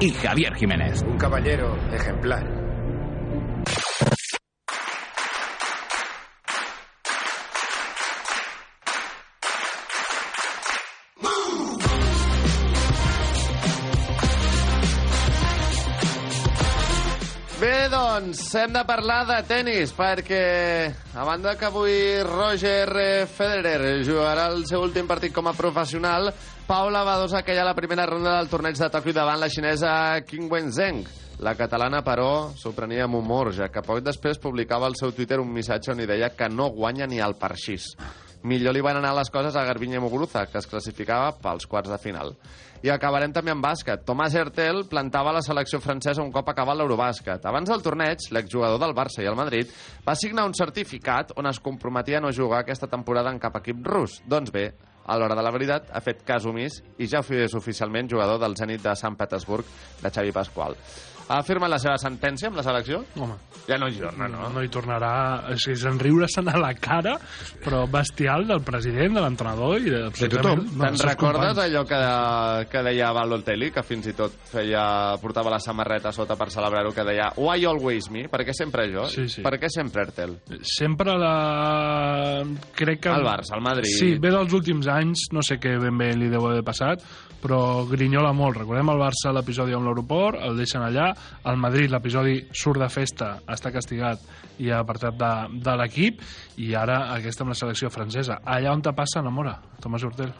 i 0.00 0.10
Javier 0.12 0.54
Jiménez. 0.56 1.02
un 1.02 1.16
caballero 1.16 1.76
ejemplar. 1.92 2.44
Doncs, 18.18 18.54
hem 18.54 18.72
de 18.74 18.80
parlar 18.82 19.20
de 19.28 19.36
tennis, 19.46 19.92
perquè 19.94 20.90
a 21.14 21.24
banda 21.26 21.52
que 21.58 21.66
avui 21.68 22.18
Roger 22.26 23.26
Federer 23.30 24.00
jugarà 24.06 24.48
el 24.50 24.64
seu 24.66 24.82
últim 24.82 25.06
partit 25.06 25.34
com 25.34 25.46
a 25.46 25.54
professional, 25.54 26.32
Paula 26.66 27.04
Badosa 27.06 27.44
queia 27.46 27.62
a 27.62 27.68
la 27.68 27.76
primera 27.78 28.08
ronda 28.10 28.34
del 28.36 28.50
torneig 28.50 28.78
de 28.80 28.90
Tòquio 28.90 29.14
davant 29.14 29.38
la 29.38 29.50
xinesa 29.52 29.92
Qing 30.26 30.50
Wenzheng. 30.50 31.04
La 31.46 31.54
catalana, 31.54 32.02
però, 32.02 32.50
s'ho 32.58 32.74
prenia 32.74 33.06
amb 33.06 33.20
humor, 33.20 33.52
ja 33.54 33.70
que 33.70 33.84
poc 33.86 34.02
després 34.02 34.42
publicava 34.42 34.88
al 34.90 34.98
seu 34.98 35.14
Twitter 35.14 35.38
un 35.38 35.52
missatge 35.54 35.94
on 35.94 36.02
hi 36.02 36.08
deia 36.10 36.32
que 36.34 36.50
no 36.50 36.72
guanya 36.74 37.06
ni 37.06 37.22
el 37.22 37.38
parxís. 37.38 37.92
Millor 38.42 38.74
li 38.74 38.82
van 38.82 38.98
anar 38.98 39.14
les 39.14 39.30
coses 39.30 39.54
a 39.54 39.64
Garbiñe 39.66 40.02
Muguruza, 40.02 40.46
que 40.50 40.58
es 40.58 40.66
classificava 40.66 41.36
pels 41.38 41.66
quarts 41.70 41.90
de 41.90 42.02
final. 42.02 42.34
I 42.82 42.92
acabarem 42.94 43.32
també 43.34 43.50
amb 43.50 43.64
bàsquet. 43.64 44.04
Tomàs 44.06 44.36
Hertel 44.38 44.84
plantava 44.90 45.32
la 45.34 45.42
selecció 45.42 45.80
francesa 45.82 46.22
un 46.22 46.30
cop 46.34 46.48
acabat 46.52 46.78
l'Eurobàsquet. 46.78 47.46
Abans 47.50 47.70
del 47.70 47.82
torneig, 47.82 48.28
l'exjugador 48.34 48.78
del 48.78 48.94
Barça 48.94 49.24
i 49.24 49.30
el 49.30 49.38
Madrid 49.38 49.72
va 50.06 50.14
signar 50.18 50.46
un 50.46 50.54
certificat 50.54 51.34
on 51.36 51.50
es 51.50 51.58
comprometia 51.58 52.20
a 52.20 52.22
no 52.22 52.34
jugar 52.34 52.62
aquesta 52.62 52.86
temporada 52.86 53.34
en 53.34 53.42
cap 53.42 53.58
equip 53.58 53.82
rus. 53.86 54.20
Doncs 54.26 54.54
bé, 54.54 54.68
a 55.08 55.16
l'hora 55.18 55.34
de 55.34 55.42
la 55.42 55.50
veritat, 55.50 55.90
ha 55.90 56.04
fet 56.04 56.22
cas 56.28 56.46
omís 56.46 56.82
i 57.00 57.08
ja 57.10 57.24
és 57.24 57.54
oficialment 57.56 58.10
jugador 58.10 58.38
del 58.38 58.56
Zenit 58.56 58.82
de 58.84 58.94
Sant 58.94 59.16
Petersburg 59.16 59.64
de 60.02 60.10
Xavi 60.10 60.32
Pasqual. 60.36 60.76
Ha 61.28 61.42
firmat 61.44 61.68
la 61.68 61.78
seva 61.82 61.98
sentència 62.00 62.48
amb 62.48 62.56
la 62.56 62.62
selecció? 62.64 63.02
Home. 63.20 63.34
Ja 63.68 63.76
no 63.76 63.90
hi 63.92 63.98
torna, 64.00 64.30
no? 64.32 64.46
No 64.54 64.62
hi 64.64 64.70
tornarà... 64.72 65.10
O 65.52 65.56
sigui, 65.60 65.76
se'n 65.76 65.98
riure-se'n 66.00 66.48
a 66.48 66.54
la 66.56 66.70
cara, 66.80 67.18
però 67.60 67.82
bestial 67.92 68.46
del 68.48 68.62
president, 68.64 69.18
de 69.18 69.24
l'entrenador 69.24 69.76
i 69.76 69.92
de, 69.92 70.00
tothom. 70.16 70.62
Te'n 70.80 70.96
recordes 71.04 71.60
allò 71.60 71.82
que, 71.88 71.98
que 72.72 72.82
deia 72.86 73.10
Balotelli, 73.12 73.68
que 73.74 73.84
fins 73.84 74.08
i 74.08 74.16
tot 74.16 74.38
feia, 74.48 74.86
portava 75.20 75.52
la 75.52 75.60
samarreta 75.60 76.14
sota 76.16 76.38
per 76.40 76.48
celebrar-ho, 76.54 76.94
que 76.96 77.04
deia 77.04 77.28
Why 77.36 77.68
always 77.68 78.08
me? 78.14 78.24
Per 78.32 78.40
què 78.48 78.56
sempre 78.56 78.88
jo? 78.88 79.04
Sí, 79.12 79.28
sí. 79.28 79.44
Per 79.44 79.52
què 79.60 79.68
sempre 79.72 80.06
Ertel? 80.08 80.38
Sempre 80.64 81.18
la... 81.20 81.34
Crec 82.72 83.04
que... 83.04 83.12
El 83.12 83.28
Barça, 83.28 83.58
el 83.58 83.66
Madrid. 83.68 83.92
Sí, 84.00 84.14
ve 84.16 84.32
dels 84.32 84.56
últims 84.56 84.88
anys, 84.96 85.28
no 85.36 85.44
sé 85.44 85.60
què 85.60 85.76
ben 85.82 86.00
bé 86.00 86.14
li 86.16 86.32
deu 86.32 86.48
haver 86.48 86.64
passat, 86.64 87.04
però 87.42 87.84
grinyola 87.90 88.32
molt. 88.32 88.62
Recordem 88.62 88.96
el 88.96 89.04
Barça 89.04 89.36
l'episodi 89.36 89.76
amb 89.76 89.90
l'aeroport, 89.90 90.40
el 90.48 90.56
deixen 90.56 90.88
allà, 90.88 91.12
el 91.48 91.58
Madrid 91.60 91.90
l'episodi 91.92 92.38
surt 92.52 92.82
de 92.82 92.88
festa, 92.92 93.34
està 93.48 93.72
castigat 93.74 94.22
i 94.58 94.70
ha 94.70 94.82
apartat 94.82 95.18
de, 95.18 95.32
de 95.64 95.76
l'equip, 95.80 96.22
i 96.62 96.72
ara 96.74 97.08
aquesta 97.14 97.44
amb 97.44 97.54
la 97.54 97.58
selecció 97.58 97.90
francesa. 97.92 98.40
Allà 98.44 98.72
on 98.74 98.82
te 98.82 98.94
passa, 98.96 99.22
enamora, 99.22 99.58
Tomàs 99.82 100.06
Hortel. 100.08 100.32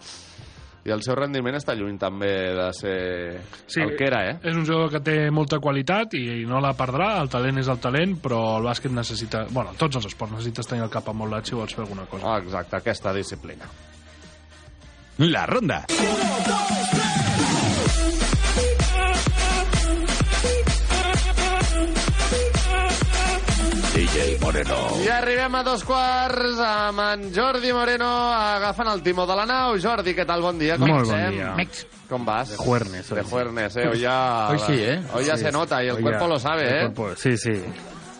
I 0.89 0.93
el 0.95 1.03
seu 1.05 1.17
rendiment 1.19 1.57
està 1.59 1.75
lluny 1.77 1.99
també 2.01 2.31
de 2.57 2.69
ser 2.73 2.95
Sí, 3.67 3.83
el 3.83 3.93
que 3.99 4.07
era, 4.07 4.23
eh? 4.31 4.37
És 4.41 4.57
un 4.57 4.65
jugador 4.65 4.93
que 4.95 5.03
té 5.05 5.17
molta 5.35 5.59
qualitat 5.61 6.17
i, 6.17 6.23
i 6.43 6.47
no 6.49 6.63
la 6.65 6.73
perdrà, 6.79 7.11
el 7.21 7.29
talent 7.33 7.61
és 7.61 7.69
el 7.69 7.83
talent, 7.83 8.17
però 8.25 8.41
el 8.57 8.71
bàsquet 8.71 8.95
necessita... 8.95 9.45
Bueno, 9.53 9.77
tots 9.77 10.01
els 10.01 10.09
esports 10.09 10.39
necessites 10.39 10.71
tenir 10.71 10.87
el 10.87 10.95
cap 10.95 11.11
amoldat 11.13 11.51
si 11.51 11.59
vols 11.59 11.77
fer 11.77 11.85
alguna 11.85 12.09
cosa. 12.09 12.33
Ah, 12.33 12.41
exacte, 12.41 12.81
aquesta 12.81 13.13
disciplina. 13.17 13.69
La 15.19 15.45
Ronda. 15.51 15.85
DJ 15.91 17.18
Moreno. 24.49 24.77
I 25.05 25.09
arribem 25.13 25.55
a 25.59 25.61
dos 25.61 25.83
quarts 25.85 26.57
amb 26.65 27.03
en 27.05 27.27
Jordi 27.37 27.69
Moreno 27.77 28.07
agafant 28.33 28.89
el 28.95 29.03
timó 29.05 29.27
de 29.29 29.35
la 29.37 29.45
nau. 29.45 29.75
Jordi, 29.83 30.15
què 30.17 30.25
tal? 30.25 30.41
Bon 30.41 30.57
dia. 30.57 30.79
Com 30.81 30.89
Molt 30.89 31.11
bon 31.11 31.35
dia. 31.35 31.51
Mex. 31.59 31.83
Com 32.09 32.25
vas? 32.25 32.55
De 32.55 32.57
juernes, 32.57 33.11
De 33.11 33.21
hoy 33.21 33.27
juernes, 33.29 33.77
eh? 33.77 33.87
Hoy 33.91 34.01
ya, 34.01 34.49
Hoy 34.49 34.59
sí, 34.65 34.73
¿eh? 34.81 35.03
Hoy 35.13 35.27
ya 35.27 35.37
Sí, 35.37 35.43
se 35.45 35.51
sí. 35.51 35.53
nota 35.53 35.83
y 35.85 35.89
el 35.89 35.97
Hoy 35.97 36.03
cuerpo 36.03 36.25
ya- 36.25 36.29
lo 36.29 36.41
sabe, 36.41 36.63
el 36.63 36.75
eh? 36.77 36.81
cuerpo- 36.95 37.15
sí, 37.17 37.37
sí. 37.37 37.53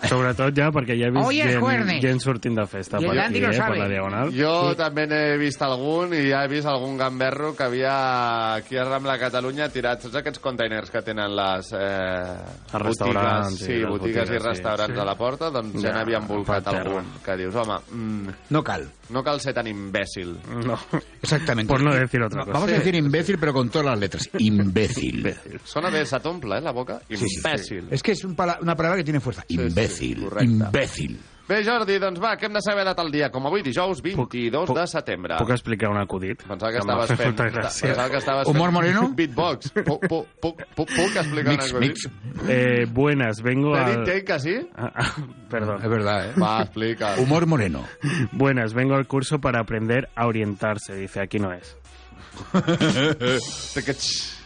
Sobretot 0.07 0.55
ja 0.55 0.69
perquè 0.71 0.95
ja 0.95 1.09
he 1.09 1.11
vist 1.11 1.27
Hoy 1.27 1.41
es 1.41 1.57
gent, 1.59 2.01
gent 2.01 2.21
sortint 2.23 2.55
de 2.57 2.67
festa 2.71 2.99
per 2.99 3.11
el 3.11 3.19
aquí, 3.19 3.39
eh, 3.43 3.51
per 3.59 3.77
la 3.79 3.89
Diagonal. 3.89 4.31
Jo 4.33 4.75
també 4.79 5.07
n'he 5.11 5.37
vist 5.41 5.61
algun 5.67 6.15
i 6.15 6.29
ja 6.31 6.45
he 6.45 6.49
vist 6.49 6.67
algun 6.71 6.97
gamberro 6.97 7.55
que 7.57 7.65
havia 7.65 8.55
aquí 8.55 8.77
a 8.79 8.85
Rambla 8.85 9.19
Catalunya 9.19 9.69
tirat 9.69 10.01
tots 10.03 10.15
aquests 10.21 10.39
containers 10.39 10.91
que 10.95 11.03
tenen 11.03 11.35
les 11.35 11.73
eh, 11.73 12.37
Els 12.73 12.83
restaurants 12.85 13.51
botigues, 13.59 13.61
i 13.61 13.65
sí, 13.65 13.73
les 13.81 13.89
botigues, 13.91 14.23
botigues, 14.23 14.31
i 14.31 14.39
sí. 14.39 14.47
restaurants 14.47 14.95
Sí. 14.95 15.01
a 15.01 15.05
la 15.05 15.17
porta, 15.19 15.51
doncs 15.51 15.75
ja, 15.83 15.89
Ja, 15.89 15.95
n'havien 15.99 16.27
volcat 16.29 16.63
per 16.65 16.73
terra. 16.75 16.91
algun. 16.91 17.13
Que 17.25 17.37
dius, 17.37 17.55
home, 17.55 17.79
mm, 17.91 18.29
No 18.51 18.63
cal. 18.63 18.87
no 19.11 19.23
cal 19.25 19.41
ser 19.41 19.55
tan 19.55 19.67
imbècil. 19.67 20.37
No. 20.65 20.79
Exactamente. 21.23 21.69
Por 21.73 21.83
no 21.83 21.93
decir 21.95 22.23
otra 22.23 22.43
cosa. 22.45 22.53
Vamos 22.53 22.69
a 22.71 22.75
decir 22.75 22.95
imbécil, 22.95 23.39
pero 23.39 23.53
con 23.53 23.69
todas 23.69 23.87
las 23.87 23.99
letras. 23.99 24.29
Imbécil. 24.39 25.35
Sona 25.65 25.91
bé, 25.91 26.05
se 26.07 26.21
t'omple, 26.21 26.59
eh, 26.59 26.61
la 26.61 26.73
boca? 26.73 27.01
Sí, 27.09 27.17
sí. 27.17 27.37
Imbècil. 27.39 27.89
Es 27.91 28.03
que 28.03 28.13
es 28.13 28.25
un 28.25 28.35
pala- 28.37 28.59
una 28.61 28.77
palabra 28.77 28.99
que 28.99 29.05
tiene 29.05 29.21
fuerza. 29.21 29.45
Imbécil. 29.49 29.88
Correcte. 30.23 30.45
imbécil. 30.53 31.19
Bé, 31.49 31.63
Jordi, 31.65 31.95
doncs 31.97 32.21
va, 32.21 32.35
què 32.37 32.45
hem 32.45 32.53
de 32.53 32.61
saber 32.61 32.83
de 32.85 32.93
tal 32.93 33.09
dia? 33.11 33.31
Com 33.33 33.47
avui, 33.49 33.63
dijous 33.65 34.03
22 34.05 34.69
de 34.77 34.83
setembre. 34.87 35.39
Puc 35.41 35.49
explicar 35.55 35.89
un 35.89 35.97
acudit? 35.97 36.43
Pensava 36.45 36.69
que 36.75 36.77
Que 36.77 36.85
estaves 36.85 37.09
fent... 37.09 37.23
molta 37.31 37.47
gràcia. 37.49 37.87
Pensava 37.87 38.11
que 38.11 38.17
estaves 38.21 38.49
Humor 38.53 38.67
fent 38.69 38.75
moreno? 38.75 39.09
Beatbox. 39.17 39.71
Puc, 39.79 39.87
puc, 40.11 40.27
puc, 40.43 40.61
puc, 40.77 40.93
puc 40.93 41.17
explicar 41.17 41.55
Mix, 41.55 41.71
una 41.73 41.81
mix. 41.81 42.05
cosa? 42.05 42.53
Eh, 42.53 42.85
buenas, 42.93 43.41
vengo 43.41 43.73
¿Te 43.73 43.79
al... 43.81 44.05
di 44.05 44.25
que 44.27 44.39
sí? 44.41 44.59
Perdón. 45.49 45.81
Es 45.83 45.89
verdad, 45.89 46.29
¿eh? 46.29 46.33
Va, 46.39 46.61
explica. 46.65 47.15
Humor 47.17 47.47
moreno. 47.47 47.83
Buenas, 48.33 48.75
vengo 48.75 48.95
al 48.95 49.07
curso 49.07 49.39
para 49.39 49.61
aprender 49.61 50.11
a 50.17 50.27
orientarse. 50.27 50.95
Dice, 50.97 51.23
aquí 51.23 51.39
no 51.39 51.55
es. 51.55 51.79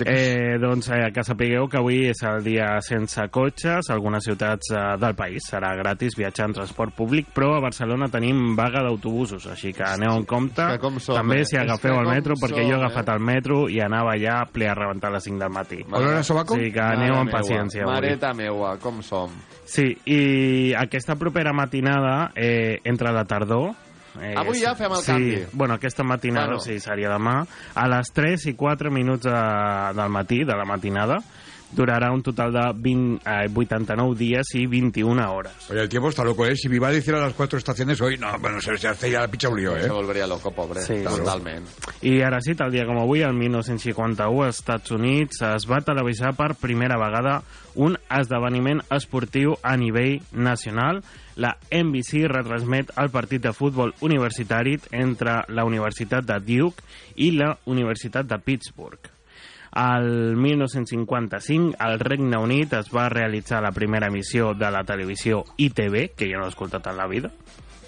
Eh, 0.00 0.56
doncs 0.62 0.88
eh, 0.94 1.10
que 1.12 1.24
sapigueu 1.26 1.66
que 1.68 1.80
avui 1.80 2.04
és 2.10 2.20
el 2.26 2.44
dia 2.44 2.68
sense 2.84 3.24
cotxes, 3.32 3.88
a 3.90 3.94
algunes 3.96 4.24
ciutats 4.24 4.70
eh, 4.72 4.84
del 5.02 5.16
país 5.18 5.48
serà 5.50 5.72
gratis 5.78 6.16
viatjar 6.18 6.48
en 6.48 6.56
transport 6.60 6.94
públic, 6.96 7.32
però 7.34 7.56
a 7.56 7.64
Barcelona 7.64 8.08
tenim 8.12 8.54
vaga 8.58 8.84
d'autobusos, 8.86 9.48
així 9.50 9.74
que 9.76 9.84
aneu 9.86 10.14
en 10.16 10.26
compte. 10.30 10.62
Que 10.74 10.80
com 10.82 11.00
som, 11.02 11.18
També 11.18 11.40
eh? 11.42 11.48
si 11.48 11.58
agafeu 11.60 11.98
el 12.00 12.08
metro, 12.10 12.38
perquè 12.40 12.62
som, 12.62 12.70
jo 12.70 12.76
he 12.76 12.78
eh? 12.78 12.80
agafat 12.84 13.12
el 13.16 13.22
metro 13.32 13.60
i 13.68 13.80
anava 13.84 14.16
ja 14.20 14.40
ple 14.50 14.70
a 14.70 14.78
rebentar 14.78 15.10
a 15.10 15.18
les 15.18 15.28
5 15.28 15.42
del 15.42 15.54
matí. 15.54 15.82
A 15.90 16.22
sobaco? 16.26 16.58
Sí, 16.58 16.70
que 16.74 16.82
aneu 16.86 17.18
amb 17.18 17.34
paciència 17.34 17.84
avui. 17.84 17.94
Mareta 17.98 18.32
meua, 18.36 18.76
com 18.82 19.02
som? 19.06 19.34
Sí, 19.70 19.92
i 20.10 20.72
aquesta 20.78 21.18
propera 21.18 21.52
matinada, 21.52 22.32
eh, 22.34 22.80
entre 22.84 23.12
la 23.14 23.26
tardor... 23.28 23.72
Eh, 24.20 24.34
Avui 24.36 24.60
ja 24.60 24.74
fem 24.76 24.92
el 24.92 25.00
sí, 25.02 25.06
canvi. 25.12 25.46
Bueno, 25.52 25.74
aquesta 25.74 26.04
matinada, 26.04 26.46
Bueno. 26.56 26.60
sí, 26.60 26.78
seria 26.80 27.08
demà, 27.10 27.46
a 27.74 27.86
les 27.88 28.10
3 28.12 28.46
i 28.46 28.54
4 28.54 28.90
minuts 28.92 29.24
de, 29.24 29.32
del 29.96 30.10
matí, 30.10 30.44
de 30.44 30.56
la 30.56 30.64
matinada, 30.68 31.16
durarà 31.72 32.10
un 32.12 32.22
total 32.22 32.52
de 32.52 32.64
20, 32.74 33.22
eh, 33.24 33.48
89 33.54 34.16
dies 34.18 34.54
i 34.54 34.66
21 34.66 35.30
hores. 35.30 35.70
Oye, 35.70 35.82
el 35.82 35.88
tiempo 35.88 36.08
está 36.08 36.24
loco, 36.24 36.46
¿eh? 36.46 36.56
Si 36.56 36.68
me 36.68 36.76
iba 36.76 36.88
a 36.88 36.92
decir 36.92 37.14
a 37.14 37.20
las 37.20 37.34
cuatro 37.34 37.58
estaciones 37.58 38.00
hoy, 38.00 38.18
no, 38.18 38.38
bueno, 38.38 38.60
se, 38.60 38.76
se 38.76 38.88
hace 38.88 39.10
ya 39.10 39.20
la 39.20 39.28
picha 39.28 39.48
un 39.48 39.60
lío, 39.60 39.76
¿eh? 39.76 39.82
Se 39.84 39.90
volveria 39.90 40.26
loco, 40.26 40.50
pobre. 40.50 40.80
Sí, 40.82 41.02
totalment. 41.04 41.66
I 42.02 42.20
ara 42.22 42.40
sí, 42.40 42.54
tal 42.56 42.72
dia 42.72 42.86
com 42.88 42.98
avui, 43.00 43.22
el 43.22 43.34
1951, 43.34 44.44
als 44.46 44.60
Estats 44.60 44.90
Units 44.90 45.42
es 45.46 45.66
va 45.68 45.80
televisar 45.84 46.34
per 46.36 46.54
primera 46.60 46.98
vegada 47.00 47.40
un 47.74 47.96
esdeveniment 48.10 48.82
esportiu 48.90 49.56
a 49.62 49.76
nivell 49.76 50.20
nacional. 50.32 51.02
La 51.40 51.54
NBC 51.70 52.26
retransmet 52.28 52.90
el 53.00 53.08
partit 53.14 53.46
de 53.46 53.54
futbol 53.56 53.94
universitari 54.04 54.76
entre 54.92 55.40
la 55.48 55.64
Universitat 55.64 56.26
de 56.26 56.40
Duke 56.44 56.84
i 57.16 57.30
la 57.36 57.54
Universitat 57.64 58.28
de 58.28 58.38
Pittsburgh. 58.44 59.19
Al 59.72 60.36
1955, 60.36 61.76
al 61.78 62.00
Regne 62.00 62.36
Unit 62.36 62.72
es 62.74 62.90
va 62.94 63.08
realitzar 63.08 63.62
la 63.62 63.70
primera 63.70 64.08
emissió 64.08 64.52
de 64.54 64.70
la 64.70 64.82
televisió 64.84 65.44
ITV, 65.56 66.16
que 66.16 66.26
jo 66.32 66.40
no 66.40 66.46
he 66.46 66.54
escoltat 66.54 66.88
en 66.90 66.96
la 66.98 67.06
vida. 67.06 67.30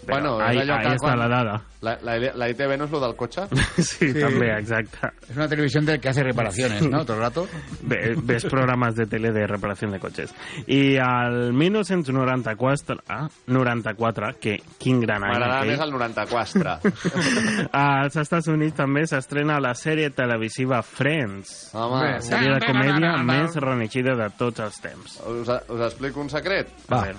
Però 0.03 0.19
Bueno, 0.19 0.41
és 0.41 0.49
ahí, 0.49 0.59
allò 0.59 0.75
ahí 0.75 0.87
que 0.87 0.95
està 0.97 1.07
quan- 1.13 1.19
la 1.19 1.29
dada. 1.29 1.61
La, 1.83 1.97
la, 2.03 2.15
la 2.35 2.49
ITV 2.49 2.77
no 2.79 2.85
és 2.85 2.91
lo 2.93 3.01
del 3.01 3.15
cotxe? 3.17 3.43
Sí, 3.83 4.13
també, 4.15 4.53
exacte. 4.57 5.09
Es 5.29 5.35
una 5.37 5.49
televisión 5.49 5.85
del 5.87 5.99
que 6.01 6.09
hace 6.11 6.23
reparaciones, 6.23 6.83
¿no? 6.89 7.05
Todo 7.05 7.17
el 7.17 7.23
rato. 7.23 7.49
Ve- 7.83 8.15
ves 8.23 8.45
programes 8.47 8.95
de 8.95 9.07
tele 9.07 9.33
de 9.33 9.47
reparació 9.47 9.91
de 9.91 9.99
cotxes. 9.99 10.35
I 10.67 10.97
al 10.99 11.53
1994, 11.53 13.03
ah, 13.09 13.29
94, 13.47 14.31
que 14.41 14.59
quin 14.79 15.01
gran 15.01 15.25
any 15.25 15.33
M'agrada 15.33 15.65
més 15.67 15.81
el 15.81 15.91
94. 15.91 16.79
Als 17.73 18.17
Estats 18.17 18.49
Units 18.53 18.77
també 18.79 19.05
s'estrena 19.09 19.59
la 19.63 19.75
sèrie 19.79 20.11
televisiva 20.15 20.83
Friends. 20.83 21.71
Home. 21.75 22.21
sèrie 22.23 22.55
de 22.59 22.67
comèdia 22.67 23.17
més 23.27 23.57
reneixida 23.63 24.15
de 24.19 24.31
tots 24.39 24.61
els 24.61 24.81
temps. 24.83 25.19
Us, 25.27 25.49
us 25.69 25.85
explico 25.89 26.21
un 26.23 26.31
secret? 26.31 26.71
A 26.91 27.01
ver, 27.07 27.17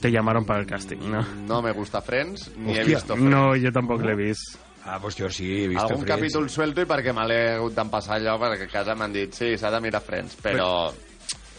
te 0.00 0.10
llamaron 0.10 0.44
para 0.44 0.60
el 0.60 0.66
casting, 0.66 0.98
¿no? 1.10 1.24
No 1.46 1.62
me 1.62 1.72
gusta 1.72 2.00
Friends, 2.02 2.50
ni 2.56 2.72
he 2.76 2.82
Hòstia, 2.82 2.96
visto 2.96 3.14
Friends. 3.14 3.30
No, 3.30 3.54
jo 3.56 3.72
tampoc 3.72 4.02
l'he 4.02 4.14
vist. 4.14 4.58
Ah, 4.84 4.98
pues 5.02 5.16
jo 5.18 5.28
sí, 5.30 5.64
he 5.64 5.68
visto 5.68 5.82
Algun 5.82 6.04
Friends. 6.04 6.14
capítol 6.20 6.48
suelto 6.50 6.80
i 6.80 6.86
perquè 6.86 7.12
me 7.12 7.24
l'he 7.26 7.40
hagut 7.56 7.74
d'empassar 7.74 8.20
allò, 8.20 8.36
perquè 8.38 8.68
a 8.68 8.70
casa 8.70 8.94
m'han 8.94 9.12
dit, 9.12 9.32
sí, 9.34 9.56
s'ha 9.58 9.70
de 9.70 9.80
mirar 9.80 10.00
Friends, 10.02 10.36
però... 10.42 10.92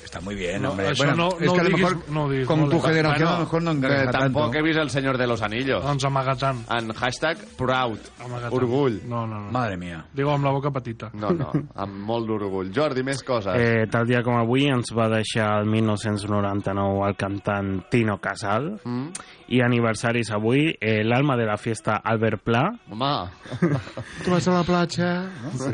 Está 0.08 0.22
muy 0.22 0.36
bien, 0.36 0.62
No, 0.62 0.70
hombre. 0.72 0.94
Bueno, 0.98 1.16
no- 1.16 1.30
es 1.38 1.46
no 1.48 1.54
que 1.54 1.60
a 1.60 1.64
lo 1.64 1.70
diguis- 1.70 1.80
mejor 1.82 2.10
no 2.10 2.30
diguis 2.30 2.48
con 2.48 2.60
molt 2.62 2.72
tu 2.72 2.80
generación 2.80 3.14
Bueno, 3.18 3.30
a 3.30 3.34
lo 3.34 3.40
mejor 3.44 3.62
no 3.64 3.72
engancha 3.72 3.98
eh, 3.98 4.06
tanto. 4.06 4.20
Tampoc 4.20 4.56
he 4.56 4.62
vist 4.62 4.80
El 4.80 4.90
Senyor 4.90 5.18
de 5.18 5.28
los 5.28 5.42
Anillos. 5.42 5.84
Doncs 5.84 6.06
amagatzant. 6.06 6.60
En 6.72 6.94
hashtag 6.94 7.38
proud. 7.58 8.00
Amagatzant. 8.24 8.54
Orgull. 8.54 9.02
No, 9.06 9.28
no, 9.28 9.40
no. 9.42 9.52
Madre 9.52 9.76
mía. 9.76 10.06
Digo 10.14 10.32
amb 10.32 10.46
la 10.46 10.52
boca 10.52 10.72
petita. 10.72 11.10
No, 11.14 11.32
no, 11.32 11.52
amb 11.76 11.94
molt 11.94 12.26
d'orgull. 12.26 12.72
Jordi, 12.74 13.04
més 13.04 13.22
coses. 13.22 13.54
Eh, 13.60 13.86
tal 13.92 14.08
dia 14.08 14.24
com 14.24 14.36
avui 14.38 14.66
ens 14.72 14.94
va 14.98 15.10
deixar 15.10 15.60
el 15.60 15.66
1999 15.66 17.08
el 17.10 17.16
cantant 17.18 17.84
Tino 17.90 18.18
Casal 18.20 18.80
Mm. 18.84 19.10
I 19.50 19.62
aniversaris 19.64 20.30
avui 20.36 20.74
eh, 20.80 21.04
l'alma 21.06 21.38
de 21.40 21.46
la 21.48 21.56
fiesta 21.58 22.02
Albert 22.04 22.42
Pla 22.44 22.66
Home. 22.92 23.12
Tu 24.26 24.30
vas 24.32 24.48
a 24.48 24.52
la 24.58 24.64
platja... 24.68 25.10
Sí. 25.58 25.74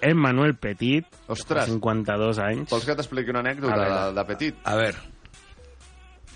Emmanuel 0.00 0.54
Petit 0.56 1.04
Ostres. 1.28 1.66
52 1.68 2.38
anys 2.40 2.70
Vols 2.72 2.86
que 2.88 2.94
t'expliqui 2.96 3.30
una 3.34 3.42
anècdota 3.44 3.76
veure. 3.76 3.96
de, 4.08 4.14
de 4.16 4.24
petit? 4.30 4.60
A 4.64 4.76
ver. 4.80 4.94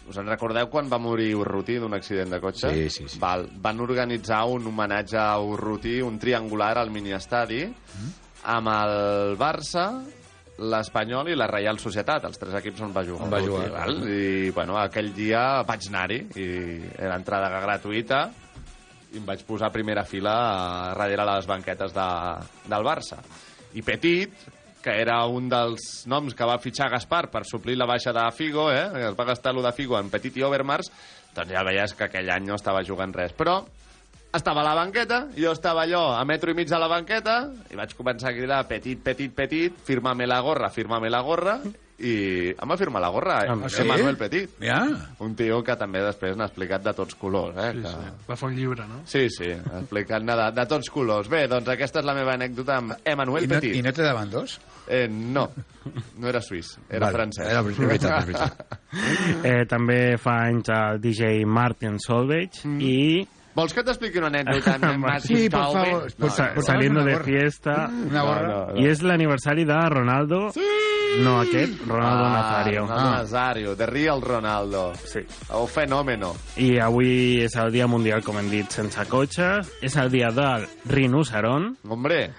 Us 0.04 0.18
en 0.20 0.26
recordeu 0.28 0.66
quan 0.68 0.90
va 0.92 0.98
morir 1.00 1.30
Urruti 1.40 1.78
d'un 1.80 1.94
accident 1.96 2.28
de 2.34 2.40
cotxe? 2.42 2.68
Sí, 2.74 2.90
sí, 2.92 3.06
sí. 3.08 3.18
Val. 3.22 3.46
Van 3.64 3.80
organitzar 3.80 4.42
un 4.52 4.66
homenatge 4.68 5.16
a 5.16 5.38
Urruti, 5.40 5.94
un 6.04 6.18
triangular 6.20 6.74
al 6.82 6.90
miniestadi, 6.92 7.64
Mm. 7.64 8.12
amb 8.52 8.68
el 8.68 9.36
Barça, 9.40 9.86
l'Espanyol 10.58 11.32
i 11.32 11.36
la 11.36 11.48
Reial 11.50 11.80
Societat, 11.82 12.28
els 12.28 12.38
tres 12.38 12.54
equips 12.60 12.84
on 12.86 12.92
va 12.94 13.02
jugar. 13.06 13.26
On 13.26 13.32
va 13.32 13.42
jugar, 13.42 13.68
val? 13.74 14.02
I, 14.06 14.50
bueno, 14.54 14.76
aquell 14.78 15.10
dia 15.16 15.62
vaig 15.66 15.88
anar-hi, 15.90 16.20
i 16.38 16.48
era 16.94 17.16
entrada 17.18 17.50
gratuïta, 17.64 18.20
i 19.14 19.18
em 19.18 19.26
vaig 19.26 19.42
posar 19.46 19.70
a 19.70 19.74
primera 19.74 20.04
fila 20.06 20.34
a 20.34 20.92
darrere 20.94 21.26
les 21.30 21.48
banquetes 21.50 21.94
de, 21.94 22.08
del 22.70 22.86
Barça. 22.86 23.18
I 23.74 23.82
Petit, 23.82 24.46
que 24.84 24.94
era 25.00 25.22
un 25.26 25.48
dels 25.50 26.04
noms 26.10 26.36
que 26.36 26.46
va 26.46 26.60
fitxar 26.62 26.90
Gaspar 26.92 27.24
per 27.32 27.42
suplir 27.48 27.78
la 27.78 27.88
baixa 27.88 28.12
de 28.14 28.24
Figo, 28.36 28.68
eh? 28.70 29.08
es 29.08 29.18
va 29.18 29.26
gastar 29.26 29.54
lo 29.54 29.62
de 29.64 29.72
Figo 29.72 29.98
en 29.98 30.10
Petit 30.12 30.36
i 30.38 30.44
Overmars, 30.46 30.90
doncs 31.34 31.50
ja 31.50 31.64
veies 31.66 31.96
que 31.98 32.06
aquell 32.06 32.30
any 32.30 32.46
no 32.46 32.58
estava 32.60 32.84
jugant 32.86 33.14
res. 33.16 33.34
Però 33.34 33.62
estava 34.36 34.60
a 34.62 34.68
la 34.70 34.74
banqueta, 34.74 35.28
jo 35.36 35.52
estava 35.52 35.82
allò 35.86 36.04
a 36.16 36.24
metro 36.24 36.50
i 36.50 36.54
mig 36.58 36.68
de 36.68 36.78
la 36.78 36.88
banqueta, 36.90 37.38
i 37.70 37.76
vaig 37.78 37.94
començar 37.98 38.32
a 38.32 38.36
cridar 38.36 38.64
petit, 38.68 38.98
petit, 39.02 39.32
petit, 39.34 39.72
firma-me 39.86 40.26
la 40.26 40.40
gorra, 40.42 40.70
firma-me 40.74 41.10
la 41.10 41.20
gorra, 41.22 41.58
i 42.04 42.50
em 42.50 42.68
va 42.68 42.74
firmar 42.76 42.98
la 43.00 43.08
gorra, 43.14 43.36
eh? 43.46 43.50
Ah, 43.52 43.68
sí? 43.70 43.84
Emmanuel 43.84 44.16
Petit. 44.18 44.50
Ja. 44.60 44.80
Un 45.22 45.36
tio 45.38 45.60
que 45.62 45.76
també 45.78 46.00
després 46.02 46.34
n'ha 46.36 46.48
explicat 46.50 46.82
de 46.82 46.92
tots 46.98 47.14
colors, 47.14 47.54
eh? 47.54 47.68
Sí, 47.76 47.84
que... 47.84 47.92
sí. 47.92 48.10
Va 48.26 48.36
fer 48.40 48.48
un 48.48 48.56
llibre, 48.58 48.86
no? 48.90 48.98
Sí, 49.06 49.22
sí, 49.30 49.52
explicant-ne 49.54 50.34
de, 50.40 50.48
de 50.56 50.64
tots 50.72 50.90
colors. 50.90 51.30
Bé, 51.30 51.44
doncs 51.48 51.70
aquesta 51.70 52.02
és 52.02 52.08
la 52.08 52.16
meva 52.18 52.34
anècdota 52.34 52.80
amb 52.80 52.96
Emmanuel 53.04 53.44
¿Y 53.44 53.46
no, 53.46 53.54
Petit. 53.54 53.76
¿Y 53.78 53.82
no 53.86 53.92
te 53.94 54.02
daban 54.02 54.28
dos? 54.28 54.56
Eh, 54.88 55.06
no, 55.08 55.46
no 56.18 56.28
era 56.28 56.42
suís, 56.42 56.74
era 56.90 57.06
Vale, 57.06 57.14
francès. 57.20 57.46
era 57.48 57.62
veritat, 57.62 58.26
veritat. 58.26 58.76
eh, 59.46 59.62
també 59.70 60.18
fa 60.20 60.34
anys 60.50 60.74
el 60.74 61.00
DJ 61.00 61.44
Martin 61.46 62.00
Solveig 62.02 62.58
Mm. 62.64 62.80
i 62.82 63.28
Vols 63.54 63.72
que 63.74 63.84
t'expliqui 63.86 64.18
una 64.18 64.30
anècdota 64.32 64.74
amb 64.90 65.04
Martin 65.04 65.36
Sí, 65.36 65.48
por 65.48 65.68
favor. 65.72 66.08
No, 66.18 66.30
Sa- 66.30 66.52
no, 66.56 66.62
saliendo 66.62 67.02
una 67.02 67.12
de 67.12 67.24
fiesta. 67.24 67.88
Una 67.88 68.22
gorra? 68.22 68.48
No, 68.48 68.58
no, 68.66 68.72
no. 68.74 68.80
I 68.82 68.88
és 68.90 69.02
l'aniversari 69.06 69.64
de 69.68 69.78
Ronaldo. 69.94 70.40
Sí! 70.56 70.66
No 71.22 71.36
aquest, 71.38 71.78
Ronaldo 71.86 72.24
ah, 72.24 72.30
Nazario. 72.34 72.80
Ronaldo 72.88 73.10
Nazario, 73.10 73.76
the 73.76 73.86
real 73.86 74.20
Ronaldo. 74.20 74.92
Sí. 75.06 75.20
Un 75.54 75.68
fenòmeno. 75.70 76.32
I 76.58 76.72
avui 76.82 77.44
és 77.44 77.54
el 77.62 77.70
dia 77.70 77.86
mundial, 77.86 78.24
com 78.26 78.40
hem 78.40 78.48
dit, 78.50 78.66
sense 78.74 79.04
cotxes. 79.06 79.70
És 79.86 79.94
el 80.02 80.10
dia 80.10 80.32
del 80.34 80.66
rinoceron. 80.90 81.76
Hombre. 81.86 82.32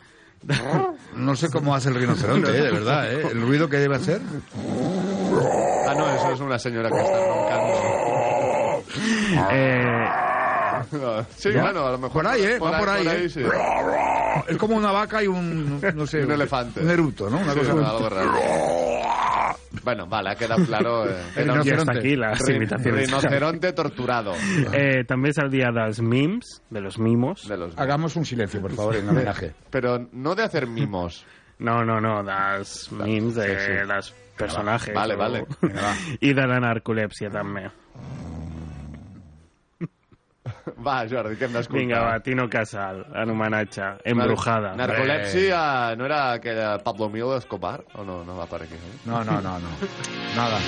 No 1.15 1.35
sé 1.35 1.49
cómo 1.49 1.73
hace 1.73 1.89
el 1.89 1.95
rinoceronte, 1.95 2.49
eh, 2.51 2.61
de 2.61 2.71
verdad, 2.71 3.11
¿eh? 3.11 3.21
El 3.31 3.41
ruido 3.41 3.69
que 3.69 3.77
debe 3.77 3.95
hacer. 3.95 4.19
Ah, 5.87 5.93
no, 5.97 6.09
eso 6.13 6.33
es 6.33 6.39
una 6.41 6.59
señora 6.59 6.89
que 6.91 6.99
está 6.99 7.17
roncando. 7.25 8.83
Eh, 9.51 10.05
sí, 11.37 11.51
¿Ya? 11.51 11.61
bueno, 11.63 11.85
a 11.87 11.91
lo 11.91 11.97
mejor... 11.97 12.23
Por 12.23 12.27
ahí, 12.27 12.43
¿eh? 12.43 12.59
Va 12.59 12.79
por 12.79 12.89
ahí, 12.89 13.07
¿eh? 13.07 13.29
sí. 13.29 13.41
Es 14.47 14.57
como 14.57 14.75
una 14.75 14.91
vaca 14.91 15.23
y 15.23 15.27
un, 15.27 15.79
no 15.95 16.05
sé... 16.07 16.23
un 16.25 16.31
elefante. 16.31 16.81
Un 16.81 16.89
eruto, 16.89 17.29
¿no? 17.29 17.37
Una 17.37 17.53
Sí, 17.53 17.59
cosa 17.59 17.71
algo 17.71 18.09
raro. 18.09 18.31
Bueno, 19.83 20.07
vale, 20.07 20.29
ha 20.31 20.35
quedado 20.35 20.65
claro. 20.65 21.05
Eh, 21.09 21.21
rinoceronte. 21.35 21.91
Hasta 21.91 21.99
aquí 21.99 22.15
Rin- 22.15 22.55
imitaciones. 22.55 23.05
Rinoceronte 23.07 23.73
torturado. 23.73 24.33
eh, 24.73 25.03
el 25.07 25.49
dia 25.51 25.69
dels 25.71 25.99
mims, 26.01 26.61
de 26.69 26.81
los 26.81 26.97
mimos. 26.97 27.47
De 27.47 27.57
los... 27.57 27.77
Hagamos 27.77 28.15
un 28.15 28.25
silencio, 28.25 28.61
por 28.61 28.71
favor, 28.73 28.95
en 28.95 29.09
homenaje. 29.09 29.53
Pero 29.69 30.07
no 30.13 30.33
de 30.35 30.43
hacer 30.43 30.67
mimos. 30.67 31.25
No, 31.59 31.83
no, 31.85 31.99
no, 32.01 32.23
dels 32.23 32.91
mims 32.91 33.35
de 33.35 33.47
Sí, 33.59 33.65
sí. 33.65 33.87
los 33.87 34.13
personajes. 34.37 34.93
Vale, 34.93 35.13
o- 35.15 35.17
vale. 35.17 35.45
I 36.19 36.33
de 36.33 36.47
la 36.47 36.59
narcolèpsia, 36.59 37.29
també. 37.31 37.69
Va, 40.85 40.97
Jordi, 41.09 41.35
que 41.37 41.47
hem 41.47 41.57
d'escoltar. 41.57 41.81
Vinga, 41.81 42.01
va, 42.05 42.15
Tino 42.25 42.47
Casal, 42.49 43.03
en 43.13 43.35
homenatge, 43.35 43.91
embrujada. 44.13 44.73
Nar 44.75 44.89
narcolèpsia, 44.93 45.61
no 45.99 46.09
era 46.09 46.21
aquella 46.39 46.77
Pablo 46.83 47.09
Mio 47.09 47.35
Escobar? 47.37 47.79
O 47.95 48.03
no, 48.07 48.23
no 48.25 48.37
va 48.37 48.49
per 48.49 48.63
aquí? 48.65 48.75
Eh? 48.79 48.97
No, 49.05 49.23
no, 49.23 49.39
no, 49.41 49.59
no. 49.59 49.77
Nada. 50.39 50.59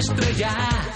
De 0.00 0.87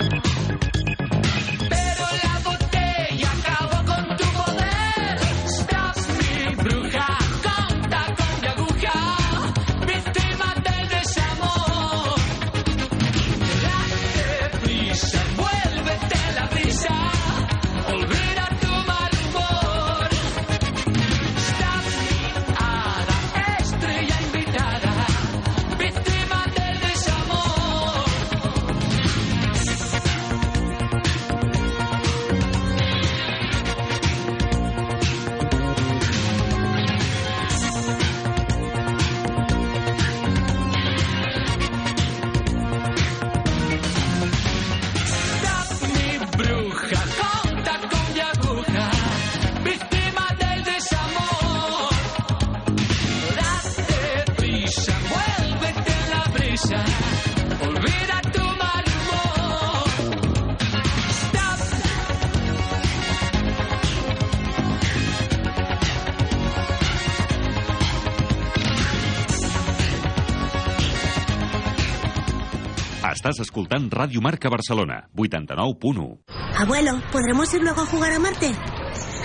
escoltant 73.52 73.90
Ràdio 73.92 74.22
Marca 74.22 74.48
Barcelona, 74.48 75.10
89.1. 75.14 76.24
Abuelo, 76.56 76.92
¿podremos 77.12 77.52
ir 77.52 77.60
luego 77.60 77.82
a 77.82 77.86
jugar 77.86 78.12
a 78.12 78.18
Marte? 78.18 78.50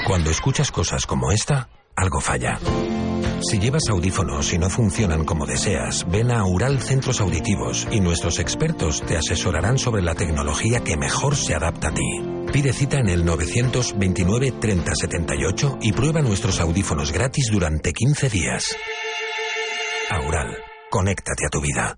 Cuando 0.05 0.29
escuchas 0.29 0.69
cosas 0.69 1.05
como 1.05 1.31
esta, 1.31 1.69
algo 1.95 2.19
falla. 2.19 2.59
Si 3.39 3.57
llevas 3.57 3.83
audífonos 3.89 4.51
y 4.51 4.57
no 4.57 4.69
funcionan 4.69 5.23
como 5.23 5.45
deseas, 5.45 6.05
ven 6.11 6.31
a 6.31 6.39
Aural 6.39 6.81
Centros 6.81 7.21
Auditivos 7.21 7.87
y 7.89 8.01
nuestros 8.01 8.39
expertos 8.39 9.01
te 9.01 9.15
asesorarán 9.15 9.77
sobre 9.77 10.01
la 10.01 10.13
tecnología 10.13 10.83
que 10.83 10.97
mejor 10.97 11.37
se 11.37 11.55
adapta 11.55 11.87
a 11.87 11.93
ti. 11.93 12.21
Pide 12.51 12.73
cita 12.73 12.99
en 12.99 13.07
el 13.07 13.23
929 13.23 14.51
30 14.59 14.91
78 14.93 15.77
y 15.83 15.93
prueba 15.93 16.21
nuestros 16.21 16.59
audífonos 16.59 17.13
gratis 17.13 17.47
durante 17.49 17.93
15 17.93 18.29
días. 18.29 18.75
Aural, 20.09 20.57
conéctate 20.89 21.45
a 21.45 21.49
tu 21.49 21.61
vida. 21.61 21.95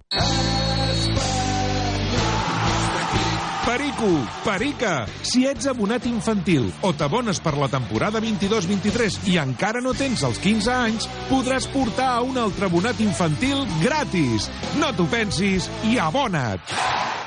Perico, 3.70 4.26
Perica, 4.42 5.06
si 5.22 5.44
ets 5.46 5.68
abonat 5.70 6.08
infantil 6.10 6.72
o 6.82 6.90
t'abones 6.98 7.38
per 7.38 7.54
la 7.54 7.68
temporada 7.70 8.18
22-23 8.18 9.30
i 9.30 9.38
encara 9.38 9.84
no 9.86 9.94
tens 9.94 10.26
els 10.26 10.42
15 10.42 10.74
anys, 10.74 11.06
podràs 11.30 11.70
portar 11.70 12.10
a 12.16 12.26
un 12.26 12.42
altre 12.42 12.66
abonat 12.66 12.98
infantil 13.06 13.62
gratis. 13.86 14.50
No 14.82 14.90
t'ho 14.98 15.06
pensis 15.14 15.70
i 15.86 16.00
abona't. 16.02 17.19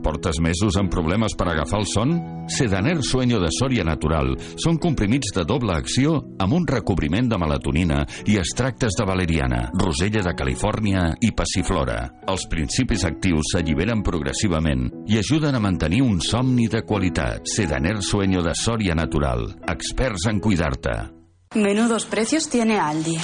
Portes 0.00 0.40
mesos 0.40 0.76
amb 0.80 0.90
problemes 0.92 1.36
per 1.36 1.50
agafar 1.50 1.80
el 1.82 1.86
son? 1.90 2.14
Sedaner 2.50 2.98
Sueño 3.06 3.38
de 3.40 3.50
Sòria 3.54 3.84
Natural 3.86 4.32
són 4.58 4.80
comprimits 4.82 5.34
de 5.36 5.44
doble 5.46 5.76
acció 5.76 6.16
amb 6.42 6.56
un 6.56 6.66
recobriment 6.66 7.28
de 7.30 7.38
melatonina 7.38 8.00
i 8.26 8.38
extractes 8.40 8.96
de 8.98 9.06
valeriana, 9.06 9.62
rosella 9.78 10.24
de 10.26 10.34
Califòrnia 10.34 11.04
i 11.20 11.30
passiflora. 11.36 12.00
Els 12.32 12.48
principis 12.50 13.04
actius 13.06 13.52
s'alliberen 13.54 14.02
progressivament 14.06 14.88
i 15.06 15.20
ajuden 15.20 15.54
a 15.54 15.62
mantenir 15.62 16.02
un 16.02 16.18
somni 16.24 16.66
de 16.72 16.82
qualitat. 16.82 17.46
Sedaner 17.46 18.00
Sueño 18.02 18.42
de 18.42 18.56
Sòria 18.56 18.96
Natural. 18.98 19.46
Experts 19.68 20.26
en 20.32 20.40
cuidar-te. 20.40 20.98
Menudos 21.54 22.06
precios 22.06 22.48
tiene 22.48 22.78
Aldi. 22.78 23.18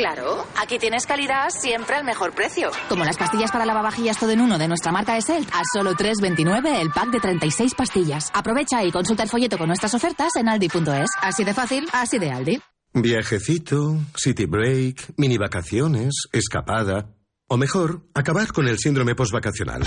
Claro, 0.00 0.46
aquí 0.56 0.78
tienes 0.78 1.04
calidad 1.04 1.50
siempre 1.50 1.94
al 1.94 2.04
mejor 2.04 2.32
precio. 2.32 2.70
Como 2.88 3.04
las 3.04 3.18
pastillas 3.18 3.52
para 3.52 3.66
lavavajillas 3.66 4.18
todo 4.18 4.30
en 4.30 4.40
uno 4.40 4.56
de 4.56 4.66
nuestra 4.66 4.92
marca 4.92 5.18
Eselt, 5.18 5.46
a 5.52 5.60
solo 5.74 5.92
3,29 5.92 6.80
el 6.80 6.88
pack 6.88 7.10
de 7.10 7.20
36 7.20 7.74
pastillas. 7.74 8.30
Aprovecha 8.32 8.82
y 8.82 8.90
consulta 8.92 9.24
el 9.24 9.28
folleto 9.28 9.58
con 9.58 9.66
nuestras 9.66 9.92
ofertas 9.92 10.34
en 10.36 10.48
aldi.es. 10.48 11.10
Así 11.20 11.44
de 11.44 11.52
fácil, 11.52 11.86
así 11.92 12.18
de 12.18 12.30
Aldi. 12.30 12.62
Viajecito, 12.94 13.98
city 14.16 14.46
break, 14.46 15.12
mini 15.18 15.36
vacaciones, 15.36 16.14
escapada. 16.32 17.10
O 17.52 17.56
mejor, 17.56 18.02
acabar 18.14 18.52
con 18.52 18.68
el 18.68 18.78
síndrome 18.78 19.16
postvacacional. 19.16 19.82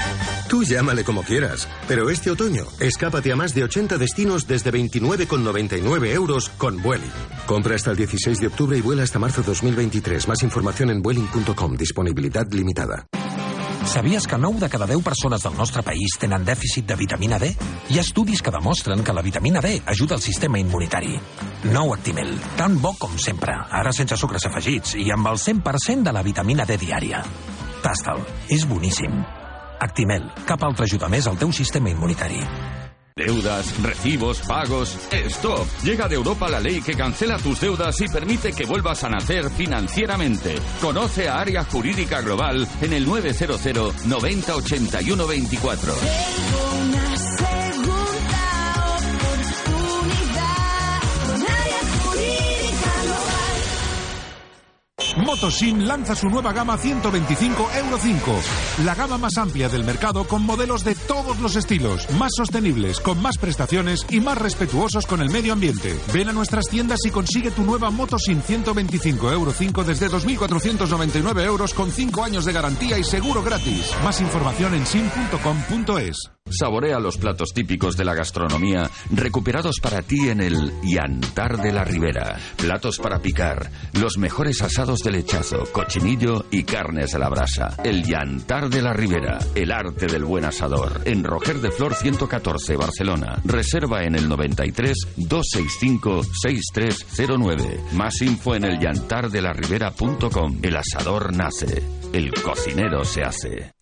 Tú 0.49 0.65
llámale 0.65 1.05
como 1.05 1.23
quieras, 1.23 1.69
pero 1.87 2.09
este 2.09 2.29
otoño, 2.29 2.65
escápate 2.81 3.31
a 3.31 3.37
más 3.37 3.55
de 3.55 3.63
80 3.63 3.97
destinos 3.97 4.47
desde 4.47 4.69
29,99 4.73 6.07
euros 6.07 6.49
con 6.57 6.81
Vueling. 6.81 7.13
Compra 7.45 7.75
hasta 7.75 7.91
el 7.91 7.95
16 7.95 8.41
de 8.41 8.47
octubre 8.47 8.77
y 8.77 8.81
vuela 8.81 9.03
hasta 9.03 9.17
marzo 9.17 9.43
2023. 9.43 10.27
Más 10.27 10.43
información 10.43 10.89
en 10.89 11.01
vueling.com. 11.01 11.77
Disponibilitat 11.77 12.53
limitada. 12.53 13.07
Sabies 13.85 14.27
que 14.27 14.37
9 14.37 14.59
de 14.59 14.69
cada 14.69 14.85
10 14.87 15.03
persones 15.03 15.43
del 15.43 15.55
nostre 15.57 15.83
país 15.83 16.15
tenen 16.19 16.45
dèficit 16.45 16.87
de 16.87 16.95
vitamina 16.95 17.37
D? 17.39 17.51
Hi 17.89 17.99
ha 17.99 18.05
estudis 18.05 18.41
que 18.41 18.51
demostren 18.51 19.03
que 19.03 19.13
la 19.13 19.21
vitamina 19.21 19.61
D 19.61 19.75
ajuda 19.85 20.15
el 20.15 20.23
sistema 20.23 20.59
immunitari. 20.59 21.17
Nou 21.73 21.93
Actimel, 21.93 22.31
tan 22.57 22.79
bo 22.81 22.95
com 22.99 23.17
sempre, 23.19 23.55
ara 23.69 23.91
sense 23.91 24.17
sucres 24.17 24.47
afegits 24.47 24.95
i 24.95 25.09
amb 25.11 25.27
el 25.33 25.41
100% 25.41 26.07
de 26.07 26.15
la 26.15 26.23
vitamina 26.23 26.65
D 26.65 26.79
diària. 26.79 27.23
Tasta'l, 27.83 28.23
és 28.49 28.63
boníssim. 28.67 29.19
Actimel, 29.83 30.31
cap 30.47 30.63
altra 30.63 30.87
ajuda 30.87 31.11
més 31.11 31.27
al 31.27 31.37
teu 31.37 31.51
sistema 31.51 31.91
immunitari. 31.91 32.82
Deudas, 33.15 33.79
recibos, 33.81 34.41
pagos. 34.41 34.97
¡Stop! 35.11 35.67
Llega 35.83 36.07
de 36.07 36.15
Europa 36.15 36.49
la 36.49 36.59
ley 36.59 36.81
que 36.81 36.95
cancela 36.95 37.37
tus 37.37 37.61
deudas 37.61 38.01
y 38.01 38.07
permite 38.07 38.53
que 38.53 38.65
vuelvas 38.65 39.03
a 39.03 39.09
nacer 39.09 39.51
financieramente. 39.51 40.55
Conoce 40.81 41.29
a 41.29 41.39
Área 41.39 41.63
Jurídica 41.63 42.21
Global 42.21 42.67
en 42.81 42.93
el 42.93 43.05
900 43.05 44.05
90 44.05 44.55
81 44.55 45.27
24. 45.27 45.93
Motosin 55.23 55.87
lanza 55.87 56.15
su 56.15 56.27
nueva 56.29 56.51
gama 56.51 56.77
125 56.77 57.69
Euro 57.77 57.97
5. 57.97 58.41
La 58.83 58.93
gama 58.93 59.17
más 59.17 59.37
amplia 59.37 59.69
del 59.69 59.83
mercado 59.83 60.25
con 60.25 60.43
modelos 60.43 60.83
de 60.83 60.95
todos 60.95 61.39
los 61.39 61.55
estilos, 61.55 62.09
más 62.11 62.31
sostenibles, 62.35 62.99
con 62.99 63.21
más 63.21 63.37
prestaciones 63.37 64.05
y 64.09 64.19
más 64.19 64.37
respetuosos 64.37 65.05
con 65.05 65.21
el 65.21 65.29
medio 65.29 65.53
ambiente. 65.53 65.97
Ven 66.13 66.29
a 66.29 66.33
nuestras 66.33 66.65
tiendas 66.65 66.99
y 67.05 67.09
consigue 67.09 67.51
tu 67.51 67.63
nueva 67.63 67.89
Motosin 67.89 68.41
125 68.41 69.31
Euro 69.31 69.51
5 69.51 69.83
desde 69.83 70.09
2.499 70.09 71.45
euros 71.45 71.73
con 71.73 71.91
5 71.91 72.23
años 72.23 72.45
de 72.45 72.53
garantía 72.53 72.97
y 72.97 73.03
seguro 73.03 73.41
gratis. 73.41 73.91
Más 74.03 74.19
información 74.19 74.73
en 74.73 74.85
sin.com.es. 74.85 76.42
Saborea 76.53 76.99
los 76.99 77.17
platos 77.17 77.53
típicos 77.53 77.97
de 77.97 78.05
la 78.05 78.13
gastronomía 78.13 78.89
recuperados 79.11 79.79
para 79.81 80.01
ti 80.01 80.29
en 80.29 80.41
el 80.41 80.71
Yantar 80.83 81.61
de 81.61 81.71
la 81.71 81.83
Ribera. 81.83 82.37
Platos 82.57 82.99
para 82.99 83.19
picar, 83.19 83.71
los 83.93 84.17
mejores 84.17 84.61
asados 84.61 84.99
de 84.99 85.11
lechazo, 85.11 85.63
cochinillo 85.71 86.45
y 86.51 86.63
carnes 86.63 87.11
de 87.11 87.19
la 87.19 87.29
brasa. 87.29 87.77
El 87.83 88.03
Yantar 88.03 88.69
de 88.69 88.81
la 88.81 88.93
Ribera, 88.93 89.39
el 89.55 89.71
arte 89.71 90.05
del 90.05 90.25
buen 90.25 90.45
asador. 90.45 91.01
En 91.05 91.23
Roger 91.23 91.59
de 91.59 91.71
Flor 91.71 91.95
114, 91.95 92.75
Barcelona. 92.75 93.41
Reserva 93.45 94.03
en 94.03 94.15
el 94.15 94.29
93 94.29 94.97
265 95.15 96.23
6309. 96.23 97.79
Más 97.93 98.21
info 98.21 98.55
en 98.55 98.65
el 98.65 98.79
yantardelaribera.com. 98.79 100.59
El 100.61 100.75
asador 100.75 101.33
nace, 101.33 101.83
el 102.11 102.31
cocinero 102.33 103.03
se 103.05 103.23
hace. 103.23 103.73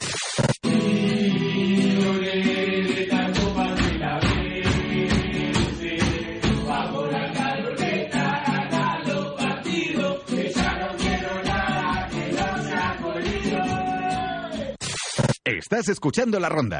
Estás 15.61 15.89
escuchando 15.89 16.39
la 16.39 16.49
ronda. 16.49 16.79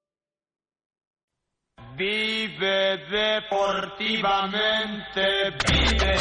Vive 2.01 2.97
deportivamente, 3.11 5.21
vive. 5.67 6.17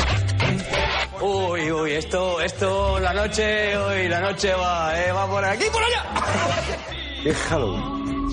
Uy, 1.22 1.72
uy, 1.72 1.92
esto, 1.92 2.38
esto, 2.38 2.98
la 2.98 3.14
noche, 3.14 3.78
uy, 3.78 4.06
la 4.06 4.20
noche 4.20 4.52
va, 4.52 5.02
eh, 5.02 5.10
va 5.10 5.26
por 5.26 5.42
aquí 5.42 5.64
por 5.72 5.82
allá. 5.82 6.04
Qué 7.22 7.34
Halloween. 7.34 7.82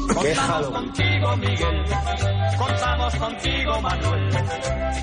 Qué 0.07 0.13
Contamos 0.13 0.37
Halloween. 0.37 0.85
contigo, 0.85 1.37
Miguel. 1.37 1.83
Contamos 2.57 3.15
contigo, 3.15 3.81
Manuel. 3.81 4.29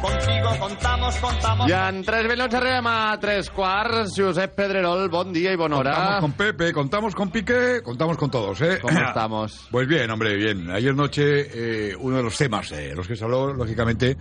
Contigo 0.01 0.49
contamos, 0.59 1.17
contamos. 1.17 1.69
I 1.69 1.73
en 1.73 2.03
3 2.05 2.29
minuts 2.29 2.55
arribem 2.55 2.87
a 2.87 3.19
3 3.21 3.51
quarts. 3.51 4.15
Josep 4.17 4.55
Pedrerol, 4.55 5.09
bon 5.11 5.33
dia 5.33 5.53
i 5.53 5.57
bona 5.57 5.77
hora. 5.79 5.95
Contamos 5.95 6.21
con 6.21 6.33
Pepe, 6.33 6.73
contamos 6.73 7.15
con 7.15 7.31
Piqué, 7.31 7.83
contamos 7.83 8.17
con 8.17 8.31
todos, 8.31 8.61
¿eh? 8.63 8.79
¿Cómo 8.81 8.99
estamos? 8.99 9.69
Pues 9.71 9.87
bien, 9.87 10.11
hombre, 10.11 10.37
bien. 10.37 10.71
Ayer 10.71 10.95
noche 10.95 11.91
eh, 11.91 11.97
uno 11.99 12.17
de 12.17 12.23
los 12.23 12.37
temas 12.37 12.71
de 12.71 12.95
los 12.95 13.07
que 13.07 13.17
se 13.17 13.25
habló, 13.25 13.53
lógicamente, 13.53 14.17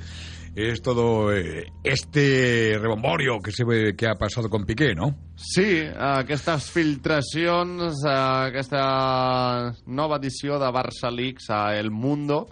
es 0.56 0.82
todo 0.82 1.34
eh, 1.34 1.72
este 1.84 2.78
rebomborio 2.80 3.40
que, 3.40 3.52
se 3.52 3.64
ve, 3.64 3.96
que 3.96 4.08
ha 4.08 4.16
pasado 4.16 4.50
con 4.50 4.66
Piqué, 4.66 4.94
¿no? 4.94 5.16
Sí, 5.36 5.82
aquestes 5.98 6.70
filtracions, 6.70 8.04
aquesta 8.06 9.74
nova 9.88 10.20
edició 10.22 10.60
de 10.62 10.70
Barça 10.70 11.10
Leaks 11.12 11.50
a 11.50 11.76
El 11.76 11.90
Mundo 11.90 12.46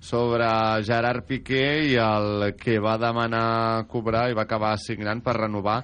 sobre 0.00 0.48
Gerard 0.84 1.24
Piqué 1.28 1.92
i 1.92 1.94
el 2.02 2.56
que 2.58 2.80
va 2.82 2.98
demanar 2.98 3.86
cobrar 3.86 4.28
i 4.30 4.36
va 4.36 4.44
acabar 4.48 4.74
signant 4.82 5.22
per 5.22 5.38
renovar 5.38 5.78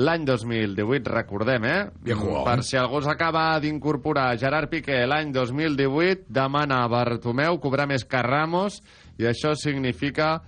l'any 0.00 0.24
2018, 0.24 1.10
recordem, 1.10 1.66
eh? 1.66 1.80
Bien 2.00 2.16
jugado, 2.16 2.46
per 2.46 2.62
si 2.64 2.78
algú 2.78 3.02
s'acaba 3.02 3.58
d'incorporar 3.60 4.38
Gerard 4.38 4.70
Piqué 4.70 5.02
l'any 5.10 5.34
2018, 5.34 6.30
demana 6.30 6.84
a 6.84 6.88
Bartomeu 6.88 7.58
cobrar 7.60 7.90
més 7.90 8.06
que 8.06 8.22
Ramos 8.22 8.78
i 9.18 9.26
això 9.28 9.56
significa 9.58 10.38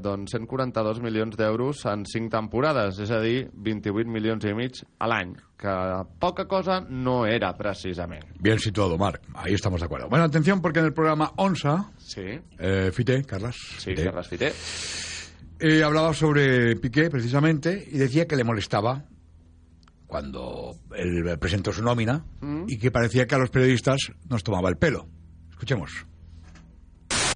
doncs 0.00 0.30
142 0.34 1.00
milions 1.02 1.36
d'euros 1.36 1.84
en 1.90 2.04
5 2.06 2.30
temporades, 2.30 2.98
és 3.02 3.10
a 3.10 3.18
dir, 3.20 3.48
28 3.54 4.08
milions 4.10 4.44
i 4.46 4.52
mig 4.54 4.78
a 4.98 5.08
l'any, 5.10 5.32
que 5.58 5.72
poca 6.20 6.46
cosa 6.46 6.80
no 6.88 7.24
era 7.26 7.52
precisament. 7.58 8.24
Bien 8.40 8.58
situado, 8.58 8.96
Marc. 8.98 9.22
Ahí 9.34 9.54
estamos 9.54 9.80
de 9.80 9.86
acuerdo. 9.86 10.08
Bueno, 10.08 10.24
atención, 10.24 10.60
porque 10.62 10.78
en 10.80 10.86
el 10.86 10.92
programa 10.94 11.32
ONSA, 11.36 11.90
Sí, 11.98 12.22
eh, 12.58 12.90
Fite, 12.92 13.24
Carlas, 13.24 13.56
sí, 13.78 13.94
Carles 13.94 14.28
Fité. 14.28 14.52
eh, 15.60 15.82
hablaba 15.82 16.14
sobre 16.14 16.76
Piqué, 16.76 17.10
precisamente, 17.10 17.86
y 17.90 17.98
decía 17.98 18.26
que 18.26 18.36
le 18.36 18.44
molestaba 18.44 19.04
cuando 20.06 20.74
él 20.96 21.36
presentó 21.38 21.72
su 21.72 21.82
nómina 21.82 22.24
Mm. 22.40 22.64
y 22.68 22.78
que 22.78 22.90
parecía 22.90 23.26
que 23.26 23.34
a 23.34 23.38
los 23.38 23.50
periodistas 23.50 23.98
nos 24.28 24.42
tomaba 24.42 24.68
el 24.70 24.76
pelo. 24.76 25.06
Escuchemos. 25.50 26.06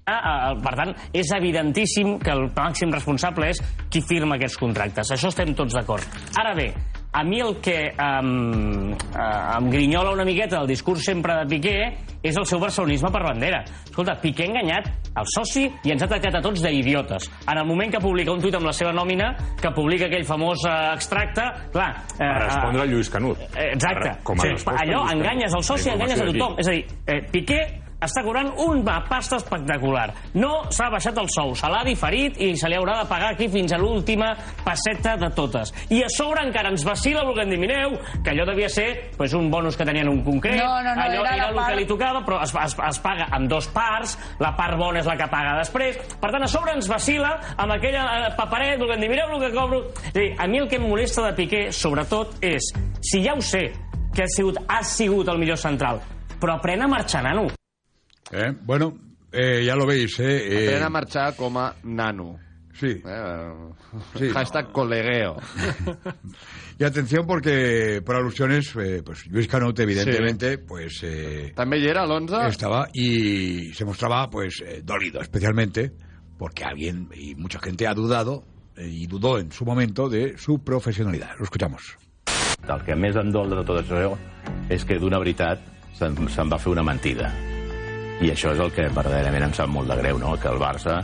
Ah, 0.05 0.19
ah, 0.19 0.55
Per 0.59 0.73
tant, 0.75 0.95
és 1.15 1.29
evidentíssim 1.37 2.17
que 2.19 2.31
el 2.33 2.49
màxim 2.55 2.91
responsable 2.91 3.49
és 3.53 3.61
qui 3.89 4.01
firma 4.03 4.35
aquests 4.35 4.57
contractes. 4.59 5.11
Això 5.15 5.29
estem 5.31 5.53
tots 5.55 5.73
d'acord. 5.77 6.03
Ara 6.39 6.51
bé, 6.57 6.73
a 7.13 7.21
mi 7.23 7.39
el 7.39 7.55
que 7.61 7.93
um, 7.93 8.91
uh, 8.91 9.57
em 9.59 9.69
grinyola 9.69 10.11
una 10.11 10.25
miqueta 10.25 10.57
del 10.59 10.67
discurs 10.73 11.05
sempre 11.05 11.35
de 11.39 11.45
Piqué 11.47 11.75
és 12.23 12.35
el 12.39 12.45
seu 12.47 12.59
barcelonisme 12.59 13.11
per 13.13 13.21
bandera. 13.23 13.61
Escolta, 13.85 14.15
Piqué 14.19 14.43
ha 14.47 14.49
enganyat 14.51 14.89
el 15.15 15.27
soci 15.35 15.67
i 15.85 15.91
ens 15.93 16.03
ha 16.03 16.07
tractat 16.09 16.35
a 16.35 16.41
tots 16.41 16.63
d'idiotes. 16.63 17.29
En 17.47 17.59
el 17.61 17.67
moment 17.69 17.91
que 17.93 18.01
publica 18.01 18.33
un 18.33 18.41
tuit 18.41 18.55
amb 18.57 18.65
la 18.65 18.73
seva 18.73 18.91
nòmina, 18.95 19.29
que 19.61 19.71
publica 19.75 20.07
aquell 20.09 20.25
famós 20.27 20.65
uh, 20.67 20.95
extracte, 20.97 21.45
clar... 21.71 21.91
eh, 22.15 22.17
Per 22.17 22.41
respondre 22.47 22.81
eh, 22.81 22.87
a 22.87 22.91
Lluís 22.91 23.09
Canut. 23.13 23.39
Eh, 23.53 23.69
Exacte. 23.75 24.09
Per- 24.09 24.23
com 24.23 24.41
a 24.41 24.49
Sí, 24.49 24.67
allò, 24.73 25.05
enganyes 25.13 25.53
el 25.53 25.63
soci, 25.63 25.89
La 25.91 25.95
enganyes 25.99 26.21
a 26.25 26.27
tothom. 26.31 26.59
És 26.59 26.67
a 26.67 26.75
dir, 26.75 26.83
eh, 27.07 27.21
Piqué 27.31 27.61
està 28.05 28.23
cobrant 28.25 28.51
una 28.65 28.99
pasta 29.09 29.37
espectacular. 29.41 30.09
No 30.35 30.69
s'ha 30.73 30.89
baixat 30.93 31.17
el 31.21 31.29
sou, 31.33 31.53
se 31.55 31.69
l'ha 31.69 31.83
diferit 31.87 32.39
i 32.41 32.53
se 32.57 32.69
li 32.69 32.75
haurà 32.77 32.99
de 33.01 33.07
pagar 33.09 33.33
aquí 33.33 33.47
fins 33.51 33.73
a 33.73 33.77
l'última 33.81 34.33
passeta 34.63 35.15
de 35.17 35.29
totes. 35.35 35.73
I 35.89 36.03
a 36.03 36.09
sobre 36.09 36.43
encara 36.47 36.69
ens 36.73 36.83
vacila 36.85 37.23
volent 37.27 37.49
dir, 37.51 37.59
mireu, 37.61 37.97
que 38.23 38.31
allò 38.33 38.45
devia 38.49 38.69
ser 38.69 39.11
pues, 39.17 39.33
un 39.33 39.49
bonus 39.51 39.77
que 39.77 39.85
tenien 39.85 40.09
un 40.09 40.23
concret, 40.23 40.57
No, 40.61 40.81
no, 40.83 40.95
no, 40.95 41.01
allò 41.01 41.21
era 41.25 41.35
era, 41.35 41.47
el 41.49 41.55
part- 41.55 41.69
que 41.73 41.79
li 41.81 41.85
tocava, 41.89 42.23
però 42.25 42.41
es, 42.43 42.53
es, 42.55 42.75
es 42.89 42.99
paga 43.03 43.27
en 43.37 43.47
dos 43.47 43.67
parts, 43.73 44.17
la 44.39 44.53
part 44.55 44.77
bona 44.77 44.99
és 45.01 45.07
la 45.09 45.17
que 45.17 45.27
paga 45.31 45.57
després, 45.59 45.97
per 46.21 46.31
tant, 46.31 46.43
a 46.43 46.47
sobre 46.51 46.73
ens 46.77 46.87
vacila 46.89 47.33
amb 47.57 47.73
aquella 47.77 48.03
eh, 48.27 48.31
paperet 48.37 48.79
volent 48.79 49.01
dir, 49.01 49.09
mireu 49.11 49.33
el 49.37 49.41
que 49.47 49.51
cobro... 49.55 49.81
És 50.03 50.15
a 50.15 50.19
dir, 50.19 50.29
a 50.39 50.47
mi 50.47 50.59
el 50.61 50.69
que 50.69 50.77
em 50.81 50.87
molesta 50.87 51.23
de 51.27 51.33
Piqué, 51.37 51.63
sobretot, 51.73 52.37
és, 52.43 52.71
si 53.01 53.23
ja 53.25 53.33
ho 53.37 53.41
sé, 53.41 53.65
que 54.13 54.23
ha 54.23 54.29
sigut, 54.35 54.59
ha 54.69 54.83
sigut 54.85 55.27
el 55.33 55.39
millor 55.41 55.57
central, 55.57 55.99
però 56.39 56.59
pren 56.61 56.83
a 56.85 56.87
marxar, 56.91 57.23
nano. 57.25 57.47
Eh, 58.33 58.53
Bueno, 58.63 58.97
eh, 59.31 59.63
ya 59.65 59.75
lo 59.75 59.85
veis, 59.85 60.19
¿eh? 60.19 60.41
eh, 60.47 60.67
Aprèn 60.67 60.83
a 60.83 60.89
marxar 60.89 61.35
com 61.37 61.57
a 61.57 61.75
nano. 61.83 62.39
Sí. 62.73 63.01
Eh, 63.05 63.53
Sí. 64.17 64.29
Hashtag 64.29 64.71
colegueo. 64.71 65.37
Y 66.79 66.83
atención 66.85 67.27
porque 67.27 68.01
por 68.03 68.15
alusiones, 68.15 68.75
eh, 68.75 69.03
pues 69.05 69.27
Luis 69.27 69.47
Canut 69.47 69.79
evidentemente, 69.79 70.57
pues 70.57 71.01
eh, 71.03 71.53
També 71.55 71.77
hi 71.77 71.87
era, 71.87 72.03
l'11? 72.03 72.47
estaba 72.49 72.87
y 72.91 73.71
se 73.73 73.85
mostraba 73.85 74.27
pues 74.29 74.59
eh, 74.65 74.81
dolido, 74.83 75.21
especialmente 75.21 75.91
porque 76.39 76.63
alguien 76.63 77.07
y 77.13 77.35
mucha 77.35 77.59
gente 77.59 77.85
ha 77.85 77.93
dudado 77.93 78.43
eh, 78.75 78.87
y 78.89 79.05
dudó 79.05 79.37
en 79.37 79.51
su 79.51 79.65
momento 79.65 80.09
de 80.09 80.35
su 80.39 80.63
profesionalidad. 80.63 81.29
Lo 81.37 81.43
escuchamos. 81.45 81.95
El 82.67 82.81
que 82.87 82.95
més 82.95 83.15
em 83.19 83.29
dol 83.29 83.49
de 83.53 83.61
tot 83.67 83.81
això 83.83 84.15
és 84.71 84.81
que 84.87 84.95
d'una 84.97 85.19
veritat 85.21 85.61
se'n 85.99 86.15
se 86.31 86.45
va 86.49 86.57
fer 86.57 86.71
una 86.73 86.83
mentida. 86.83 87.29
I 88.21 88.29
això 88.31 88.53
és 88.53 88.59
el 88.59 88.71
que 88.71 88.87
verdaderament 88.93 89.43
em 89.49 89.53
sap 89.53 89.69
molt 89.69 89.89
de 89.89 89.97
greu, 89.99 90.19
no? 90.19 90.35
que 90.39 90.47
el 90.47 90.59
Barça, 90.61 90.99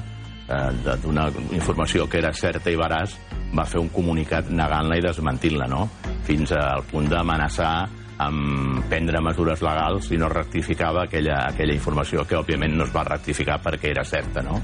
eh, 0.47 0.72
de- 0.86 0.97
d'una 1.01 1.30
informació 1.51 2.07
que 2.10 2.20
era 2.20 2.34
certa 2.34 2.70
i 2.72 2.76
veraç, 2.76 3.16
va 3.57 3.66
fer 3.66 3.80
un 3.82 3.89
comunicat 3.89 4.49
negant-la 4.49 4.97
i 4.97 5.01
desmentint-la, 5.01 5.68
no? 5.68 5.89
fins 6.24 6.51
al 6.51 6.84
punt 6.91 7.10
d'amenaçar 7.10 7.88
amb 8.20 8.84
prendre 8.89 9.22
mesures 9.24 9.62
legals 9.64 10.07
si 10.07 10.18
no 10.18 10.28
rectificava 10.30 11.03
aquella, 11.05 11.45
aquella 11.47 11.74
informació 11.74 12.26
que, 12.28 12.36
òbviament, 12.36 12.76
no 12.76 12.84
es 12.84 12.91
va 12.95 13.03
rectificar 13.07 13.62
perquè 13.64 13.91
era 13.91 14.03
certa. 14.03 14.41
No? 14.43 14.62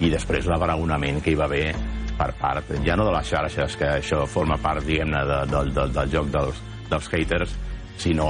i 0.00 0.10
després 0.10 0.46
l'abaraonament 0.46 1.16
que 1.24 1.32
hi 1.32 1.34
va 1.34 1.48
haver 1.48 1.72
per 2.18 2.28
part, 2.38 2.68
ja 2.86 2.94
no 2.94 3.04
de 3.06 3.10
les 3.16 3.26
xarxes, 3.26 3.74
que 3.76 3.84
això 3.96 4.24
forma 4.30 4.56
part, 4.62 4.84
diguem-ne, 4.86 5.24
de, 5.26 5.38
del, 5.50 5.72
del, 5.74 5.92
del 5.92 6.10
joc 6.12 6.28
dels, 6.30 6.60
dels 6.90 7.08
haters, 7.10 7.56
sinó 7.98 8.28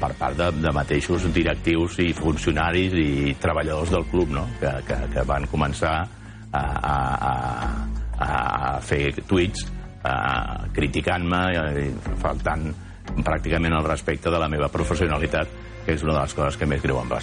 per 0.00 0.12
part 0.18 0.38
de, 0.38 0.48
de 0.62 0.72
mateixos 0.74 1.26
directius 1.34 1.98
i 2.02 2.10
funcionaris 2.16 2.96
i 2.98 3.34
treballadors 3.40 3.92
del 3.94 4.06
club, 4.10 4.32
no? 4.36 4.46
que, 4.60 4.72
que, 4.88 5.00
que 5.14 5.26
van 5.28 5.46
començar 5.50 5.96
a, 6.52 6.62
a, 6.62 6.94
a, 8.18 8.30
a 8.30 8.78
fer 8.84 9.12
tuits 9.28 9.66
a, 10.04 10.14
criticant-me, 10.76 11.42
i 11.84 11.90
faltant 12.22 12.70
pràcticament 13.26 13.76
el 13.76 13.86
respecte 13.86 14.30
de 14.32 14.40
la 14.40 14.48
meva 14.48 14.70
professionalitat, 14.72 15.52
que 15.84 15.96
és 15.96 16.06
una 16.06 16.16
de 16.16 16.24
les 16.24 16.34
coses 16.38 16.56
que 16.56 16.68
més 16.68 16.82
greu 16.82 17.00
em 17.02 17.12
va. 17.12 17.20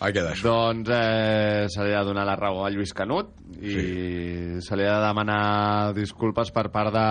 Ahí 0.00 0.14
queda 0.16 0.32
eso. 0.32 0.48
Doncs 0.48 0.88
eh, 0.96 1.66
se 1.68 1.84
li 1.84 1.92
ha 1.92 2.00
de 2.00 2.08
donar 2.08 2.24
la 2.24 2.36
raó 2.38 2.62
a 2.64 2.70
Lluís 2.72 2.94
Canut 2.96 3.34
i 3.60 3.74
sí. 3.74 4.62
se 4.64 4.78
li 4.80 4.86
ha 4.88 4.94
de 4.96 5.08
demanar 5.10 5.92
disculpes 5.92 6.48
per 6.56 6.70
part 6.72 6.94
de 6.94 7.08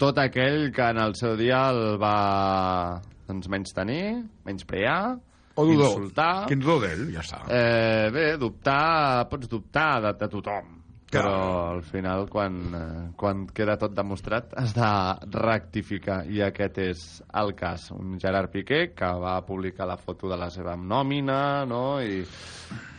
tot 0.00 0.18
aquell 0.18 0.72
que 0.74 0.88
en 0.90 0.98
el 1.04 1.14
seu 1.14 1.36
dia 1.38 1.68
el 1.70 2.00
va 2.02 2.98
doncs, 3.26 3.48
menys 3.52 3.74
tenir, 3.76 4.22
menys 4.46 4.64
prear, 4.64 5.18
O 5.56 5.64
dudó. 5.64 5.86
insultar... 5.88 6.46
Quien 6.46 6.60
dudó 6.60 6.80
de 6.80 6.92
él, 6.92 7.12
ya 7.12 7.20
está. 7.20 7.42
Eh, 7.48 8.10
bé, 8.12 8.36
dubtar, 8.36 9.28
pots 9.30 9.48
dubtar 9.48 10.02
de, 10.04 10.12
de 10.20 10.28
tothom, 10.28 10.74
però 11.10 11.70
al 11.70 11.82
final, 11.86 12.26
quan, 12.28 12.58
eh, 12.76 13.04
quan 13.16 13.46
queda 13.56 13.78
tot 13.80 13.94
demostrat, 13.96 14.52
has 14.58 14.74
de 14.76 14.90
rectificar, 15.38 16.26
i 16.28 16.42
aquest 16.44 16.78
és 16.84 17.06
el 17.40 17.54
cas. 17.56 17.88
Un 17.96 18.18
Gerard 18.20 18.52
Piqué 18.52 18.90
que 18.92 19.12
va 19.22 19.38
publicar 19.46 19.86
la 19.88 19.96
foto 19.96 20.28
de 20.28 20.36
la 20.36 20.50
seva 20.50 20.76
nòmina, 20.76 21.64
no?, 21.64 22.02
i... 22.02 22.20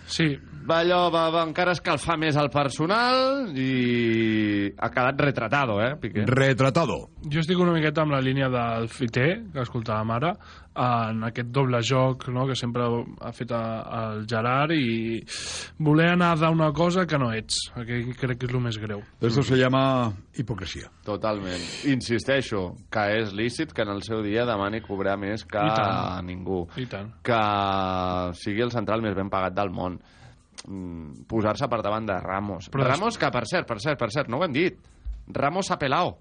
Sí. 0.08 0.32
Va 0.68 0.82
allò, 0.84 1.06
va, 1.14 1.28
va 1.32 1.46
encara 1.48 1.72
escalfar 1.78 2.18
més 2.20 2.36
el 2.36 2.50
personal 2.52 3.54
i 3.56 4.68
ha 4.76 4.90
quedat 4.92 5.22
retratado, 5.24 5.78
eh, 5.80 5.94
Piqué? 6.02 6.26
Retratado. 6.28 6.98
Jo 7.32 7.40
estic 7.40 7.62
una 7.64 7.76
miqueta 7.76 8.04
amb 8.04 8.12
la 8.16 8.20
línia 8.24 8.50
del 8.52 8.90
Fiter, 8.92 9.30
que 9.54 9.64
escoltàvem 9.64 10.12
ara. 10.18 10.34
En 10.78 11.24
aquest 11.28 11.50
doble 11.50 11.80
joc 11.82 12.28
no? 12.30 12.46
que 12.48 12.56
sempre 12.56 12.84
ha 13.22 13.32
fet 13.34 13.52
a- 13.52 14.12
el 14.14 14.28
Gerard 14.30 14.72
i 14.76 15.24
voler 15.80 16.12
anar 16.14 16.36
d'una 16.38 16.72
cosa 16.72 17.06
que 17.08 17.18
no 17.18 17.32
ets, 17.34 17.58
que 17.76 18.14
crec 18.14 18.38
que 18.38 18.46
és 18.46 18.54
el 18.54 18.62
més 18.62 18.78
greu. 18.78 19.02
Esto 19.22 19.42
se 19.44 19.58
llama 19.58 20.14
hipocresía. 20.36 20.92
Totalment. 21.04 21.62
Insisteixo, 21.90 22.76
que 22.92 23.06
és 23.22 23.34
lícit 23.34 23.74
que 23.74 23.82
en 23.82 23.90
el 23.96 24.04
seu 24.04 24.22
dia 24.22 24.46
demani 24.46 24.82
cobrar 24.82 25.18
més 25.18 25.44
que 25.46 25.58
I 25.58 25.74
tant. 25.76 26.26
ningú. 26.28 26.68
I 26.78 26.86
tant. 26.86 27.12
Que 27.26 27.42
sigui 28.38 28.62
el 28.62 28.72
central 28.72 29.02
més 29.02 29.16
ben 29.18 29.30
pagat 29.34 29.54
del 29.58 29.70
món. 29.74 30.00
Mm, 30.68 31.26
Posar-se 31.30 31.68
per 31.70 31.82
davant 31.86 32.06
de 32.08 32.16
Ramos. 32.20 32.70
Però 32.74 32.84
Ramos, 32.88 33.18
que 33.18 33.30
per 33.32 33.46
cert, 33.48 33.68
per 33.68 33.80
cert, 33.80 34.00
per 34.00 34.10
cert, 34.12 34.30
no 34.30 34.38
ho 34.40 34.46
hem 34.46 34.54
dit. 34.54 34.78
Ramos 35.28 35.70
ha 35.72 35.78
pelado. 35.78 36.18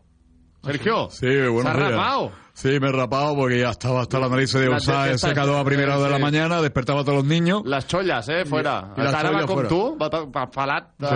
Sergio, 0.66 1.08
Sí, 1.10 1.26
buenos 1.26 1.62
se 1.62 1.68
ha 1.68 1.72
rapado. 1.90 2.32
Sí, 2.56 2.80
me 2.80 2.88
he 2.88 2.92
rapado 2.92 3.36
porque 3.36 3.58
ya 3.60 3.68
estaba 3.68 4.00
hasta 4.00 4.18
la 4.18 4.30
nariz 4.30 4.50
de 4.54 4.70
usar 4.70 5.18
secador 5.18 5.58
a 5.60 5.64
primera 5.64 5.98
hora 5.98 6.06
de 6.06 6.10
la 6.12 6.18
mañana, 6.18 6.62
despertaba 6.62 7.02
a 7.02 7.04
todos 7.04 7.16
los 7.18 7.26
niños. 7.26 7.60
Les 7.66 7.84
xolles, 7.86 8.26
eh, 8.30 8.46
fora. 8.46 8.94
I 8.96 9.00
les 9.02 9.12
Ara 9.14 9.30
va 9.30 9.40
xolles 9.42 9.46
com 9.46 9.56
fora. 9.56 9.68
tu, 9.68 9.98
va, 9.98 10.08
va 10.08 10.50
pelat. 10.50 10.84
De... 10.98 11.06
Sí, 11.06 11.14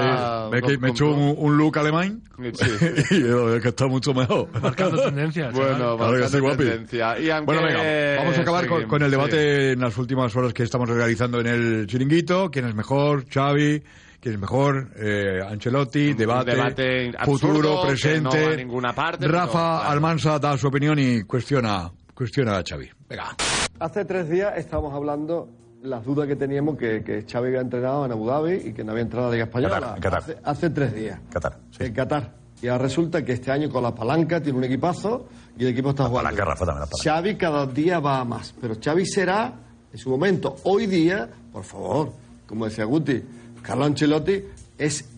ve 0.50 0.60
que 0.60 0.74
com- 0.74 0.82
me 0.82 0.90
echó 0.90 1.06
un, 1.06 1.34
un 1.38 1.56
look 1.56 1.78
alemán 1.78 2.22
Sí. 2.52 2.66
y 3.16 3.20
yo, 3.22 3.54
es 3.56 3.62
que 3.62 3.68
está 3.68 3.86
mucho 3.86 4.12
mejor. 4.12 4.48
Marcando 4.60 5.02
tendencias. 5.02 5.54
Bueno, 5.54 5.96
Claro 5.96 6.12
que 6.12 6.18
marcando 6.20 6.40
guapi. 6.42 6.56
tendencia. 6.64 7.14
Bueno, 7.42 7.62
venga, 7.62 8.16
vamos 8.18 8.36
a 8.38 8.40
acabar 8.42 8.66
con, 8.66 8.84
con 8.86 9.02
el 9.02 9.10
debate 9.10 9.30
Sí. 9.68 9.72
en 9.72 9.80
las 9.80 9.96
últimas 9.96 10.36
horas 10.36 10.52
que 10.52 10.62
estamos 10.64 10.90
realizando 10.90 11.40
en 11.40 11.46
el 11.46 11.86
chiringuito. 11.86 12.50
¿Quién 12.50 12.66
es 12.66 12.74
mejor? 12.74 13.24
Xavi. 13.32 13.82
¿Quién 14.20 14.34
es 14.34 14.40
mejor? 14.40 14.90
Eh, 14.96 15.40
Ancelotti, 15.42 16.12
debate, 16.12 16.50
debate 16.50 17.12
futuro, 17.24 17.82
presente. 17.86 18.50
no 18.50 18.56
ninguna 18.56 18.92
parte, 18.92 19.26
Rafa 19.26 19.46
pero, 19.46 19.52
claro. 19.78 19.90
Almansa 19.90 20.38
da 20.38 20.58
su 20.58 20.66
opinión 20.68 20.98
y 20.98 21.22
cuestiona, 21.22 21.90
cuestiona 22.14 22.58
a 22.58 22.62
Xavi. 22.62 22.88
Venga. 23.08 23.34
Hace 23.78 24.04
tres 24.04 24.28
días 24.28 24.52
estábamos 24.58 24.92
hablando 24.94 25.48
las 25.82 26.04
dudas 26.04 26.26
que 26.28 26.36
teníamos 26.36 26.76
que, 26.76 27.02
que 27.02 27.22
Xavi 27.22 27.48
había 27.48 27.60
entrenado 27.62 28.04
en 28.04 28.12
Abu 28.12 28.26
Dhabi 28.26 28.54
y 28.68 28.72
que 28.74 28.84
no 28.84 28.92
había 28.92 29.04
entrado 29.04 29.28
a 29.28 29.30
la 29.30 29.34
Liga 29.36 29.44
Española. 29.46 29.74
Qatar, 29.80 29.96
en 29.96 30.02
Qatar. 30.02 30.18
Hace, 30.22 30.36
hace 30.44 30.70
tres 30.70 30.94
días. 30.94 31.20
Qatar, 31.32 31.58
En 31.78 31.94
Qatar. 31.94 32.34
Y 32.60 32.68
ahora 32.68 32.82
resulta 32.84 33.24
que 33.24 33.32
este 33.32 33.50
año 33.50 33.70
con 33.70 33.82
la 33.82 33.94
palanca 33.94 34.38
tiene 34.42 34.58
un 34.58 34.64
equipazo 34.64 35.28
y 35.56 35.62
el 35.64 35.70
equipo 35.70 35.90
está 35.90 36.04
jugando. 36.04 36.28
Palanca, 36.28 36.44
Rafa, 36.44 36.66
también 36.66 36.80
la 36.80 36.86
palanca. 36.90 37.02
Xavi 37.10 37.36
cada 37.36 37.66
día 37.66 38.00
va 38.00 38.20
a 38.20 38.24
más. 38.26 38.54
Pero 38.60 38.74
Xavi 38.78 39.06
será, 39.06 39.54
en 39.90 39.98
su 39.98 40.10
momento, 40.10 40.56
hoy 40.64 40.86
día, 40.86 41.26
por 41.50 41.64
favor, 41.64 42.12
como 42.46 42.66
decía 42.66 42.84
Guti, 42.84 43.22
Carlo 43.62 43.84
Ancelotti 43.84 44.42
es 44.78 45.08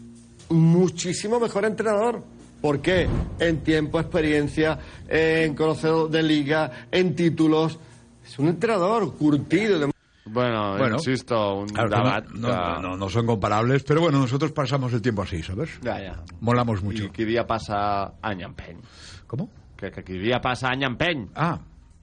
muchísimo 0.50 1.38
mejor 1.40 1.64
entrenador. 1.64 2.22
¿Por 2.60 2.80
qué? 2.80 3.08
En 3.40 3.60
tiempo, 3.64 3.98
experiencia, 3.98 4.78
en 5.08 5.54
conocedor 5.54 6.08
de 6.10 6.22
liga, 6.22 6.86
en 6.90 7.14
títulos. 7.16 7.78
Es 8.24 8.38
un 8.38 8.48
entrenador 8.48 9.14
curtido. 9.16 9.78
de- 9.80 9.92
Bueno, 10.24 10.78
Bueno, 10.78 10.96
insisto, 10.96 11.56
un 11.58 11.68
Claro, 11.68 11.90
que 11.90 11.96
debat 11.96 12.28
no, 12.30 12.48
que... 12.48 12.54
no, 12.54 12.80
no, 12.80 12.96
no 12.96 13.08
son 13.10 13.26
comparables, 13.26 13.82
pero 13.82 14.00
bueno, 14.00 14.18
nosotros 14.20 14.52
pasamos 14.52 14.92
el 14.92 15.02
tiempo 15.02 15.22
así, 15.22 15.42
¿sabes? 15.42 15.70
Ja, 15.82 15.94
ja. 15.98 16.22
Molamos 16.40 16.82
mucho. 16.82 17.04
I 17.04 17.08
qui 17.10 17.24
dia 17.24 17.44
passa, 17.46 18.14
any 18.22 18.42
empeny. 18.44 18.78
¿Cómo? 19.26 19.50
Que, 19.76 19.90
que 19.90 20.38
passa, 20.40 20.68
any 20.68 20.84
empeny. 20.84 21.28
Ah, 21.34 21.58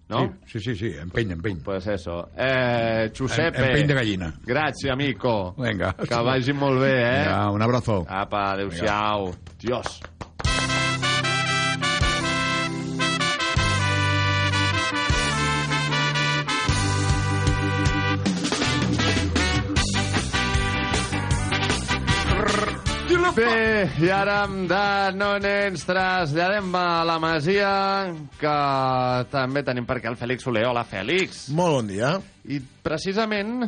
no? 0.10 0.36
Sí, 0.46 0.60
sí, 0.60 0.76
sí, 0.76 0.94
empeño, 1.00 1.34
empeño. 1.34 1.62
Pues 1.64 1.86
eso. 1.88 2.30
Eh, 2.36 3.12
Giuseppe. 3.14 3.58
Em- 3.60 3.66
empeny 3.66 3.88
de 3.88 3.94
gallina. 3.94 4.34
Gràcies, 4.46 4.92
amico. 4.92 5.54
Venga. 5.58 5.94
Que 5.94 6.16
vagi 6.16 6.54
molt 6.54 6.82
bé, 6.82 6.94
eh? 6.98 7.24
Venga, 7.26 7.52
un 7.52 7.62
abrazo. 7.62 8.06
Apa, 8.10 8.52
adéu-siau. 8.54 9.34
Dios. 9.60 10.02
Bé, 23.36 23.86
i 24.02 24.08
ara 24.10 24.40
amb 24.48 24.64
Danone 24.70 25.52
ens 25.68 25.84
traslladem 25.86 26.72
a 26.76 27.04
la 27.06 27.18
Masia, 27.22 27.74
que 28.40 28.54
també 29.30 29.62
tenim 29.68 29.86
per 29.86 30.00
aquí 30.00 30.10
el 30.10 30.18
Fèlix 30.18 30.48
Soler. 30.48 30.66
Hola, 30.66 30.82
Fèlix. 30.88 31.44
Molt 31.54 31.78
bon 31.78 31.92
dia. 31.92 32.16
I 32.50 32.58
precisament, 32.84 33.68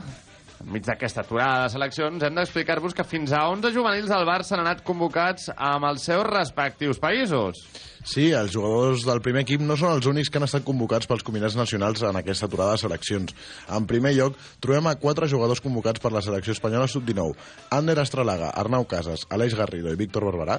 enmig 0.64 0.88
d'aquesta 0.88 1.22
aturada 1.22 1.68
de 1.68 1.76
seleccions, 1.76 2.26
hem 2.26 2.42
d'explicar-vos 2.42 2.98
que 2.98 3.06
fins 3.06 3.36
a 3.38 3.44
11 3.54 3.74
juvenils 3.76 4.10
del 4.10 4.26
Barça 4.28 4.58
han 4.58 4.66
anat 4.66 4.82
convocats 4.88 5.52
amb 5.54 5.92
els 5.92 6.10
seus 6.10 6.26
respectius 6.26 7.02
països. 7.02 7.62
Sí, 8.04 8.32
els 8.34 8.52
jugadors 8.54 9.04
del 9.06 9.20
primer 9.22 9.44
equip 9.46 9.62
no 9.62 9.76
són 9.78 9.92
els 9.94 10.08
únics 10.10 10.32
que 10.34 10.40
han 10.40 10.46
estat 10.48 10.64
convocats 10.66 11.06
pels 11.08 11.22
combinats 11.24 11.54
nacionals 11.56 12.02
en 12.08 12.18
aquesta 12.18 12.48
aturada 12.50 12.74
de 12.74 12.82
seleccions. 12.82 13.34
En 13.70 13.86
primer 13.88 14.16
lloc, 14.18 14.40
trobem 14.64 14.88
a 14.90 14.96
quatre 15.00 15.28
jugadors 15.30 15.62
convocats 15.62 16.02
per 16.02 16.12
la 16.16 16.22
selecció 16.26 16.56
espanyola 16.56 16.88
sub-19. 16.90 17.36
Ander 17.78 17.98
Estralaga, 18.02 18.50
Arnau 18.58 18.88
Casas, 18.90 19.28
Aleix 19.30 19.54
Garrido 19.56 19.94
i 19.94 20.00
Víctor 20.00 20.26
Barberà. 20.26 20.58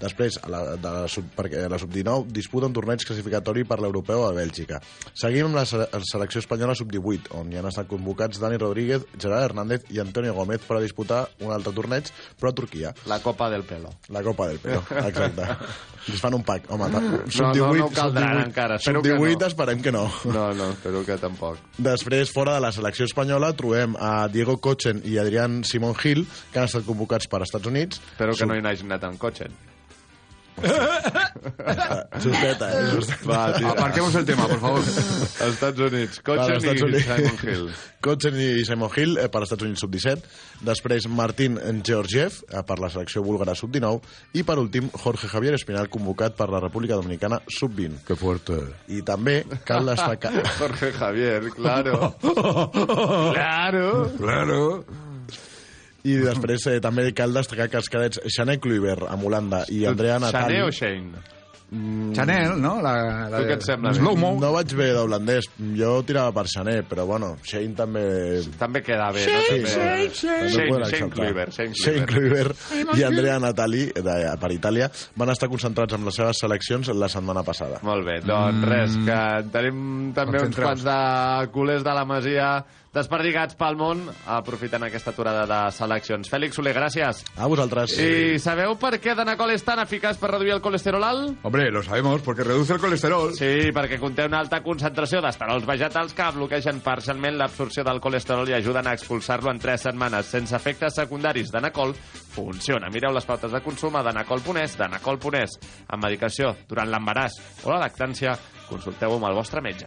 Després, 0.00 0.40
a 0.42 0.50
la, 0.50 0.62
de 0.76 0.92
la, 0.96 1.04
sub, 1.08 1.28
perquè 1.36 1.62
la 1.70 1.78
sub-19 1.78 2.26
disputa 2.34 2.66
un 2.66 2.74
torneig 2.74 3.04
classificatori 3.06 3.62
per 3.68 3.78
l'europeu 3.84 4.26
a 4.26 4.32
Bèlgica. 4.36 4.80
Seguim 5.14 5.46
amb 5.50 5.60
la 5.60 5.64
se- 5.70 5.86
selecció 6.10 6.42
espanyola 6.42 6.74
sub-18, 6.74 7.30
on 7.38 7.52
hi 7.54 7.60
han 7.62 7.70
estat 7.70 7.88
convocats 7.90 8.42
Dani 8.42 8.58
Rodríguez, 8.60 9.06
Gerard 9.16 9.50
Hernández 9.50 9.86
i 9.94 10.02
Antonio 10.02 10.34
Gómez 10.34 10.66
per 10.66 10.80
a 10.80 10.84
disputar 10.84 11.22
un 11.40 11.54
altre 11.54 11.72
torneig, 11.76 12.10
però 12.40 12.50
a 12.50 12.58
Turquia. 12.60 12.94
La 13.06 13.20
Copa 13.22 13.48
del 13.52 13.62
Pelo. 13.68 13.94
La 14.10 14.22
Copa 14.26 14.48
del 14.50 14.58
Pelo, 14.58 14.82
exacte. 15.06 15.46
Es 16.10 16.18
fan 16.20 16.34
un 16.34 16.42
pack. 16.42 16.66
Home, 16.72 16.79
No, 16.88 17.00
sub-18... 17.26 17.56
no, 17.58 17.74
no 17.74 17.86
ho 17.86 17.90
caldran 17.92 18.38
sub-18 18.38 18.46
encara, 18.46 18.76
espero 18.80 19.02
que 19.02 19.10
Sub-18 19.10 19.40
no. 19.40 19.46
esperem 19.46 19.82
que 19.82 19.92
no. 19.92 20.04
No, 20.24 20.44
no, 20.54 20.70
espero 20.70 21.04
que 21.04 21.16
tampoc. 21.20 21.58
Després, 21.76 22.32
fora 22.32 22.54
de 22.54 22.64
la 22.64 22.72
selecció 22.72 23.04
espanyola, 23.04 23.52
trobem 23.58 23.96
a 24.00 24.28
Diego 24.28 24.56
Cochen 24.60 25.02
i 25.04 25.18
Adrián 25.18 25.62
Simón 25.64 25.94
Gil, 25.94 26.26
que 26.52 26.62
han 26.62 26.70
estat 26.70 26.86
convocats 26.86 27.28
per 27.28 27.42
Estats 27.42 27.66
Units. 27.66 28.00
Espero 28.14 28.36
que 28.36 28.46
no 28.46 28.56
hi 28.56 28.64
hagin 28.64 28.90
anat 28.92 29.04
en 29.10 29.18
cotxe. 29.20 29.50
Justeta, 32.20 32.68
eh? 32.72 32.90
Justeta. 32.94 33.26
Va, 33.26 33.52
tira. 33.54 33.70
Aparquemos 33.70 34.14
el 34.14 34.24
tema, 34.24 34.46
por 34.46 34.60
favor. 34.60 34.82
Estats 35.48 35.80
Units. 35.80 36.20
Per 36.20 36.36
Cotxe 36.36 36.56
Estats 36.58 36.80
i 36.80 36.84
Units. 36.84 37.06
Simon 37.06 37.38
Hill. 37.42 37.70
Cochen 38.04 38.38
i 38.40 38.64
Simon 38.64 38.90
Hill 38.96 39.18
eh, 39.20 39.28
per 39.32 39.42
Estats 39.44 39.66
Units 39.66 39.84
sub-17. 39.84 40.30
Després, 40.66 41.08
Martín 41.08 41.58
Georgiev 41.86 42.40
eh, 42.48 42.62
per 42.66 42.78
la 42.82 42.90
selecció 42.92 43.24
búlgara 43.26 43.56
sub-19. 43.58 44.00
I, 44.36 44.44
per 44.46 44.58
últim, 44.62 44.88
Jorge 45.04 45.28
Javier 45.32 45.56
Espinal, 45.58 45.90
convocat 45.92 46.36
per 46.38 46.48
la 46.52 46.62
República 46.62 46.98
Dominicana 47.00 47.40
sub-20. 47.58 48.04
Que 48.08 48.16
fuerte. 48.18 48.60
I 48.88 49.04
també 49.06 49.42
cal 49.68 49.88
destacar... 49.88 50.34
Jorge 50.60 50.92
Javier, 50.96 51.52
claro. 51.56 52.14
claro. 52.20 53.86
Claro. 54.18 55.09
I 56.04 56.16
després 56.24 56.66
eh, 56.70 56.78
també 56.80 57.10
cal 57.16 57.34
destacar 57.36 57.68
que 57.68 57.80
els 57.82 57.90
cadets 57.92 58.22
Xané 58.36 58.58
Kluivert 58.62 59.04
amb 59.10 59.26
Holanda 59.28 59.66
i 59.68 59.84
Andrea 59.90 60.18
Natali... 60.22 60.56
Xané 60.56 60.64
o 60.64 60.72
Shane? 60.72 61.26
Mm, 61.70 62.12
Chanel, 62.16 62.56
no? 62.58 62.80
La, 62.82 63.28
la, 63.30 63.38
Tu 63.38 63.46
què 63.46 63.54
et 63.54 63.62
sembla? 63.62 63.92
Slow-mo. 63.94 64.32
No 64.42 64.48
vaig 64.56 64.72
bé 64.74 64.88
d'holandès. 64.90 65.46
Jo 65.78 65.92
tirava 66.02 66.32
per 66.34 66.42
Xané, 66.50 66.80
però 66.82 67.04
bueno, 67.06 67.28
Shane 67.46 67.76
també... 67.78 68.02
També 68.58 68.82
queda 68.82 69.06
bé, 69.14 69.22
Sí, 69.22 69.30
no? 69.30 69.44
Shane, 69.46 69.68
Shane. 69.70 70.48
Shane, 70.50 70.88
Shane. 70.90 71.10
Kluivert. 71.14 71.54
Shane 71.54 71.78
Shane. 71.78 72.08
Kluivert 72.10 72.74
i 72.98 73.06
Andrea 73.06 73.38
Natali, 73.38 73.84
de, 73.94 74.16
per 74.42 74.50
Itàlia, 74.56 74.90
van 75.22 75.30
estar 75.30 75.46
concentrats 75.52 75.94
amb 75.94 76.10
les 76.10 76.18
seves 76.18 76.42
seleccions 76.42 76.90
la 76.90 77.12
setmana 77.12 77.46
passada. 77.46 77.78
Molt 77.86 78.02
bé, 78.08 78.18
doncs 78.26 78.66
res, 78.66 78.98
que 79.06 79.22
tenim 79.54 80.10
també 80.16 80.42
uns 80.48 80.58
quants 80.58 80.82
de 80.90 80.98
culers 81.54 81.86
de 81.86 81.94
la 81.94 82.06
Masia 82.08 82.50
desperdigats 82.94 83.54
pel 83.58 83.76
món, 83.78 84.02
aprofitant 84.26 84.82
aquesta 84.86 85.12
aturada 85.14 85.44
de 85.46 85.58
seleccions. 85.74 86.30
Fèlix 86.30 86.58
Soler, 86.58 86.74
gràcies. 86.74 87.22
A 87.38 87.46
vosaltres. 87.50 87.94
I 88.02 88.38
sabeu 88.42 88.74
per 88.80 88.96
què 89.02 89.14
Danacol 89.18 89.54
és 89.54 89.64
tan 89.66 89.78
eficaç 89.82 90.18
per 90.18 90.32
reduir 90.32 90.56
el 90.56 90.62
colesterol 90.64 91.04
alt? 91.06 91.44
Hombre, 91.46 91.68
lo 91.70 91.82
sabemos, 91.86 92.22
porque 92.26 92.44
reduce 92.44 92.74
el 92.74 92.80
colesterol. 92.82 93.34
Sí, 93.38 93.70
perquè 93.74 94.00
conté 94.02 94.26
una 94.26 94.40
alta 94.42 94.62
concentració 94.64 95.22
d'esterols 95.22 95.66
vegetals 95.68 96.14
que 96.16 96.30
bloquegen 96.34 96.82
parcialment 96.84 97.38
l'absorció 97.38 97.84
del 97.86 98.02
colesterol 98.02 98.48
i 98.50 98.58
ajuden 98.58 98.90
a 98.90 98.94
expulsar-lo 98.98 99.52
en 99.54 99.62
3 99.62 99.86
setmanes 99.90 100.26
sense 100.26 100.56
efectes 100.56 100.98
secundaris. 100.98 101.52
Danacol 101.54 101.94
funciona. 101.94 102.90
Mireu 102.90 103.14
les 103.14 103.26
pautes 103.26 103.52
de 103.52 103.62
consum 103.62 103.96
a 103.96 104.02
danacol.es, 104.06 104.78
danacol.es. 104.78 105.58
Amb 105.88 106.04
medicació 106.04 106.56
durant 106.68 106.90
l'embaràs 106.90 107.38
o 107.64 107.70
la 107.70 107.84
lactància, 107.86 108.34
consulteu 108.68 109.14
amb 109.14 109.30
el 109.30 109.38
vostre 109.38 109.62
metge. 109.62 109.86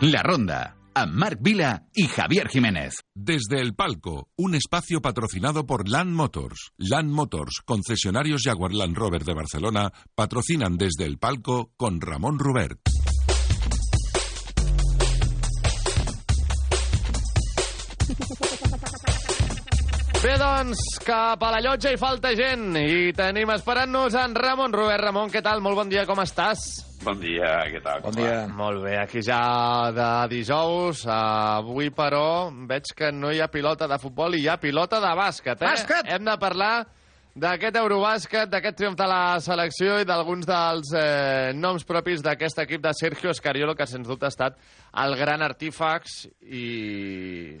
La 0.00 0.22
Ronda, 0.22 0.76
amb 0.94 1.12
Marc 1.12 1.40
Vila 1.42 1.88
y 1.92 2.06
Javier 2.06 2.46
Jiménez. 2.46 3.00
Desde 3.16 3.60
el 3.60 3.74
palco, 3.74 4.28
un 4.36 4.54
espacio 4.54 5.00
patrocinado 5.02 5.66
por 5.66 5.88
Land 5.88 6.12
Motors. 6.12 6.70
Land 6.76 7.10
Motors, 7.10 7.62
concesionarios 7.64 8.42
Jaguar 8.44 8.72
Land 8.74 8.96
Rover 8.96 9.24
de 9.24 9.34
Barcelona, 9.34 9.92
patrocinan 10.14 10.76
desde 10.76 11.04
el 11.04 11.18
palco 11.18 11.72
con 11.76 12.00
Ramón 12.00 12.38
Rubert. 12.38 12.78
Doncs, 20.48 20.80
cap 21.04 21.42
a 21.44 21.48
la 21.52 21.60
llotja 21.60 21.90
hi 21.92 21.98
falta 22.00 22.30
gent 22.36 22.76
i 22.80 23.12
tenim 23.16 23.50
esperant-nos 23.52 24.14
en 24.16 24.36
Ramon 24.36 24.72
Robert. 24.72 25.02
Ramon, 25.04 25.32
què 25.32 25.42
tal? 25.44 25.60
Molt 25.64 25.76
bon 25.76 25.90
dia, 25.90 26.06
com 26.08 26.20
estàs? 26.22 26.62
Bon 27.04 27.18
dia, 27.20 27.50
què 27.68 27.82
tal? 27.84 28.00
Bon 28.06 28.16
dia. 28.16 28.46
Molt 28.56 28.80
bé, 28.84 28.94
aquí 29.00 29.20
ja 29.24 29.40
de 29.94 30.08
dijous. 30.32 31.04
Avui, 31.12 31.90
però, 31.94 32.48
veig 32.70 32.94
que 32.96 33.10
no 33.12 33.32
hi 33.32 33.42
ha 33.44 33.50
pilota 33.52 33.88
de 33.90 33.98
futbol 34.00 34.38
i 34.38 34.44
hi 34.44 34.48
ha 34.48 34.56
pilota 34.60 35.02
de 35.04 35.10
bàsquet, 35.18 35.60
eh? 35.60 35.74
Bàsquet! 35.74 36.08
Hem 36.16 36.24
de 36.26 36.36
parlar 36.40 36.72
d'aquest 37.38 37.76
Eurobàsquet, 37.82 38.50
d'aquest 38.50 38.80
triomf 38.80 38.98
de 38.98 39.08
la 39.10 39.22
selecció 39.44 39.98
i 40.00 40.08
d'alguns 40.08 40.48
dels 40.48 40.94
eh, 40.96 41.52
noms 41.54 41.84
propis 41.86 42.24
d'aquest 42.24 42.64
equip 42.64 42.82
de 42.86 42.94
Sergio 42.96 43.34
Escariolo, 43.36 43.76
que 43.76 43.86
sens 43.86 44.08
dubte 44.08 44.26
ha 44.26 44.32
estat 44.32 44.56
el 45.04 45.14
gran 45.20 45.44
artífax 45.44 46.24
i, 46.40 47.60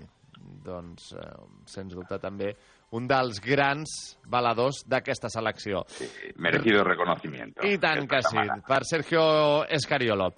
doncs, 0.64 1.12
eh, 1.14 1.30
sens 1.68 1.94
dubte 1.94 2.18
també 2.22 2.56
un 2.96 3.06
dels 3.08 3.40
grans 3.44 3.90
baladors 4.26 4.82
d'aquesta 4.88 5.28
selecció. 5.28 5.84
Merecido 6.36 6.84
reconocimiento. 6.84 7.66
I 7.66 7.76
tant 7.78 8.06
que 8.08 8.22
sí, 8.22 8.30
setmana. 8.36 8.62
per 8.66 8.84
Sergio 8.84 9.64
Escariolo. 9.68 10.32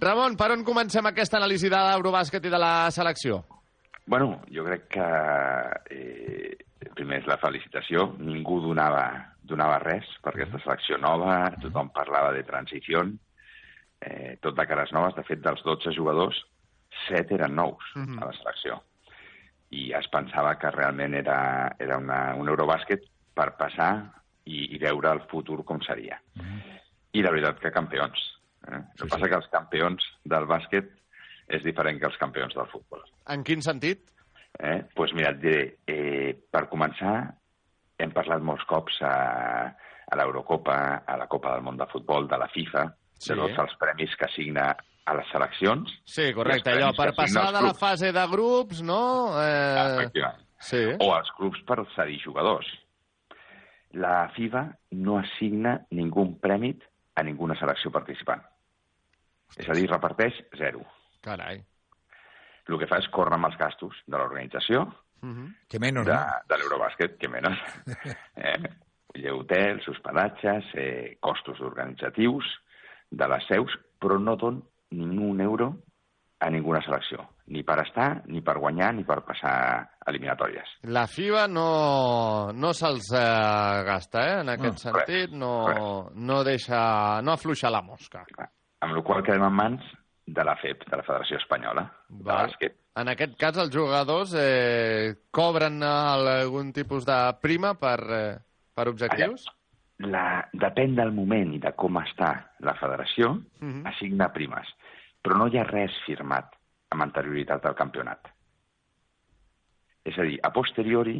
Ramon, 0.00 0.36
per 0.36 0.52
on 0.52 0.62
comencem 0.64 1.06
aquesta 1.10 1.38
anàlisi 1.40 1.68
de 1.72 1.76
l'Eurobàsquet 1.76 2.44
i 2.46 2.50
de 2.52 2.58
la 2.60 2.90
selecció? 2.94 3.40
Bueno, 4.06 4.42
jo 4.52 4.62
crec 4.64 4.86
que 4.94 5.06
eh, 5.90 6.56
primer 6.94 7.18
és 7.22 7.26
la 7.28 7.36
felicitació. 7.42 8.12
Ningú 8.18 8.60
donava, 8.62 9.34
donava 9.42 9.78
res 9.82 10.06
per 10.22 10.34
aquesta 10.36 10.60
selecció 10.64 10.98
nova, 11.02 11.50
tothom 11.60 11.90
parlava 11.90 12.32
de 12.36 12.44
transició, 12.46 13.02
eh, 14.00 14.36
tot 14.40 14.54
de 14.56 14.66
cares 14.66 14.92
noves. 14.92 15.16
De 15.16 15.24
fet, 15.24 15.40
dels 15.44 15.60
12 15.66 15.92
jugadors, 15.96 16.38
7 17.08 17.34
eren 17.34 17.54
nous 17.54 17.82
Mhm. 17.96 18.22
a 18.22 18.26
la 18.26 18.32
selecció. 18.32 18.82
I 19.70 19.92
es 19.98 20.08
pensava 20.12 20.54
que 20.60 20.70
realment 20.72 21.14
era, 21.14 21.74
era 21.78 21.98
una, 22.00 22.34
un 22.40 22.48
Eurobàsquet 22.48 23.04
per 23.36 23.50
passar 23.58 23.92
i, 24.48 24.74
i 24.74 24.78
veure 24.80 25.10
el 25.12 25.24
futur 25.30 25.62
com 25.68 25.80
seria. 25.84 26.20
I 27.12 27.24
la 27.24 27.32
veritat 27.34 27.60
que 27.60 27.72
campions. 27.74 28.22
Eh? 28.68 28.78
El 28.80 29.02
que 29.02 29.10
passa 29.12 29.28
que 29.28 29.40
els 29.40 29.50
campions 29.52 30.06
del 30.24 30.46
bàsquet 30.48 30.88
és 31.48 31.64
diferent 31.64 32.00
que 32.00 32.08
els 32.08 32.16
campions 32.20 32.54
del 32.56 32.68
futbol. 32.72 33.04
En 33.28 33.44
quin 33.44 33.62
sentit? 33.64 34.08
Eh? 34.58 34.80
pues 34.96 35.12
mira, 35.14 35.30
et 35.30 35.42
diré, 35.42 35.60
eh, 35.86 36.32
per 36.50 36.64
començar, 36.72 37.34
hem 38.00 38.10
parlat 38.16 38.42
molts 38.42 38.64
cops 38.66 38.96
a, 39.04 39.12
a 40.08 40.16
l'Eurocopa, 40.18 41.04
a 41.06 41.16
la 41.20 41.28
Copa 41.30 41.52
del 41.52 41.62
Món 41.66 41.76
de 41.78 41.86
Futbol, 41.92 42.26
de 42.28 42.38
la 42.40 42.48
FIFA, 42.48 42.88
Sí. 43.18 43.32
de 43.32 43.36
tots 43.40 43.58
els 43.58 43.72
premis 43.80 44.12
que 44.14 44.26
assigna 44.28 44.68
a 45.08 45.14
les 45.16 45.30
seleccions. 45.32 45.94
Sí, 46.04 46.28
correcte, 46.36 46.74
allò, 46.74 46.90
per 46.96 47.10
que 47.10 47.16
passar 47.22 47.48
de 47.54 47.62
la 47.64 47.72
fase 47.76 48.12
de 48.12 48.26
grups, 48.30 48.82
no? 48.84 49.00
Eh... 49.40 49.86
Efectivament. 49.94 50.44
Sí. 50.68 50.82
O 51.00 51.12
els 51.14 51.30
clubs 51.38 51.62
per 51.66 51.80
cedir 51.94 52.18
jugadors. 52.24 52.68
La 53.96 54.28
FIFA 54.34 54.64
no 55.00 55.16
assigna 55.20 55.78
ningú 55.96 56.26
premi 56.42 56.74
a 57.16 57.24
ninguna 57.24 57.56
selecció 57.58 57.92
participant. 57.94 58.42
És 59.56 59.68
a 59.70 59.76
dir, 59.78 59.86
reparteix 59.88 60.36
zero. 60.58 60.82
Carai. 61.24 61.62
El 62.68 62.76
que 62.82 62.88
fa 62.90 62.98
és 63.00 63.08
córrer 63.14 63.38
amb 63.38 63.48
els 63.48 63.56
gastos 63.56 63.96
de 64.06 64.18
l'organització, 64.18 64.84
Que 65.18 65.78
menys, 65.82 66.06
de, 66.06 66.14
no? 66.14 66.42
de 66.46 66.58
l'Eurobàsquet, 66.60 67.16
que 67.18 67.30
menys. 67.32 67.58
eh, 68.36 69.30
hotels, 69.32 69.88
hospedatges, 69.90 70.68
eh, 70.78 71.16
costos 71.20 71.60
organitzatius 71.64 72.46
de 73.10 73.28
les 73.32 73.46
seus, 73.50 73.74
però 73.98 74.18
no 74.22 74.36
don 74.38 74.60
un 74.92 75.40
euro 75.40 75.74
a 76.40 76.50
ninguna 76.50 76.80
selecció, 76.84 77.24
ni 77.50 77.64
per 77.66 77.80
estar, 77.82 78.22
ni 78.30 78.40
per 78.46 78.54
guanyar, 78.62 78.92
ni 78.94 79.02
per 79.04 79.24
passar 79.26 79.88
eliminatòries. 80.06 80.68
La 80.86 81.06
FIBA 81.10 81.48
no, 81.50 82.52
no 82.54 82.70
se'ls 82.72 83.08
eh, 83.10 83.82
gasta, 83.88 84.22
eh? 84.22 84.36
En 84.44 84.52
aquest 84.54 84.76
No, 84.78 84.92
sentit, 84.92 85.32
no, 85.34 86.10
no 86.14 86.42
deixa... 86.46 87.20
no 87.22 87.32
afluixa 87.34 87.72
la 87.74 87.82
mosca. 87.82 88.22
Amb 88.80 88.94
la 88.94 89.02
qual 89.02 89.24
quedem 89.26 89.42
en 89.48 89.56
mans 89.58 89.82
de 90.28 90.44
la 90.44 90.54
FEP, 90.60 90.86
de 90.86 90.96
la 91.00 91.02
Federació 91.02 91.40
Espanyola, 91.42 91.88
de 92.08 92.22
Val. 92.22 92.46
bàsquet. 92.52 92.76
En 92.98 93.08
aquest 93.10 93.34
cas, 93.38 93.58
els 93.58 93.74
jugadors 93.74 94.32
eh, 94.38 95.14
cobren 95.34 95.82
algun 95.86 96.70
tipus 96.74 97.04
de 97.06 97.18
prima 97.42 97.74
per, 97.78 97.98
eh, 98.14 98.36
per 98.74 98.86
objectius? 98.90 99.48
La, 99.98 100.48
depèn 100.54 100.94
del 100.94 101.10
moment 101.12 101.50
i 101.56 101.58
de 101.58 101.72
com 101.74 101.96
està 101.98 102.28
la 102.60 102.74
federació, 102.78 103.32
Mhm. 103.60 103.86
assigna 103.86 104.32
primes. 104.32 104.68
Però 105.22 105.36
no 105.36 105.48
hi 105.48 105.58
ha 105.58 105.64
res 105.64 105.90
firmat 106.06 106.54
amb 106.90 107.02
anterioritat 107.02 107.66
al 107.66 107.74
campionat. 107.74 108.28
És 110.04 110.16
a 110.18 110.22
dir, 110.22 110.38
a 110.42 110.50
posteriori, 110.52 111.18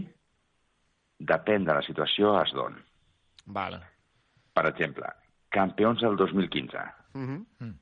depèn 1.19 1.65
de 1.67 1.75
la 1.75 1.83
situació, 1.83 2.41
es 2.43 2.53
don. 2.55 2.77
Vale. 3.47 3.81
Per 4.55 4.65
exemple, 4.67 5.07
campions 5.51 6.01
del 6.01 6.17
2015. 6.17 6.79
Mhm. 7.15 7.75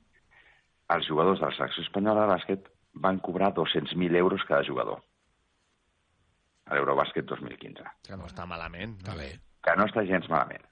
Els 0.88 1.06
jugadors 1.06 1.40
de 1.40 1.46
la 1.46 1.52
selecció 1.56 1.82
espanyola 1.82 2.26
de 2.26 2.32
bàsquet 2.34 2.70
van 2.94 3.18
cobrar 3.20 3.52
200.000 3.52 4.14
euros 4.16 4.42
cada 4.48 4.64
jugador. 4.64 5.02
A 6.66 6.74
l'Eurobàsquet 6.74 7.24
2015. 7.26 7.84
Que 8.02 8.16
no 8.16 8.26
està 8.26 8.46
malament. 8.46 8.96
Bé. 9.16 9.38
Que 9.62 9.76
no 9.76 9.84
està 9.86 10.04
gens 10.06 10.28
malament. 10.28 10.64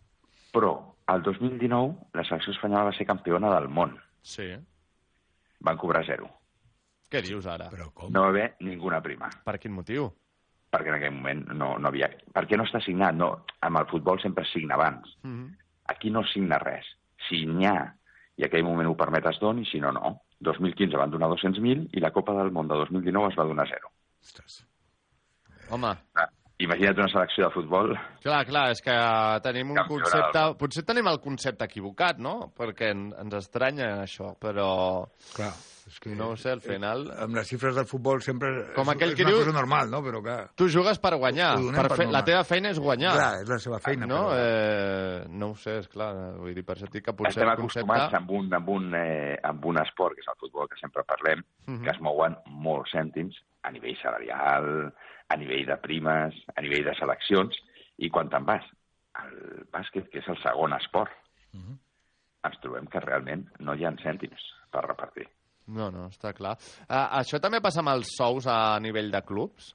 Però, 0.55 0.73
el 1.13 1.23
2019, 1.27 2.11
la 2.15 2.25
selecció 2.25 2.55
espanyola 2.55 2.89
va 2.91 2.97
ser 2.97 3.07
campiona 3.09 3.51
del 3.57 3.69
món. 3.69 3.97
Sí. 4.23 4.47
Van 5.65 5.79
cobrar 5.81 6.05
zero. 6.07 6.29
Què 7.11 7.21
dius 7.23 7.47
ara? 7.51 7.67
Però 7.73 7.91
com? 7.95 8.13
No 8.15 8.23
va 8.25 8.31
haver 8.33 8.47
ninguna 8.67 9.01
prima. 9.03 9.29
Per 9.45 9.59
quin 9.63 9.75
motiu? 9.75 10.09
Perquè 10.75 10.91
en 10.91 10.97
aquell 10.97 11.15
moment 11.15 11.45
no, 11.55 11.75
no 11.79 11.91
havia... 11.91 12.09
Perquè 12.35 12.57
no 12.59 12.65
està 12.67 12.81
signat. 12.83 13.15
No, 13.15 13.29
amb 13.63 13.79
el 13.83 13.87
futbol 13.91 14.19
sempre 14.23 14.43
es 14.47 14.53
signa 14.55 14.75
abans. 14.79 15.13
Mhm. 15.23 15.53
Aquí 15.93 16.11
no 16.11 16.25
signa 16.27 16.59
res. 16.63 16.87
Si 17.29 17.45
n'hi 17.47 17.67
ha 17.69 17.77
i 18.37 18.43
en 18.43 18.49
aquell 18.49 18.65
moment 18.67 18.89
ho 18.91 18.97
permet 18.99 19.27
es 19.31 19.39
doni, 19.39 19.65
si 19.69 19.79
no, 19.81 19.93
no. 19.95 20.15
2015 20.45 20.97
van 20.99 21.13
donar 21.13 21.29
200.000 21.31 21.91
i 21.95 22.01
la 22.03 22.11
Copa 22.13 22.35
del 22.35 22.51
Món 22.53 22.67
de 22.69 22.75
2019 22.81 23.31
es 23.31 23.39
va 23.39 23.45
donar 23.47 23.69
zero. 23.69 23.93
Home, 25.71 25.93
Ah, 26.15 26.29
imagina't 26.63 26.99
una 27.01 27.09
selecció 27.11 27.49
de 27.49 27.55
futbol 27.57 27.93
clar, 28.23 28.45
clar, 28.47 28.69
és 28.73 28.81
que 28.85 28.95
tenim 29.43 29.73
un 29.73 29.77
Campiona 29.81 30.05
concepte... 30.07 30.39
del 30.39 30.57
Potser 30.61 30.85
tenim 30.87 31.09
el 31.11 31.19
concepte 31.21 31.67
equivocat, 31.67 32.19
no? 32.23 32.53
Perquè 32.57 32.93
en, 32.95 33.09
ens 33.21 33.35
estranya 33.41 33.89
això, 34.05 34.31
però... 34.41 34.69
Clar, 35.35 35.51
és 35.91 35.99
que... 36.01 36.15
No 36.17 36.31
ho 36.33 36.37
sé, 36.41 36.53
al 36.55 36.63
final... 36.65 37.03
Amb 37.27 37.37
les 37.37 37.51
xifres 37.51 37.75
del 37.77 37.85
futbol 37.91 38.23
sempre 38.25 38.53
Com 38.77 38.87
és, 38.89 38.95
aquell 38.95 39.13
és 39.13 39.19
que 39.19 39.27
una 39.27 39.35
diu- 39.35 39.43
cosa 39.43 39.53
normal, 39.59 39.91
no? 39.93 40.01
Però 40.07 40.23
clar... 40.25 40.39
Tu 40.57 40.71
jugues 40.73 41.03
per 41.03 41.13
guanyar. 41.21 41.51
Per 41.75 41.85
per 41.91 41.99
fer... 42.01 42.07
La 42.15 42.23
teva 42.25 42.45
feina 42.49 42.71
és 42.73 42.81
guanyar. 42.81 43.13
Clar, 43.19 43.31
és 43.43 43.51
la 43.53 43.59
seva 43.67 43.81
feina, 43.85 44.07
No, 44.09 44.23
però- 44.31 44.39
eh, 44.41 45.25
no 45.29 45.51
ho 45.53 45.57
sé, 45.61 45.77
és 45.83 45.89
clar. 45.93 46.13
Vull 46.39 46.55
dir, 46.57 46.65
per 46.65 46.79
dic 46.87 47.03
que 47.11 47.13
potser 47.19 47.35
Estem 47.35 47.51
el 47.51 47.61
concepte... 47.61 47.85
acostumats 47.85 48.15
amb 48.23 48.31
un, 48.39 48.49
amb, 48.63 48.71
un, 48.79 48.89
eh, 49.03 49.35
amb 49.51 49.67
un 49.75 49.83
esport, 49.83 50.15
que 50.17 50.23
és 50.25 50.31
el 50.33 50.39
futbol, 50.47 50.71
que 50.71 50.79
sempre 50.81 51.03
parlem, 51.05 51.43
Mhm. 51.67 51.83
que 51.85 51.91
es 51.91 52.01
mouen 52.01 52.39
molts 52.47 52.95
cèntims 52.95 53.43
a 53.65 53.71
nivell 53.75 53.99
salarial, 54.01 54.93
a 55.29 55.37
nivell 55.37 55.67
de 55.67 55.77
primes, 55.83 56.35
a 56.55 56.61
nivell 56.63 56.85
de 56.85 56.95
seleccions, 56.99 57.57
i 57.99 58.11
quan 58.11 58.29
te'n 58.29 58.45
vas 58.45 58.65
al 59.21 59.35
bàsquet, 59.73 60.09
que 60.11 60.19
és 60.19 60.29
el 60.29 60.37
segon 60.43 60.73
esport, 60.75 61.11
Mhm. 61.55 61.79
ens 62.45 62.59
trobem 62.61 62.87
que 62.87 63.01
realment 63.01 63.47
no 63.61 63.75
hi 63.75 63.85
ha 63.85 63.93
cèntims 64.03 64.43
per 64.71 64.85
repartir. 64.85 65.27
No, 65.67 65.91
no, 65.91 66.09
està 66.09 66.35
clar. 66.35 66.59
Uh, 66.91 67.09
això 67.21 67.41
també 67.41 67.61
passa 67.61 67.81
amb 67.81 67.89
els 67.89 68.11
sous 68.19 68.47
a 68.47 68.79
nivell 68.81 69.11
de 69.11 69.23
clubs? 69.23 69.75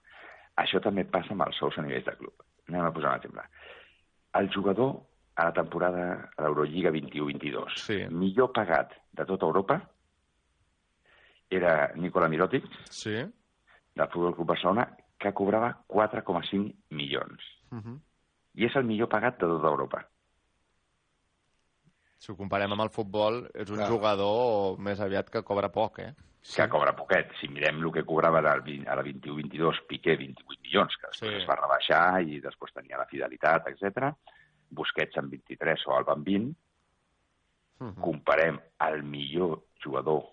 Això 0.58 0.82
també 0.84 1.06
passa 1.06 1.32
amb 1.32 1.42
els 1.48 1.58
sous 1.58 1.78
a 1.78 1.82
nivells 1.82 2.06
de 2.06 2.16
club. 2.18 2.34
Anem 2.68 2.86
a 2.86 2.92
posar 2.92 3.10
un 3.10 3.16
exemple. 3.16 3.42
El 4.36 4.52
jugador 4.54 5.00
a 5.36 5.46
la 5.46 5.54
temporada 5.54 6.30
a 6.38 6.42
l'Eurolliga 6.44 6.92
21-22, 6.92 7.74
sí. 7.78 8.06
millor 8.12 8.52
pagat 8.54 8.92
de 9.14 9.26
tota 9.26 9.46
Europa, 9.46 9.80
era 11.50 11.92
Nikola 11.96 12.28
Mirotic, 12.30 12.66
sí. 12.92 13.16
del 13.96 14.08
Futbol 14.12 14.36
Club 14.36 14.48
Barcelona, 14.48 14.86
que 15.20 15.34
cobrava 15.36 15.74
4,5 15.88 16.74
milions. 16.90 17.44
Uh 17.72 17.78
-huh. 17.80 18.00
I 18.56 18.66
és 18.66 18.76
el 18.76 18.84
millor 18.86 19.10
pagat 19.10 19.36
de 19.40 19.48
tota 19.48 19.68
Europa. 19.68 20.06
Si 22.18 22.32
ho 22.32 22.36
comparem 22.38 22.72
amb 22.72 22.82
el 22.82 22.90
futbol, 22.90 23.50
és 23.54 23.70
un 23.70 23.78
Clar. 23.78 23.88
jugador 23.90 24.78
més 24.80 25.00
aviat 25.00 25.30
que 25.30 25.44
cobra 25.44 25.70
poc, 25.72 26.00
eh? 26.00 26.14
que 26.56 26.68
cobra 26.70 26.96
poquet. 26.96 27.32
Si 27.40 27.48
mirem 27.48 27.84
el 27.84 27.92
que 27.92 28.04
cobrava 28.04 28.40
a 28.40 28.42
la, 28.42 28.58
vi- 28.60 28.84
a 28.88 28.96
la 28.96 29.04
21-22, 29.04 29.82
Piqué 29.88 30.16
28 30.18 30.60
milions, 30.64 30.96
que 30.98 31.08
després 31.08 31.32
Sí. 31.32 31.42
es 31.42 31.48
va 31.48 31.56
rebaixar 31.56 32.22
i 32.24 32.40
després 32.42 32.74
tenia 32.74 32.98
la 32.98 33.06
fidelitat, 33.06 33.68
etc. 33.68 34.14
Busquets 34.70 35.18
amb 35.18 35.30
23 35.30 35.86
o 35.88 35.96
Alba 35.96 36.14
amb 36.14 36.26
20. 36.26 36.56
Comparem 38.02 38.60
el 38.80 39.04
millor 39.04 39.62
jugador 39.84 40.24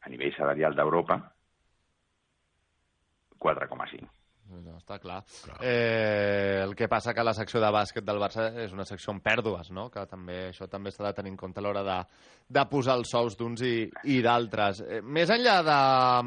a 0.00 0.08
nivell 0.08 0.34
salarial 0.36 0.74
d'Europa, 0.74 1.32
4,5. 3.38 4.08
No, 4.50 4.76
està 4.76 4.98
clar. 5.00 5.22
Eh, 5.64 6.60
el 6.62 6.74
que 6.76 6.86
passa 6.88 7.14
que 7.16 7.24
la 7.24 7.32
secció 7.34 7.60
de 7.62 7.70
bàsquet 7.72 8.04
del 8.04 8.20
Barça 8.20 8.50
és 8.64 8.74
una 8.76 8.84
secció 8.84 9.14
amb 9.14 9.22
pèrdues, 9.24 9.70
no? 9.72 9.88
Que 9.90 10.04
també 10.10 10.50
això 10.50 10.68
també 10.70 10.92
s'ha 10.92 11.06
de 11.06 11.14
tenir 11.16 11.32
en 11.32 11.38
compte 11.40 11.62
a 11.62 11.64
l'hora 11.64 11.82
de, 11.86 11.96
de 12.58 12.64
posar 12.70 12.98
els 13.00 13.10
sous 13.10 13.38
d'uns 13.40 13.62
i, 13.64 13.88
i 14.12 14.20
d'altres. 14.22 14.82
Eh, 14.84 15.00
més 15.02 15.32
enllà 15.32 15.56
de 15.64 15.78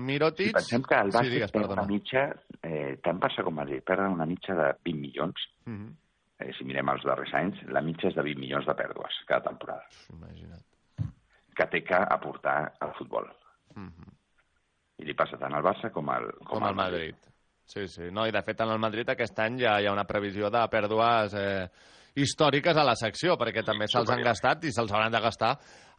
Mirotic... 0.02 0.50
Si 0.50 0.58
pensem 0.58 0.88
que 0.90 1.00
el 1.06 1.12
sí, 1.12 1.18
bàsquet 1.20 1.36
digues, 1.36 1.54
té 1.54 1.60
perdona. 1.62 1.86
una 1.86 1.94
mitja 1.94 2.26
eh, 2.64 2.98
tant 3.06 3.22
Barça 3.22 3.46
com 3.46 3.56
Madrid 3.62 3.86
perden 3.86 4.18
una 4.18 4.26
mitja 4.30 4.58
de 4.58 4.68
20 4.90 5.00
milions. 5.06 5.48
Mhm. 5.70 5.88
Eh, 6.40 6.52
si 6.58 6.66
mirem 6.70 6.90
els 6.94 7.06
darrers 7.06 7.32
anys, 7.38 7.64
la 7.74 7.82
mitja 7.86 8.10
és 8.12 8.18
de 8.18 8.26
20 8.26 8.42
milions 8.44 8.66
de 8.68 8.76
pèrdues 8.78 9.22
cada 9.30 9.46
temporada. 9.52 9.88
Imagina't. 10.14 10.66
Que 11.58 11.66
té 11.72 11.82
que 11.86 11.98
aportar 11.98 12.60
al 12.82 12.92
futbol. 12.98 13.30
Mhm. 13.76 14.12
I 15.02 15.06
li 15.06 15.14
passa 15.14 15.38
tant 15.38 15.54
al 15.54 15.62
Barça 15.66 15.92
com 15.94 16.10
al, 16.10 16.32
Com 16.50 16.64
al 16.66 16.76
Madrid. 16.78 17.16
Sí, 17.68 17.86
sí. 17.92 18.08
No, 18.12 18.24
I 18.26 18.32
de 18.32 18.42
fet 18.48 18.64
en 18.64 18.72
el 18.72 18.80
Madrid 18.80 19.10
aquest 19.12 19.40
any 19.44 19.60
ja 19.60 19.76
hi 19.82 19.88
ha 19.90 19.94
una 19.94 20.08
previsió 20.08 20.48
de 20.50 20.64
pèrdues 20.72 21.34
eh, 21.36 21.68
històriques 22.18 22.78
a 22.80 22.86
la 22.88 22.96
secció, 22.96 23.36
perquè 23.38 23.64
també 23.68 23.90
se'ls 23.92 24.10
han 24.14 24.24
gastat 24.24 24.64
i 24.64 24.72
se'ls 24.72 24.94
hauran 24.94 25.12
de 25.12 25.22
gastar 25.22 25.52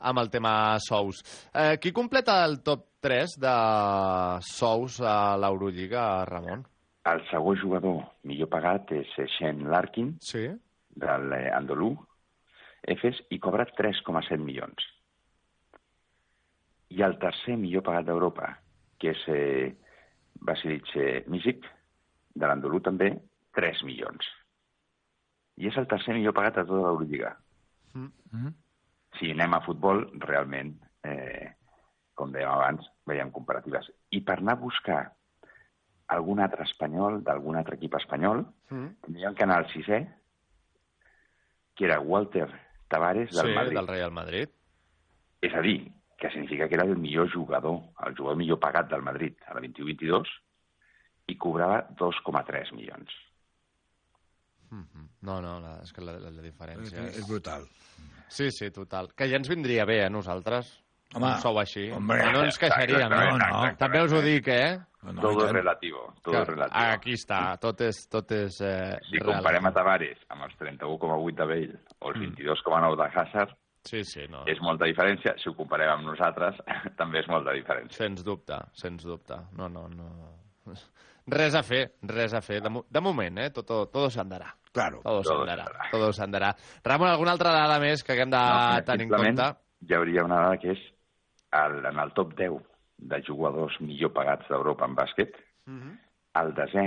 amb 0.08 0.22
el 0.22 0.30
tema 0.32 0.52
sous. 0.80 1.20
Eh, 1.52 1.76
qui 1.82 1.92
completa 1.92 2.40
el 2.46 2.62
top 2.64 2.86
3 3.04 3.36
de 3.44 3.54
sous 4.48 5.00
a 5.04 5.36
l'Eurolliga, 5.36 6.24
Ramon? 6.30 6.64
El 7.08 7.20
segon 7.28 7.58
jugador 7.60 8.00
millor 8.28 8.50
pagat 8.52 8.92
és 8.96 9.12
eh, 9.20 9.28
Shen 9.36 9.66
Larkin, 9.70 10.14
sí. 10.24 10.46
de 10.96 11.18
l'Andolú, 11.30 11.92
Efes, 12.88 13.20
i 13.34 13.38
cobra 13.42 13.66
3,7 13.76 14.40
milions. 14.40 14.88
I 16.96 17.04
el 17.04 17.18
tercer 17.20 17.58
millor 17.60 17.84
pagat 17.84 18.08
d'Europa, 18.08 18.54
que 18.98 19.12
és 19.12 19.24
eh, 19.28 19.68
Vasilic 20.40 20.88
eh, 20.96 21.24
Misic, 21.28 21.64
de 22.34 22.46
l'Andolú 22.46 22.80
també, 22.84 23.12
3 23.56 23.82
milions. 23.84 24.26
I 25.58 25.66
és 25.68 25.76
el 25.80 25.88
tercer 25.90 26.14
millor 26.14 26.34
pagat 26.36 26.60
de 26.60 26.64
tota 26.68 26.84
l'Eurolliga. 26.84 27.32
Mm. 27.94 28.52
Si 29.18 29.30
anem 29.32 29.54
a 29.56 29.62
futbol, 29.64 30.04
realment, 30.22 30.76
eh, 31.04 31.48
com 32.14 32.30
dèiem 32.32 32.50
abans, 32.52 32.86
veiem 33.06 33.32
comparatives. 33.34 33.88
I 34.14 34.20
per 34.20 34.38
anar 34.38 34.54
a 34.54 34.60
buscar 34.62 35.00
algun 36.14 36.40
altre 36.40 36.62
espanyol, 36.64 37.22
d'algun 37.24 37.56
altre 37.56 37.76
equip 37.76 37.94
espanyol, 37.98 38.46
Mm. 38.70 38.88
tindríem 39.02 39.34
que 39.34 39.44
anar 39.44 39.58
al 39.58 39.68
sisè, 39.72 40.06
que 41.74 41.84
era 41.84 42.00
Walter 42.00 42.48
Tavares 42.88 43.30
del 43.34 43.46
sí, 43.46 43.54
Madrid. 43.54 43.76
del 43.78 43.86
Real 43.88 44.10
Madrid. 44.12 44.48
És 45.40 45.54
a 45.54 45.60
dir, 45.62 45.90
que 46.18 46.30
significa 46.30 46.68
que 46.68 46.74
era 46.74 46.84
el 46.84 46.96
millor 46.98 47.30
jugador, 47.32 47.80
el 48.06 48.16
jugador 48.16 48.36
millor 48.36 48.58
pagat 48.58 48.90
del 48.90 49.02
Madrid 49.06 49.36
a 49.46 49.54
la 49.54 49.60
21-22, 49.62 50.26
i 51.28 51.36
cobrava 51.38 51.84
2,3 51.94 52.72
milions. 52.74 53.12
Mhm. 54.70 55.08
No, 55.22 55.40
no, 55.40 55.58
la, 55.60 55.78
és 55.82 55.92
que 55.94 56.02
la, 56.04 56.18
la, 56.20 56.30
la 56.30 56.42
diferència 56.44 57.06
És, 57.06 57.22
és 57.22 57.28
brutal. 57.28 57.64
Sí, 58.28 58.50
sí, 58.52 58.68
total. 58.74 59.08
Que 59.16 59.28
ja 59.30 59.38
ens 59.40 59.48
vindria 59.48 59.86
bé 59.88 60.02
a 60.04 60.10
nosaltres. 60.12 60.74
Home, 61.14 61.30
un 61.30 61.38
sou 61.40 61.56
així. 61.56 61.86
hombre. 61.96 62.18
no 62.34 62.42
ens 62.44 62.58
queixaríem. 62.60 63.08
No, 63.08 63.16
no. 63.16 63.36
exactament. 63.38 63.78
També 63.80 64.02
us 64.04 64.12
ho 64.12 64.20
dic, 64.20 64.48
eh? 64.52 64.76
Todo 65.22 65.46
es 65.46 65.52
relativo, 65.52 66.02
todo 66.22 66.34
Que- 66.34 66.42
es 66.42 66.48
relativo. 66.48 66.82
Aquí 66.98 67.14
està, 67.16 67.40
tot 67.62 67.80
és, 67.86 68.02
tot 68.10 68.32
és 68.36 68.60
eh, 68.60 68.98
Si 69.08 69.22
comparem 69.24 69.64
a 69.64 69.72
Tavares 69.72 70.18
amb 70.28 70.44
els 70.44 70.58
31,8 70.58 71.38
de 71.38 71.46
Bale 71.46 71.78
o 72.00 72.10
els 72.10 72.18
22,9 72.18 72.96
de 72.98 73.08
Hazard, 73.14 73.54
sí, 73.84 74.02
sí, 74.04 74.26
no. 74.30 74.44
és 74.46 74.58
molta 74.60 74.84
diferència. 74.86 75.34
Si 75.38 75.48
ho 75.48 75.54
comparem 75.54 75.90
amb 75.90 76.06
nosaltres, 76.06 76.56
també 77.00 77.20
és 77.20 77.28
molta 77.28 77.52
diferència. 77.52 77.96
Sens 77.98 78.24
dubte, 78.24 78.58
sens 78.74 79.04
dubte. 79.04 79.36
No, 79.56 79.68
no, 79.68 79.86
no. 79.88 80.08
Res 81.28 81.54
a 81.54 81.62
fer, 81.62 81.82
res 82.08 82.32
a 82.34 82.40
fer. 82.40 82.60
De, 82.64 82.70
mo- 82.72 82.86
de 82.88 83.00
moment, 83.04 83.38
eh? 83.38 83.50
Todo, 83.50 83.86
todo 83.88 84.08
se 84.10 84.20
andará. 84.20 84.54
Claro. 84.72 85.00
Todo 85.02 85.22
se 85.22 85.28
Todo 85.30 85.40
andará. 85.42 85.64
se 85.64 85.70
andará. 85.70 85.90
Todo 85.90 86.12
se 86.12 86.22
andará. 86.22 86.56
Ramon, 86.84 87.08
alguna 87.08 87.32
altra 87.32 87.52
dada 87.52 87.78
més 87.80 88.02
que 88.04 88.12
haguem 88.12 88.30
de 88.30 88.38
No, 88.38 88.84
tenir 88.84 89.06
en 89.08 89.12
compte? 89.12 89.48
Hi 89.88 89.94
hauria 89.94 90.24
una 90.24 90.40
dada 90.42 90.56
que 90.58 90.72
és 90.72 90.80
el, 91.52 91.78
en 91.86 91.98
el 92.00 92.12
top 92.16 92.32
10 92.38 92.56
de 93.12 93.20
jugadors 93.26 93.76
millor 93.80 94.12
pagats 94.12 94.48
d'Europa 94.50 94.86
en 94.88 94.96
bàsquet, 94.96 95.36
Mhm. 95.68 95.92
el 96.40 96.54
desè, 96.54 96.86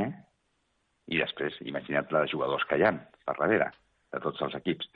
i 1.11 1.17
després, 1.19 1.57
imagina't 1.61 2.11
la 2.11 2.21
de 2.25 2.31
jugadors 2.31 2.65
que 2.69 2.77
hi 2.77 2.83
ha 2.83 2.91
per 3.25 3.35
darrere, 3.39 3.69
de 4.11 4.19
tots 4.19 4.41
els 4.41 4.55
equips. 4.55 4.87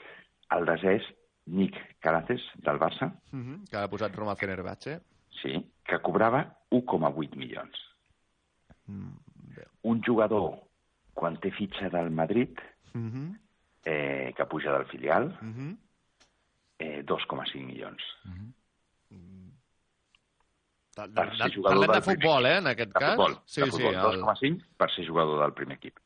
El 0.51 0.65
desè 0.65 0.95
és 0.99 1.05
Nick 1.47 1.99
Caraces, 1.99 2.41
del 2.55 2.79
Barça, 2.79 3.11
Mhm, 3.31 3.65
Que 3.69 3.77
ha 3.77 3.87
posat 3.87 4.15
Roma 4.15 4.35
Fenerbahce. 4.35 5.01
sí, 5.41 5.71
que 5.85 5.99
cobrava 5.99 6.57
1,8 6.71 7.35
milions. 7.35 7.77
Mm, 8.87 9.11
Un 9.83 10.01
jugador, 10.03 10.59
quan 11.13 11.37
té 11.39 11.51
fitxa 11.51 11.89
del 11.89 12.09
Madrid, 12.09 12.57
Mhm, 12.93 13.37
eh, 13.85 14.33
que 14.35 14.45
puja 14.45 14.71
del 14.73 14.85
filial, 14.87 15.37
mhm. 15.41 15.77
eh, 16.79 17.03
2,5 17.03 17.63
milions. 17.65 18.01
De, 20.95 21.07
de, 21.07 21.13
Per 21.13 21.35
ser 21.37 21.49
de, 21.49 21.55
jugador 21.55 21.85
parlem 21.85 21.95
de 21.99 22.01
futbol, 22.05 22.45
eh, 22.45 22.57
en 22.57 22.67
aquest 22.67 22.93
De 22.93 22.99
cas. 22.99 23.15
futbol, 23.15 23.37
sí, 23.45 23.61
de 23.61 23.67
futbol, 23.67 23.93
sí. 23.93 23.99
El... 23.99 24.21
2,5 24.23 24.65
per 24.77 24.91
ser 24.91 25.07
jugador 25.07 25.41
del 25.41 25.53
primer 25.53 25.77
equip. 25.77 25.97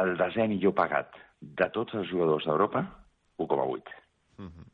El 0.00 0.16
desè 0.16 0.46
millor 0.48 0.72
pagat 0.78 1.16
de 1.40 1.68
tots 1.74 1.94
els 1.94 2.08
jugadors 2.08 2.44
d'Europa, 2.46 2.84
1,8. 3.40 3.94
Mhm. 4.38 4.66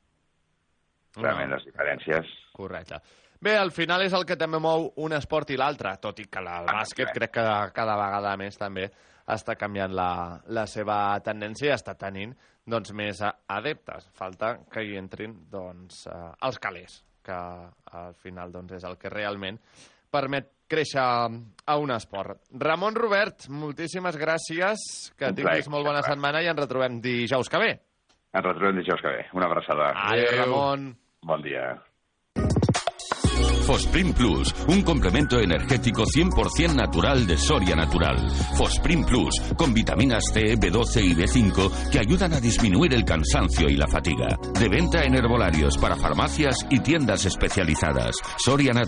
Realment 1.17 1.55
les 1.55 1.64
diferències... 1.64 2.29
Correcte. 2.57 2.99
Bé, 3.41 3.55
al 3.57 3.71
final 3.73 4.03
és 4.05 4.12
el 4.17 4.25
que 4.29 4.37
també 4.41 4.59
mou 4.61 4.87
un 5.05 5.12
esport 5.17 5.51
i 5.53 5.57
l'altre, 5.61 5.95
tot 6.01 6.19
i 6.21 6.27
que 6.33 6.41
la- 6.45 6.59
el 6.62 6.69
bàsquet 6.71 7.12
crec 7.14 7.33
que 7.37 7.45
cada 7.77 7.97
vegada 8.01 8.35
més 8.41 8.57
també 8.59 8.87
està 9.29 9.57
canviant 9.61 9.93
la, 9.93 10.41
la 10.57 10.67
seva 10.67 11.19
tendència 11.25 11.69
i 11.71 11.75
està 11.75 11.95
tenint 12.01 12.33
doncs, 12.67 12.93
més 12.97 13.21
adeptes. 13.23 14.09
Falta 14.17 14.55
que 14.73 14.83
hi 14.85 14.97
entrin 14.97 15.35
doncs, 15.51 16.07
eh, 16.09 16.31
els 16.49 16.59
calés, 16.59 17.03
que 17.23 17.37
al 17.37 18.14
final 18.14 18.53
doncs, 18.53 18.73
és 18.81 18.85
el 18.89 18.97
que 18.99 19.11
realment 19.12 19.59
permet 20.11 20.53
créixer 20.69 21.03
a 21.03 21.77
un 21.79 21.91
esport. 21.95 22.41
Ramon 22.53 22.95
Robert, 22.97 23.49
moltíssimes 23.49 24.17
gràcies, 24.19 25.12
que 25.17 25.29
Un 25.29 25.35
tinguis 25.37 25.69
molt 25.69 25.87
bona 25.87 26.03
setmana 26.03 26.41
i 26.43 26.49
ens 26.51 26.59
retrobem 26.59 27.01
dijous 27.01 27.49
que 27.53 27.59
ve. 27.62 27.73
Ens 28.37 28.45
retrobem 28.45 28.82
dijous 28.82 29.01
que 29.01 29.09
ve. 29.09 29.26
Una 29.32 29.49
abraçada. 29.49 29.93
Adéu, 29.97 30.32
Ramon. 30.43 30.91
Bon 31.24 31.43
dia. 31.43 31.74
Fosprin 33.66 34.12
Plus, 34.12 34.55
un 34.68 34.82
complemento 34.82 35.41
energético 35.41 36.05
100% 36.05 36.72
natural 36.72 37.26
de 37.26 37.37
Soria 37.37 37.74
Natural. 37.74 38.16
Fosprin 38.57 39.05
Plus, 39.05 39.41
con 39.57 39.74
vitaminas 39.74 40.22
C, 40.32 40.55
B12 40.55 41.03
y 41.03 41.14
B5 41.16 41.91
que 41.91 41.99
ayudan 41.99 42.34
a 42.34 42.41
disminuir 42.41 42.95
el 42.95 43.05
cansancio 43.05 43.68
y 43.68 43.74
la 43.74 43.89
fatiga. 43.89 44.39
De 44.57 44.68
venta 44.68 45.03
en 45.03 45.16
herbolarios 45.16 45.76
para 45.78 45.97
farmacias 45.97 46.64
y 46.70 46.78
tiendas 46.78 47.24
especializadas. 47.26 48.14
Soria 48.39 48.72
Natural. 48.72 48.84